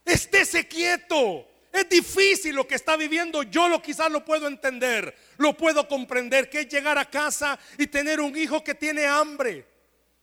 estése 0.05 0.67
quieto. 0.67 1.47
Es 1.73 1.89
difícil 1.89 2.55
lo 2.55 2.67
que 2.67 2.75
está 2.75 2.95
viviendo, 2.95 3.41
yo 3.41 3.67
lo 3.67 3.81
quizás 3.81 4.11
lo 4.11 4.23
puedo 4.23 4.47
entender, 4.47 5.15
lo 5.37 5.57
puedo 5.57 5.87
comprender, 5.87 6.47
que 6.47 6.59
es 6.59 6.69
llegar 6.69 6.99
a 6.99 7.09
casa 7.09 7.57
y 7.79 7.87
tener 7.87 8.21
un 8.21 8.37
hijo 8.37 8.63
que 8.63 8.75
tiene 8.75 9.07
hambre 9.07 9.65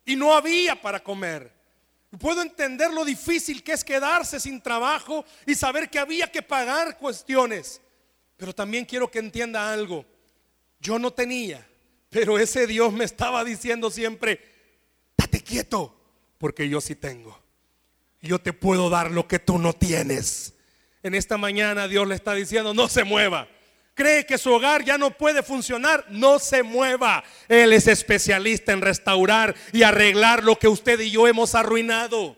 y 0.05 0.15
no 0.15 0.33
había 0.33 0.81
para 0.81 1.03
comer. 1.03 1.53
Puedo 2.21 2.41
entender 2.43 2.93
lo 2.93 3.05
difícil 3.05 3.65
que 3.65 3.73
es 3.73 3.83
quedarse 3.83 4.39
sin 4.39 4.61
trabajo 4.61 5.25
y 5.45 5.57
saber 5.57 5.91
que 5.91 5.99
había 5.99 6.31
que 6.31 6.41
pagar 6.41 6.97
cuestiones. 6.97 7.81
Pero 8.37 8.55
también 8.55 8.85
quiero 8.85 9.11
que 9.11 9.19
entienda 9.19 9.73
algo. 9.73 10.05
Yo 10.79 11.01
no 11.01 11.13
tenía, 11.13 11.67
pero 12.11 12.39
ese 12.39 12.69
Dios 12.69 12.93
me 12.93 13.05
estaba 13.05 13.43
diciendo 13.43 13.91
siempre, 13.91 14.41
date 15.17 15.43
quieto, 15.43 16.01
porque 16.39 16.69
yo 16.69 16.81
sí 16.81 16.95
tengo. 16.95 17.37
Yo 18.23 18.41
te 18.41 18.53
puedo 18.53 18.89
dar 18.89 19.11
lo 19.11 19.27
que 19.27 19.41
tú 19.41 19.59
no 19.59 19.73
tienes. 19.73 20.55
En 21.03 21.15
esta 21.15 21.37
mañana 21.37 21.89
Dios 21.89 22.07
le 22.07 22.15
está 22.15 22.35
diciendo, 22.35 22.75
no 22.75 22.89
se 22.89 23.05
mueva 23.05 23.49
cree 24.01 24.25
que 24.25 24.39
su 24.39 24.51
hogar 24.51 24.83
ya 24.83 24.97
no 24.97 25.11
puede 25.11 25.43
funcionar, 25.43 26.07
no 26.09 26.39
se 26.39 26.63
mueva. 26.63 27.23
Él 27.49 27.75
es 27.75 27.87
especialista 27.87 28.73
en 28.73 28.81
restaurar 28.81 29.55
y 29.75 29.83
arreglar 29.83 30.43
lo 30.43 30.59
que 30.59 30.69
usted 30.69 30.99
y 31.01 31.11
yo 31.11 31.29
hemos 31.29 31.55
arruinado. 31.55 32.35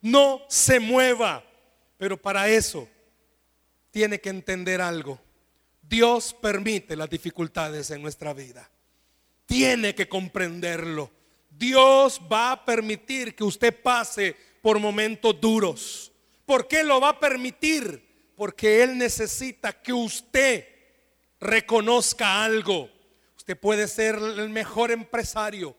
No 0.00 0.40
se 0.48 0.80
mueva. 0.80 1.44
Pero 1.98 2.16
para 2.16 2.48
eso 2.48 2.88
tiene 3.90 4.20
que 4.20 4.30
entender 4.30 4.80
algo. 4.80 5.20
Dios 5.82 6.34
permite 6.40 6.96
las 6.96 7.10
dificultades 7.10 7.90
en 7.90 8.00
nuestra 8.00 8.32
vida. 8.32 8.70
Tiene 9.44 9.94
que 9.94 10.08
comprenderlo. 10.08 11.10
Dios 11.50 12.20
va 12.32 12.52
a 12.52 12.64
permitir 12.64 13.34
que 13.34 13.44
usted 13.44 13.82
pase 13.82 14.34
por 14.62 14.78
momentos 14.78 15.38
duros. 15.38 16.11
¿Por 16.52 16.68
qué 16.68 16.84
lo 16.84 17.00
va 17.00 17.08
a 17.08 17.18
permitir? 17.18 18.30
Porque 18.36 18.82
Él 18.82 18.98
necesita 18.98 19.72
que 19.72 19.90
usted 19.90 20.68
reconozca 21.40 22.44
algo. 22.44 22.90
Usted 23.38 23.58
puede 23.58 23.88
ser 23.88 24.16
el 24.16 24.50
mejor 24.50 24.90
empresario. 24.90 25.74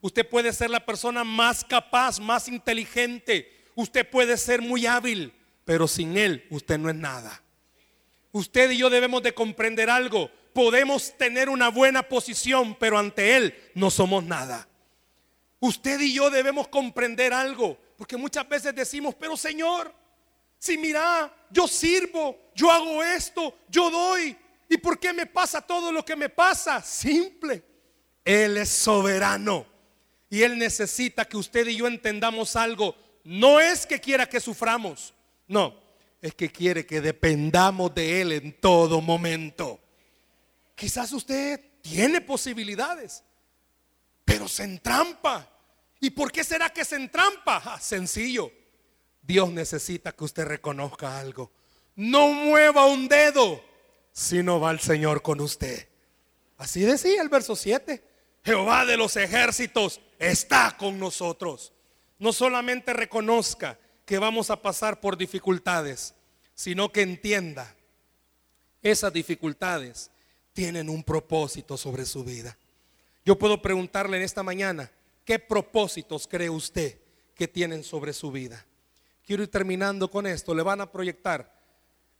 Usted 0.00 0.26
puede 0.26 0.54
ser 0.54 0.70
la 0.70 0.86
persona 0.86 1.24
más 1.24 1.62
capaz, 1.62 2.20
más 2.20 2.48
inteligente. 2.48 3.66
Usted 3.74 4.08
puede 4.08 4.38
ser 4.38 4.62
muy 4.62 4.86
hábil, 4.86 5.30
pero 5.66 5.86
sin 5.86 6.16
Él 6.16 6.46
usted 6.48 6.78
no 6.78 6.88
es 6.88 6.96
nada. 6.96 7.42
Usted 8.32 8.70
y 8.70 8.78
yo 8.78 8.88
debemos 8.88 9.22
de 9.22 9.34
comprender 9.34 9.90
algo. 9.90 10.30
Podemos 10.54 11.18
tener 11.18 11.50
una 11.50 11.68
buena 11.68 12.02
posición, 12.02 12.74
pero 12.76 12.98
ante 12.98 13.36
Él 13.36 13.54
no 13.74 13.90
somos 13.90 14.24
nada. 14.24 14.66
Usted 15.60 16.00
y 16.00 16.14
yo 16.14 16.30
debemos 16.30 16.68
comprender 16.68 17.34
algo, 17.34 17.76
porque 17.98 18.16
muchas 18.16 18.48
veces 18.48 18.74
decimos, 18.74 19.14
pero 19.16 19.36
Señor, 19.36 19.92
si 20.64 20.78
mira, 20.78 21.32
yo 21.50 21.68
sirvo, 21.68 22.50
yo 22.54 22.70
hago 22.70 23.02
esto, 23.02 23.58
yo 23.68 23.90
doy, 23.90 24.36
¿Y 24.68 24.78
por 24.78 24.98
qué 24.98 25.12
me 25.12 25.26
pasa 25.26 25.60
todo 25.60 25.92
lo 25.92 26.04
que 26.04 26.16
me 26.16 26.28
pasa? 26.28 26.82
Simple. 26.82 27.62
Él 28.24 28.56
es 28.56 28.70
soberano. 28.70 29.66
Y 30.30 30.42
Él 30.42 30.58
necesita 30.58 31.24
que 31.26 31.36
usted 31.36 31.66
y 31.68 31.76
yo 31.76 31.86
entendamos 31.86 32.56
algo. 32.56 32.96
No 33.22 33.60
es 33.60 33.86
que 33.86 34.00
quiera 34.00 34.28
que 34.28 34.40
suframos. 34.40 35.14
No, 35.46 35.78
es 36.20 36.34
que 36.34 36.50
quiere 36.50 36.86
que 36.86 37.00
dependamos 37.00 37.94
de 37.94 38.20
Él 38.20 38.32
en 38.32 38.52
todo 38.60 39.00
momento. 39.00 39.78
Quizás 40.74 41.12
usted 41.12 41.60
tiene 41.82 42.20
posibilidades, 42.20 43.22
pero 44.24 44.48
se 44.48 44.64
entrampa. 44.64 45.48
¿Y 46.00 46.10
por 46.10 46.32
qué 46.32 46.42
será 46.42 46.70
que 46.70 46.84
se 46.84 46.96
entrampa? 46.96 47.62
Ah, 47.64 47.78
sencillo. 47.80 48.50
Dios 49.26 49.50
necesita 49.50 50.12
que 50.12 50.24
usted 50.24 50.44
reconozca 50.44 51.18
algo. 51.18 51.50
No 51.96 52.28
mueva 52.28 52.86
un 52.86 53.08
dedo 53.08 53.62
si 54.12 54.42
no 54.42 54.60
va 54.60 54.70
el 54.70 54.80
Señor 54.80 55.22
con 55.22 55.40
usted. 55.40 55.88
Así 56.58 56.80
decía 56.80 57.22
el 57.22 57.28
verso 57.28 57.56
7. 57.56 58.02
Jehová 58.44 58.84
de 58.84 58.96
los 58.96 59.16
ejércitos 59.16 60.00
está 60.18 60.76
con 60.76 60.98
nosotros. 60.98 61.72
No 62.18 62.32
solamente 62.32 62.92
reconozca 62.92 63.78
que 64.04 64.18
vamos 64.18 64.50
a 64.50 64.60
pasar 64.60 65.00
por 65.00 65.16
dificultades, 65.16 66.14
sino 66.54 66.92
que 66.92 67.02
entienda, 67.02 67.74
esas 68.82 69.12
dificultades 69.12 70.10
tienen 70.52 70.90
un 70.90 71.02
propósito 71.02 71.78
sobre 71.78 72.04
su 72.04 72.22
vida. 72.22 72.56
Yo 73.24 73.38
puedo 73.38 73.62
preguntarle 73.62 74.18
en 74.18 74.22
esta 74.22 74.42
mañana, 74.42 74.92
¿qué 75.24 75.38
propósitos 75.38 76.28
cree 76.28 76.50
usted 76.50 76.98
que 77.34 77.48
tienen 77.48 77.82
sobre 77.82 78.12
su 78.12 78.30
vida? 78.30 78.64
Quiero 79.24 79.42
ir 79.42 79.50
terminando 79.50 80.10
con 80.10 80.26
esto. 80.26 80.54
Le 80.54 80.62
van 80.62 80.80
a 80.80 80.90
proyectar 80.90 81.50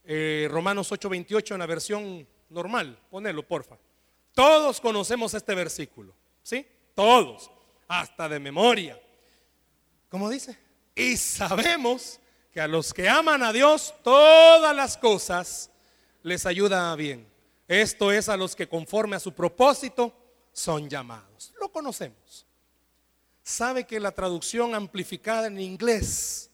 eh, 0.03 0.47
Romanos 0.49 0.91
8:28 0.91 1.53
en 1.53 1.59
la 1.59 1.65
versión 1.65 2.27
normal. 2.49 2.99
Ponelo, 3.09 3.47
porfa. 3.47 3.77
Todos 4.33 4.81
conocemos 4.81 5.33
este 5.33 5.55
versículo, 5.55 6.13
¿sí? 6.43 6.67
Todos, 6.93 7.49
hasta 7.87 8.27
de 8.27 8.39
memoria. 8.39 8.99
¿Cómo 10.09 10.29
dice? 10.29 10.57
Y 10.93 11.15
sabemos 11.17 12.19
que 12.51 12.59
a 12.59 12.67
los 12.67 12.93
que 12.93 13.07
aman 13.07 13.43
a 13.43 13.53
Dios, 13.53 13.93
todas 14.03 14.75
las 14.75 14.97
cosas 14.97 15.69
les 16.23 16.45
ayudan 16.45 16.97
bien. 16.97 17.27
Esto 17.67 18.11
es 18.11 18.29
a 18.29 18.37
los 18.37 18.55
que 18.55 18.67
conforme 18.67 19.15
a 19.15 19.19
su 19.19 19.33
propósito 19.33 20.13
son 20.51 20.89
llamados. 20.89 21.53
Lo 21.59 21.71
conocemos. 21.71 22.45
¿Sabe 23.43 23.85
que 23.85 23.99
la 23.99 24.11
traducción 24.11 24.73
amplificada 24.73 25.47
en 25.47 25.59
inglés 25.59 26.49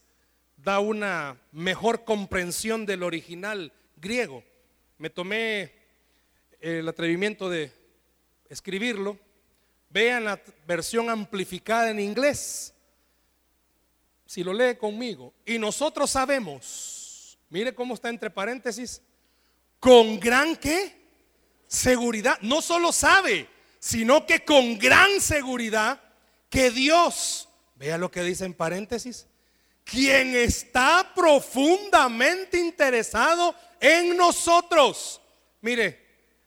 da 0.62 0.80
una 0.80 1.40
mejor 1.50 2.04
comprensión 2.04 2.86
del 2.86 3.02
original 3.02 3.72
griego. 3.96 4.44
Me 4.98 5.10
tomé 5.10 5.72
el 6.60 6.88
atrevimiento 6.88 7.48
de 7.48 7.72
escribirlo. 8.48 9.18
Vean 9.90 10.24
la 10.24 10.40
versión 10.66 11.10
amplificada 11.10 11.90
en 11.90 12.00
inglés. 12.00 12.72
Si 14.26 14.44
lo 14.44 14.52
lee 14.52 14.76
conmigo. 14.76 15.34
Y 15.44 15.58
nosotros 15.58 16.10
sabemos, 16.10 17.38
mire 17.50 17.74
cómo 17.74 17.94
está 17.94 18.08
entre 18.08 18.30
paréntesis, 18.30 19.02
con 19.80 20.18
gran 20.20 20.56
qué? 20.56 21.02
Seguridad. 21.66 22.38
No 22.40 22.62
solo 22.62 22.92
sabe, 22.92 23.48
sino 23.78 24.24
que 24.26 24.44
con 24.44 24.78
gran 24.78 25.20
seguridad 25.20 26.00
que 26.48 26.70
Dios, 26.70 27.48
vea 27.74 27.98
lo 27.98 28.10
que 28.10 28.22
dice 28.22 28.44
en 28.44 28.54
paréntesis, 28.54 29.26
quien 29.84 30.34
está 30.36 31.12
profundamente 31.14 32.58
interesado 32.58 33.54
en 33.80 34.16
nosotros. 34.16 35.20
Mire, 35.60 36.02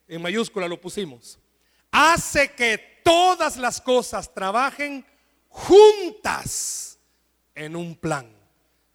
en 0.08 0.22
mayúscula 0.22 0.68
lo 0.68 0.80
pusimos. 0.80 1.38
Hace 1.90 2.52
que 2.52 3.00
todas 3.02 3.56
las 3.56 3.80
cosas 3.80 4.32
trabajen 4.32 5.04
juntas 5.48 6.98
en 7.54 7.76
un 7.76 7.96
plan 7.96 8.30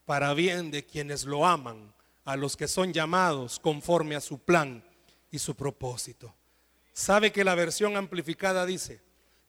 para 0.06 0.34
bien 0.34 0.72
de 0.72 0.86
quienes 0.86 1.24
lo 1.24 1.46
aman, 1.46 1.94
a 2.26 2.36
los 2.36 2.56
que 2.56 2.68
son 2.68 2.94
llamados 2.94 3.60
conforme 3.60 4.16
a 4.16 4.22
su 4.22 4.39
plan 4.39 4.84
y 5.32 5.39
su 5.39 5.56
propósito. 5.56 6.36
¿Sabe 6.94 7.32
que 7.32 7.44
la 7.44 7.56
versión 7.56 7.98
amplificada 7.98 8.66
dice 8.66 9.02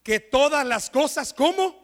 que 0.03 0.21
todas 0.21 0.67
las 0.67 0.89
cosas 0.89 1.35
como 1.35 1.77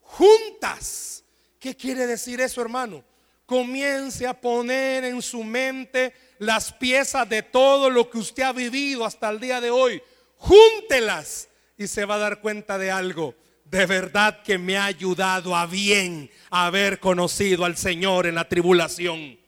juntas 0.00 1.24
¿Qué 1.60 1.76
quiere 1.76 2.06
decir 2.06 2.40
eso, 2.40 2.62
hermano? 2.62 3.04
Comience 3.44 4.26
a 4.26 4.32
poner 4.32 5.04
en 5.04 5.20
su 5.20 5.44
mente 5.44 6.14
las 6.38 6.72
piezas 6.72 7.28
de 7.28 7.42
todo 7.42 7.90
lo 7.90 8.08
que 8.08 8.16
usted 8.16 8.44
ha 8.44 8.52
vivido 8.52 9.04
hasta 9.04 9.28
el 9.28 9.38
día 9.38 9.60
de 9.60 9.70
hoy. 9.70 10.02
Júntelas 10.38 11.48
y 11.76 11.86
se 11.86 12.06
va 12.06 12.14
a 12.14 12.18
dar 12.18 12.40
cuenta 12.40 12.78
de 12.78 12.90
algo. 12.90 13.34
De 13.66 13.84
verdad 13.84 14.42
que 14.42 14.56
me 14.56 14.78
ha 14.78 14.86
ayudado 14.86 15.54
a 15.54 15.66
bien 15.66 16.30
haber 16.48 16.98
conocido 16.98 17.66
al 17.66 17.76
Señor 17.76 18.26
en 18.26 18.36
la 18.36 18.48
tribulación. 18.48 19.38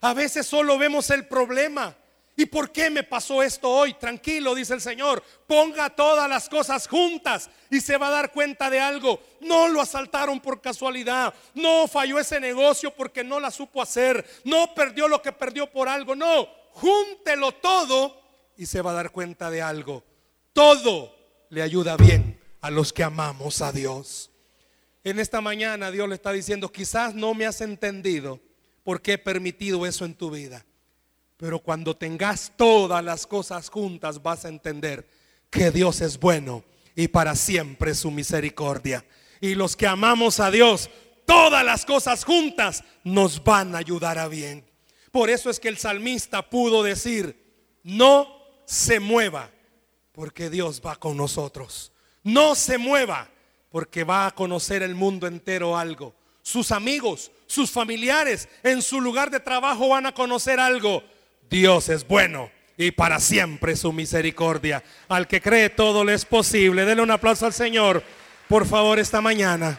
A 0.00 0.14
veces 0.14 0.46
solo 0.46 0.78
vemos 0.78 1.10
el 1.10 1.26
problema. 1.26 1.94
¿Y 2.40 2.46
por 2.46 2.72
qué 2.72 2.88
me 2.88 3.02
pasó 3.02 3.42
esto 3.42 3.68
hoy? 3.68 3.92
Tranquilo, 3.92 4.54
dice 4.54 4.72
el 4.72 4.80
Señor. 4.80 5.22
Ponga 5.46 5.90
todas 5.90 6.26
las 6.26 6.48
cosas 6.48 6.88
juntas 6.88 7.50
y 7.68 7.82
se 7.82 7.98
va 7.98 8.08
a 8.08 8.12
dar 8.12 8.32
cuenta 8.32 8.70
de 8.70 8.80
algo. 8.80 9.20
No 9.42 9.68
lo 9.68 9.78
asaltaron 9.78 10.40
por 10.40 10.62
casualidad. 10.62 11.34
No 11.52 11.86
falló 11.86 12.18
ese 12.18 12.40
negocio 12.40 12.96
porque 12.96 13.22
no 13.22 13.40
la 13.40 13.50
supo 13.50 13.82
hacer. 13.82 14.24
No 14.44 14.74
perdió 14.74 15.06
lo 15.06 15.20
que 15.20 15.32
perdió 15.32 15.70
por 15.70 15.86
algo. 15.86 16.16
No, 16.16 16.48
júntelo 16.72 17.52
todo 17.52 18.18
y 18.56 18.64
se 18.64 18.80
va 18.80 18.92
a 18.92 18.94
dar 18.94 19.10
cuenta 19.10 19.50
de 19.50 19.60
algo. 19.60 20.02
Todo 20.54 21.14
le 21.50 21.60
ayuda 21.60 21.98
bien 21.98 22.40
a 22.62 22.70
los 22.70 22.94
que 22.94 23.04
amamos 23.04 23.60
a 23.60 23.70
Dios. 23.70 24.30
En 25.04 25.20
esta 25.20 25.42
mañana 25.42 25.90
Dios 25.90 26.08
le 26.08 26.14
está 26.14 26.32
diciendo, 26.32 26.72
quizás 26.72 27.14
no 27.14 27.34
me 27.34 27.44
has 27.44 27.60
entendido 27.60 28.40
por 28.82 29.02
qué 29.02 29.12
he 29.12 29.18
permitido 29.18 29.84
eso 29.84 30.06
en 30.06 30.14
tu 30.14 30.30
vida. 30.30 30.64
Pero 31.40 31.58
cuando 31.58 31.96
tengas 31.96 32.52
todas 32.54 33.02
las 33.02 33.26
cosas 33.26 33.70
juntas 33.70 34.22
vas 34.22 34.44
a 34.44 34.50
entender 34.50 35.08
que 35.48 35.70
Dios 35.70 36.02
es 36.02 36.20
bueno 36.20 36.62
y 36.94 37.08
para 37.08 37.34
siempre 37.34 37.94
su 37.94 38.10
misericordia. 38.10 39.06
Y 39.40 39.54
los 39.54 39.74
que 39.74 39.86
amamos 39.86 40.38
a 40.38 40.50
Dios, 40.50 40.90
todas 41.24 41.64
las 41.64 41.86
cosas 41.86 42.26
juntas 42.26 42.84
nos 43.04 43.42
van 43.42 43.74
a 43.74 43.78
ayudar 43.78 44.18
a 44.18 44.28
bien. 44.28 44.66
Por 45.10 45.30
eso 45.30 45.48
es 45.48 45.58
que 45.58 45.68
el 45.68 45.78
salmista 45.78 46.50
pudo 46.50 46.82
decir, 46.82 47.42
no 47.84 48.28
se 48.66 49.00
mueva, 49.00 49.50
porque 50.12 50.50
Dios 50.50 50.82
va 50.84 50.96
con 50.96 51.16
nosotros. 51.16 51.90
No 52.22 52.54
se 52.54 52.76
mueva, 52.76 53.30
porque 53.70 54.04
va 54.04 54.26
a 54.26 54.34
conocer 54.34 54.82
el 54.82 54.94
mundo 54.94 55.26
entero 55.26 55.78
algo. 55.78 56.14
Sus 56.42 56.70
amigos, 56.70 57.32
sus 57.46 57.70
familiares 57.70 58.46
en 58.62 58.82
su 58.82 59.00
lugar 59.00 59.30
de 59.30 59.40
trabajo 59.40 59.88
van 59.88 60.04
a 60.04 60.12
conocer 60.12 60.60
algo. 60.60 61.02
Dios 61.50 61.88
es 61.88 62.06
bueno 62.06 62.50
y 62.76 62.92
para 62.92 63.18
siempre 63.18 63.76
su 63.76 63.92
misericordia. 63.92 64.82
Al 65.08 65.26
que 65.26 65.42
cree 65.42 65.68
todo 65.68 66.04
le 66.04 66.14
es 66.14 66.24
posible. 66.24 66.84
Denle 66.84 67.02
un 67.02 67.10
aplauso 67.10 67.44
al 67.44 67.52
Señor, 67.52 68.02
por 68.48 68.64
favor, 68.64 68.98
esta 68.98 69.20
mañana. 69.20 69.78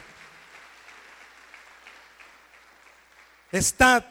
Estad 3.51 4.03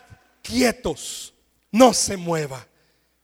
quietos, 0.43 1.35
no 1.71 1.93
se 1.93 2.17
mueva. 2.17 2.67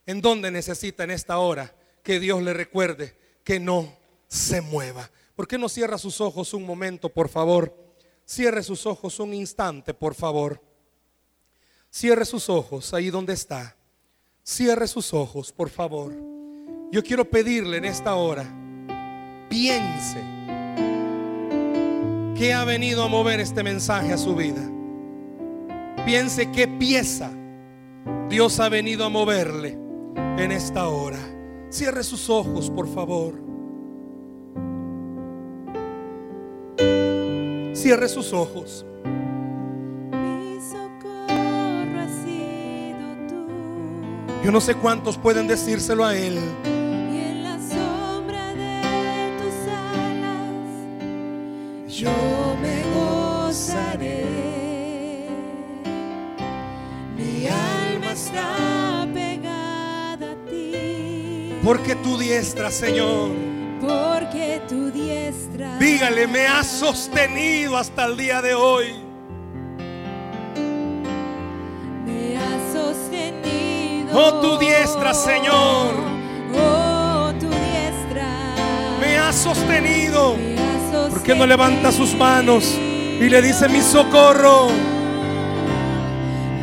¿En 0.05 0.20
dónde 0.20 0.51
necesita 0.51 1.05
en 1.05 1.11
esta 1.11 1.39
hora 1.39 1.74
que 2.03 2.20
Dios 2.20 2.41
le 2.43 2.53
recuerde 2.53 3.16
que 3.43 3.59
no 3.59 3.99
se 4.28 4.61
mueva? 4.61 5.11
¿Por 5.34 5.49
qué 5.49 5.59
no 5.59 5.68
cierra 5.68 5.99
sus 5.99 6.20
ojos 6.20 6.55
un 6.55 6.64
momento, 6.64 7.09
por 7.09 7.28
favor? 7.28 7.74
Cierre 8.24 8.62
sus 8.62 8.87
ojos 8.87 9.18
un 9.18 9.34
instante, 9.34 9.95
por 9.95 10.14
favor. 10.14 10.62
Cierre 11.91 12.24
sus 12.24 12.49
ojos 12.49 12.93
ahí 12.95 13.11
donde 13.11 13.32
está. 13.32 13.76
Cierre 14.49 14.87
sus 14.87 15.13
ojos, 15.13 15.51
por 15.51 15.71
favor. 15.71 16.15
Yo 16.93 17.03
quiero 17.03 17.29
pedirle 17.29 17.79
en 17.79 17.85
esta 17.85 18.15
hora, 18.15 18.45
piense 19.51 20.23
qué 22.37 22.55
ha 22.55 22.65
venido 22.65 23.03
a 23.03 23.09
mover 23.09 23.41
este 23.41 23.65
mensaje 23.65 24.13
a 24.13 24.17
su 24.17 24.37
vida. 24.37 24.63
Piense 26.05 26.53
qué 26.53 26.69
pieza 26.69 27.29
Dios 28.29 28.61
ha 28.61 28.69
venido 28.69 29.05
a 29.05 29.09
moverle 29.09 29.77
en 30.39 30.53
esta 30.53 30.87
hora. 30.87 31.19
Cierre 31.69 32.05
sus 32.05 32.31
ojos, 32.31 32.71
por 32.71 32.87
favor. 32.87 33.35
Cierre 37.75 38.09
sus 38.09 38.33
ojos. 38.33 38.87
Yo 44.47 44.53
no 44.53 44.61
sé 44.61 44.77
cuántos 44.77 45.19
pueden 45.19 45.49
decírselo 45.49 46.05
a 46.05 46.17
Él. 46.17 46.39
Y 46.65 47.19
en 47.19 47.43
la 47.43 47.59
sombra 47.59 48.55
de 48.55 49.33
tus 49.43 49.53
alas 49.69 50.63
yo 51.89 52.57
me 52.63 52.85
gozaré. 52.95 54.25
Mi 57.17 57.49
alma 57.49 58.13
está 58.13 59.09
pegada 59.13 60.31
a 60.31 60.37
ti. 60.49 61.59
Porque 61.65 61.97
tu 61.97 62.17
diestra, 62.17 62.71
Señor. 62.71 63.31
Porque 63.81 64.63
tu 64.69 64.93
diestra. 64.93 65.77
Dígale, 65.79 66.29
me 66.29 66.47
ha 66.47 66.63
sostenido 66.63 67.77
hasta 67.77 68.05
el 68.05 68.17
día 68.17 68.41
de 68.41 68.55
hoy. 68.55 69.06
Oh, 74.19 74.41
tu 74.41 74.57
diestra, 74.57 75.12
Señor. 75.12 75.93
Oh, 76.55 77.33
tu 77.39 77.49
diestra. 77.51 78.55
Me 78.99 79.19
ha 79.19 79.31
sostenido. 79.31 80.37
¿Por 81.11 81.23
qué 81.23 81.35
no 81.35 81.47
levanta 81.47 81.93
sus 81.93 82.14
manos 82.14 82.64
y 82.75 83.29
le 83.29 83.43
dice 83.43 83.69
mi 83.69 83.83
socorro? 83.83 84.69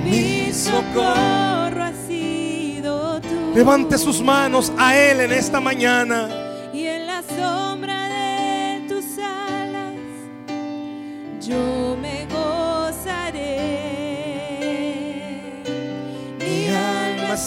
Mi 0.04 0.52
socorro 0.52 1.84
ha 1.84 1.92
sido 2.08 3.22
tú. 3.22 3.54
Levante 3.54 4.00
sus 4.00 4.20
manos 4.20 4.74
a 4.76 4.98
Él 4.98 5.22
en 5.22 5.34
esta 5.34 5.60
mañana. 5.60 6.43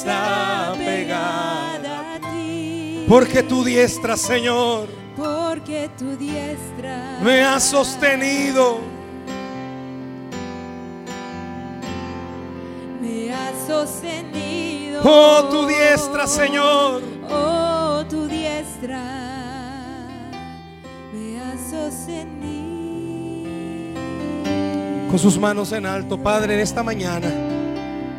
Está 0.06 0.72
pegada 0.76 2.14
a 2.14 2.20
ti. 2.20 3.04
Porque 3.08 3.42
tu 3.42 3.64
diestra, 3.64 4.16
Señor, 4.16 4.88
porque 5.16 5.90
tu 5.98 6.16
diestra 6.16 7.18
me 7.22 7.42
ha 7.42 7.58
sostenido. 7.58 8.80
Me 13.00 13.32
ha 13.32 13.52
sostenido. 13.66 15.02
Oh, 15.04 15.44
tu 15.50 15.66
diestra, 15.66 16.26
Señor. 16.26 17.02
Oh, 17.28 18.04
tu 18.08 18.26
diestra 18.26 19.02
me 21.12 21.40
ha 21.40 21.52
sostenido. 21.70 22.36
Con 25.10 25.18
sus 25.18 25.38
manos 25.38 25.72
en 25.72 25.86
alto, 25.86 26.18
Padre, 26.18 26.54
en 26.54 26.60
esta 26.60 26.82
mañana. 26.82 27.55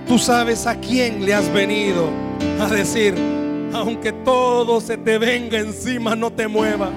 Tú 0.08 0.18
sabes 0.18 0.66
a 0.66 0.76
quién 0.76 1.26
le 1.26 1.34
has 1.34 1.52
venido 1.52 2.10
a 2.62 2.68
decir, 2.68 3.14
aunque 3.74 4.14
todo 4.14 4.80
se 4.80 4.98
te 4.98 5.18
venga 5.18 5.60
encima, 5.60 6.16
no 6.16 6.32
te 6.32 6.48
muevas. 6.48 6.94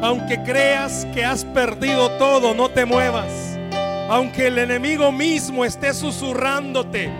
Aunque 0.00 0.40
creas 0.44 1.04
que 1.14 1.24
has 1.24 1.44
perdido 1.44 2.10
todo, 2.18 2.54
no 2.54 2.68
te 2.68 2.84
muevas. 2.84 3.58
Aunque 4.08 4.46
el 4.46 4.58
enemigo 4.58 5.10
mismo 5.10 5.64
esté 5.64 5.92
susurrándote, 5.92 7.10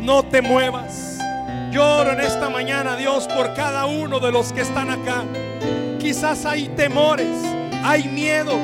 no 0.00 0.22
te 0.22 0.40
muevas. 0.40 1.18
Lloro 1.72 2.12
en 2.12 2.20
esta 2.20 2.48
mañana, 2.48 2.96
Dios, 2.96 3.26
por 3.26 3.54
cada 3.54 3.86
uno 3.86 4.20
de 4.20 4.30
los 4.30 4.52
que 4.52 4.60
están 4.60 4.88
acá. 4.88 5.24
Quizás 5.98 6.46
hay 6.46 6.68
temores, 6.68 7.36
hay 7.82 8.04
miedos. 8.04 8.60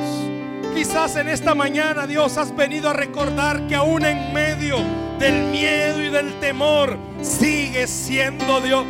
Quizás 0.72 1.16
en 1.16 1.28
esta 1.28 1.56
mañana, 1.56 2.06
Dios, 2.06 2.36
has 2.38 2.54
venido 2.54 2.88
a 2.88 2.92
recordar 2.92 3.66
que 3.66 3.74
aún 3.74 4.04
en 4.04 4.32
medio 4.32 4.76
del 5.20 5.44
miedo 5.44 6.02
y 6.02 6.08
del 6.08 6.40
temor, 6.40 6.98
sigue 7.20 7.86
siendo 7.86 8.60
Dios. 8.60 8.86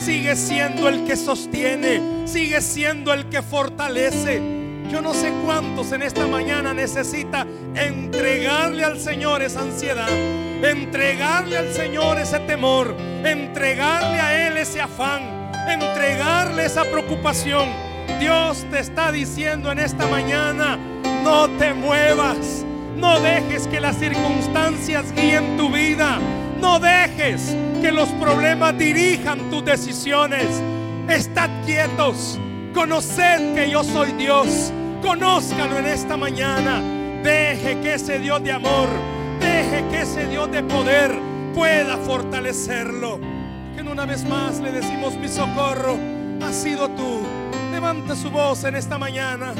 Sigue 0.00 0.36
siendo 0.36 0.88
el 0.88 1.04
que 1.04 1.16
sostiene, 1.16 2.26
sigue 2.26 2.60
siendo 2.60 3.12
el 3.12 3.28
que 3.28 3.42
fortalece. 3.42 4.40
Yo 4.88 5.00
no 5.02 5.12
sé 5.12 5.32
cuántos 5.44 5.90
en 5.90 6.02
esta 6.02 6.28
mañana 6.28 6.72
necesita 6.72 7.44
entregarle 7.74 8.84
al 8.84 9.00
Señor 9.00 9.42
esa 9.42 9.62
ansiedad, 9.62 10.08
entregarle 10.62 11.56
al 11.56 11.72
Señor 11.74 12.20
ese 12.20 12.38
temor, 12.40 12.96
entregarle 13.24 14.20
a 14.20 14.46
Él 14.46 14.56
ese 14.58 14.80
afán, 14.80 15.50
entregarle 15.68 16.66
esa 16.66 16.84
preocupación. 16.84 17.68
Dios 18.20 18.64
te 18.70 18.78
está 18.78 19.10
diciendo 19.10 19.72
en 19.72 19.80
esta 19.80 20.06
mañana, 20.06 20.78
no 21.24 21.50
te 21.58 21.74
muevas, 21.74 22.64
no 22.96 23.20
dejes 23.20 23.66
que 23.68 23.80
las 23.80 23.96
circunstancias 23.96 25.12
guíen 25.12 25.56
tu 25.56 25.70
vida. 25.70 26.18
No 26.60 26.78
dejes 26.78 27.54
que 27.82 27.92
los 27.92 28.08
problemas 28.10 28.76
dirijan 28.78 29.50
tus 29.50 29.64
decisiones. 29.64 30.46
Estad 31.08 31.50
quietos. 31.64 32.38
Conoced 32.74 33.54
que 33.54 33.70
yo 33.70 33.84
soy 33.84 34.12
Dios. 34.12 34.72
Conózcalo 35.02 35.78
en 35.78 35.86
esta 35.86 36.16
mañana. 36.16 36.80
Deje 37.22 37.80
que 37.80 37.94
ese 37.94 38.18
Dios 38.18 38.42
de 38.42 38.52
amor, 38.52 38.88
deje 39.40 39.84
que 39.90 40.02
ese 40.02 40.26
Dios 40.26 40.50
de 40.50 40.62
poder 40.62 41.12
pueda 41.54 41.96
fortalecerlo. 41.96 43.18
Que 43.74 43.82
una 43.82 44.06
vez 44.06 44.24
más 44.24 44.60
le 44.60 44.72
decimos 44.72 45.14
mi 45.16 45.28
socorro 45.28 45.96
ha 46.42 46.52
sido 46.52 46.88
tú. 46.90 47.20
Levanta 47.72 48.14
su 48.14 48.30
voz 48.30 48.64
en 48.64 48.76
esta 48.76 48.98
mañana. 48.98 49.54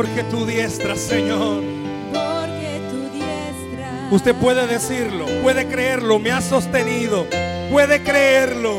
Porque 0.00 0.22
tu 0.30 0.46
diestra, 0.46 0.96
Señor. 0.96 1.62
porque 2.10 2.80
tu 2.90 3.00
diestra 3.12 4.08
Usted 4.10 4.34
puede 4.34 4.66
decirlo, 4.66 5.26
puede 5.42 5.66
creerlo, 5.66 6.18
me 6.18 6.30
ha 6.32 6.40
sostenido, 6.40 7.26
puede 7.70 8.02
creerlo, 8.02 8.78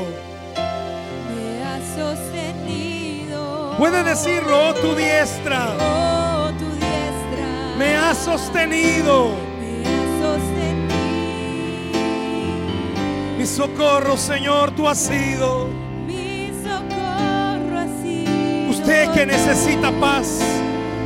me 1.30 1.63
ha 1.63 1.78
sostenido. 1.95 3.76
puede 3.78 4.03
decirlo, 4.03 4.69
oh 4.69 4.74
tu 4.74 4.95
diestra, 4.95 5.76
Oh, 5.80 6.49
tu 6.57 6.65
diestra 6.65 7.76
me 7.78 7.95
ha 7.95 8.15
sostenido, 8.15 9.36
me 9.59 9.84
ha 9.86 10.01
sostenido. 10.26 10.88
mi 13.38 13.45
socorro, 13.45 14.17
Señor, 14.17 14.72
tú 14.72 14.88
has 14.88 14.97
sido. 14.97 15.67
Mi 16.07 16.49
socorro 16.63 17.78
ha 17.78 17.86
sido 18.01 18.69
Usted 18.72 19.11
que 19.11 19.26
necesita 19.28 19.91
paz, 19.99 20.39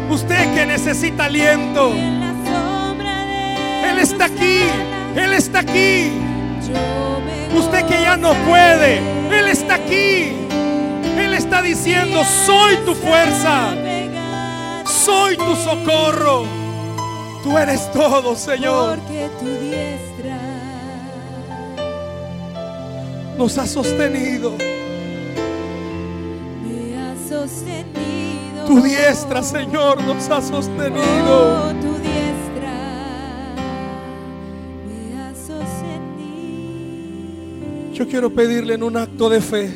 usted 0.10 0.54
que 0.54 0.66
necesita 0.66 1.26
aliento, 1.26 1.94
Él 3.90 4.00
está 4.00 4.26
aquí, 4.26 4.62
Él 5.16 5.34
está 5.34 5.60
aquí. 5.60 6.12
Usted 7.58 7.86
que 7.86 8.02
ya 8.02 8.18
no 8.18 8.34
puede, 8.46 9.00
Él 9.32 9.48
está 9.48 9.76
aquí. 9.76 10.34
Él 11.18 11.34
está 11.34 11.62
diciendo, 11.62 12.24
soy 12.46 12.78
tu 12.86 12.94
fuerza, 12.94 13.74
soy 14.86 15.38
tu 15.38 15.56
socorro. 15.56 16.46
Tú 17.44 17.58
eres 17.58 17.90
todo, 17.92 18.36
Señor. 18.36 19.00
Nos 23.38 23.58
ha 23.58 23.68
sostenido. 23.68 24.58
me 26.64 26.98
ha 26.98 27.16
sostenido. 27.30 28.15
Tu 28.68 28.82
diestra, 28.82 29.44
Señor, 29.44 30.04
nos 30.04 30.28
ha 30.30 30.42
sostenido. 30.42 31.04
Oh, 31.04 31.72
tu 31.80 31.94
diestra 32.00 33.54
me 34.88 35.22
ha 35.22 35.32
sostenido. 35.36 36.74
Yo 37.94 38.08
quiero 38.08 38.34
pedirle 38.34 38.74
en 38.74 38.82
un 38.82 38.98
acto 38.98 39.30
de 39.30 39.40
fe. 39.40 39.72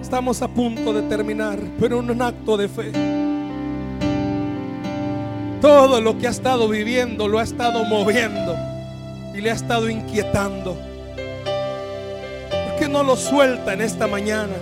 Estamos 0.00 0.40
a 0.42 0.48
punto 0.48 0.92
de 0.92 1.02
terminar, 1.02 1.58
pero 1.80 1.98
en 1.98 2.10
un 2.10 2.22
acto 2.22 2.56
de 2.56 2.68
fe. 2.68 2.92
Todo 5.60 6.00
lo 6.00 6.16
que 6.18 6.28
ha 6.28 6.30
estado 6.30 6.68
viviendo 6.68 7.26
lo 7.26 7.40
ha 7.40 7.42
estado 7.42 7.84
moviendo 7.84 8.54
y 9.34 9.40
le 9.40 9.50
ha 9.50 9.54
estado 9.54 9.90
inquietando. 9.90 10.76
¿Por 12.50 12.76
qué 12.78 12.88
no 12.88 13.02
lo 13.02 13.16
suelta 13.16 13.72
en 13.72 13.80
esta 13.80 14.06
mañana? 14.06 14.54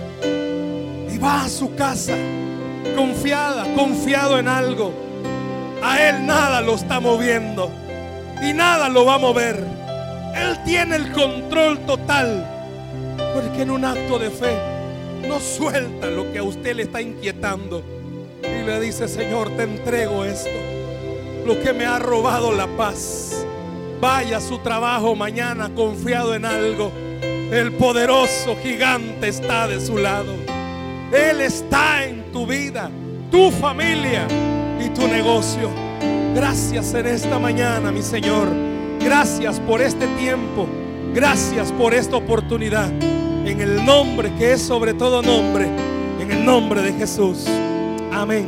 Y 1.13 1.19
va 1.19 1.43
a 1.43 1.49
su 1.49 1.75
casa 1.75 2.15
confiada, 2.95 3.65
confiado 3.75 4.39
en 4.39 4.47
algo. 4.47 4.93
A 5.83 6.09
él 6.09 6.25
nada 6.25 6.61
lo 6.61 6.75
está 6.75 6.99
moviendo 6.99 7.71
y 8.41 8.53
nada 8.53 8.89
lo 8.89 9.05
va 9.05 9.15
a 9.15 9.19
mover. 9.19 9.63
Él 10.35 10.57
tiene 10.65 10.95
el 10.95 11.11
control 11.11 11.79
total. 11.85 12.53
Porque 13.33 13.63
en 13.63 13.71
un 13.71 13.85
acto 13.85 14.17
de 14.19 14.29
fe 14.29 14.55
no 15.27 15.39
suelta 15.39 16.07
lo 16.07 16.31
que 16.31 16.39
a 16.39 16.43
usted 16.43 16.75
le 16.75 16.83
está 16.83 17.01
inquietando. 17.01 17.83
Y 18.43 18.65
le 18.65 18.79
dice, 18.79 19.07
Señor, 19.07 19.49
te 19.51 19.63
entrego 19.63 20.25
esto. 20.25 20.49
Lo 21.45 21.59
que 21.59 21.73
me 21.73 21.85
ha 21.85 21.99
robado 21.99 22.51
la 22.51 22.67
paz. 22.67 23.45
Vaya 23.99 24.37
a 24.37 24.41
su 24.41 24.59
trabajo 24.59 25.15
mañana 25.15 25.69
confiado 25.73 26.35
en 26.35 26.45
algo. 26.45 26.91
El 27.51 27.73
poderoso 27.73 28.57
gigante 28.61 29.27
está 29.27 29.67
de 29.67 29.79
su 29.79 29.97
lado. 29.97 30.33
Él 31.11 31.41
está 31.41 32.03
en 32.03 32.26
tu 32.37 32.45
vida, 32.45 32.91
tu 33.31 33.49
familia 33.49 34.27
y 34.79 34.89
tu 34.89 35.07
negocio. 35.07 35.71
Gracias 36.35 36.93
en 36.93 37.07
esta 37.07 37.39
mañana, 37.39 37.91
mi 37.91 38.03
Señor. 38.03 38.47
Gracias 38.99 39.59
por 39.59 39.81
este 39.81 40.05
tiempo. 40.19 40.67
Gracias 41.15 41.71
por 41.71 41.95
esta 41.95 42.15
oportunidad. 42.15 42.91
En 42.91 43.59
el 43.59 43.83
nombre 43.83 44.31
que 44.37 44.53
es 44.53 44.61
sobre 44.61 44.93
todo 44.93 45.23
nombre. 45.23 45.67
En 46.19 46.31
el 46.31 46.45
nombre 46.45 46.83
de 46.83 46.93
Jesús. 46.93 47.47
Amén 48.13 48.47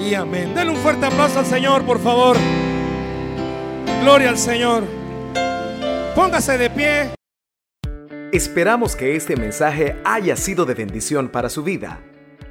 y 0.00 0.14
amén. 0.14 0.52
Denle 0.52 0.72
un 0.72 0.78
fuerte 0.78 1.06
aplauso 1.06 1.38
al 1.38 1.46
Señor, 1.46 1.84
por 1.84 2.00
favor. 2.00 2.36
Gloria 4.02 4.30
al 4.30 4.38
Señor. 4.38 4.82
Póngase 6.16 6.58
de 6.58 6.70
pie. 6.70 7.10
Esperamos 8.32 8.96
que 8.96 9.14
este 9.14 9.36
mensaje 9.36 9.94
haya 10.04 10.34
sido 10.34 10.64
de 10.64 10.74
bendición 10.74 11.28
para 11.28 11.48
su 11.48 11.62
vida. 11.62 12.00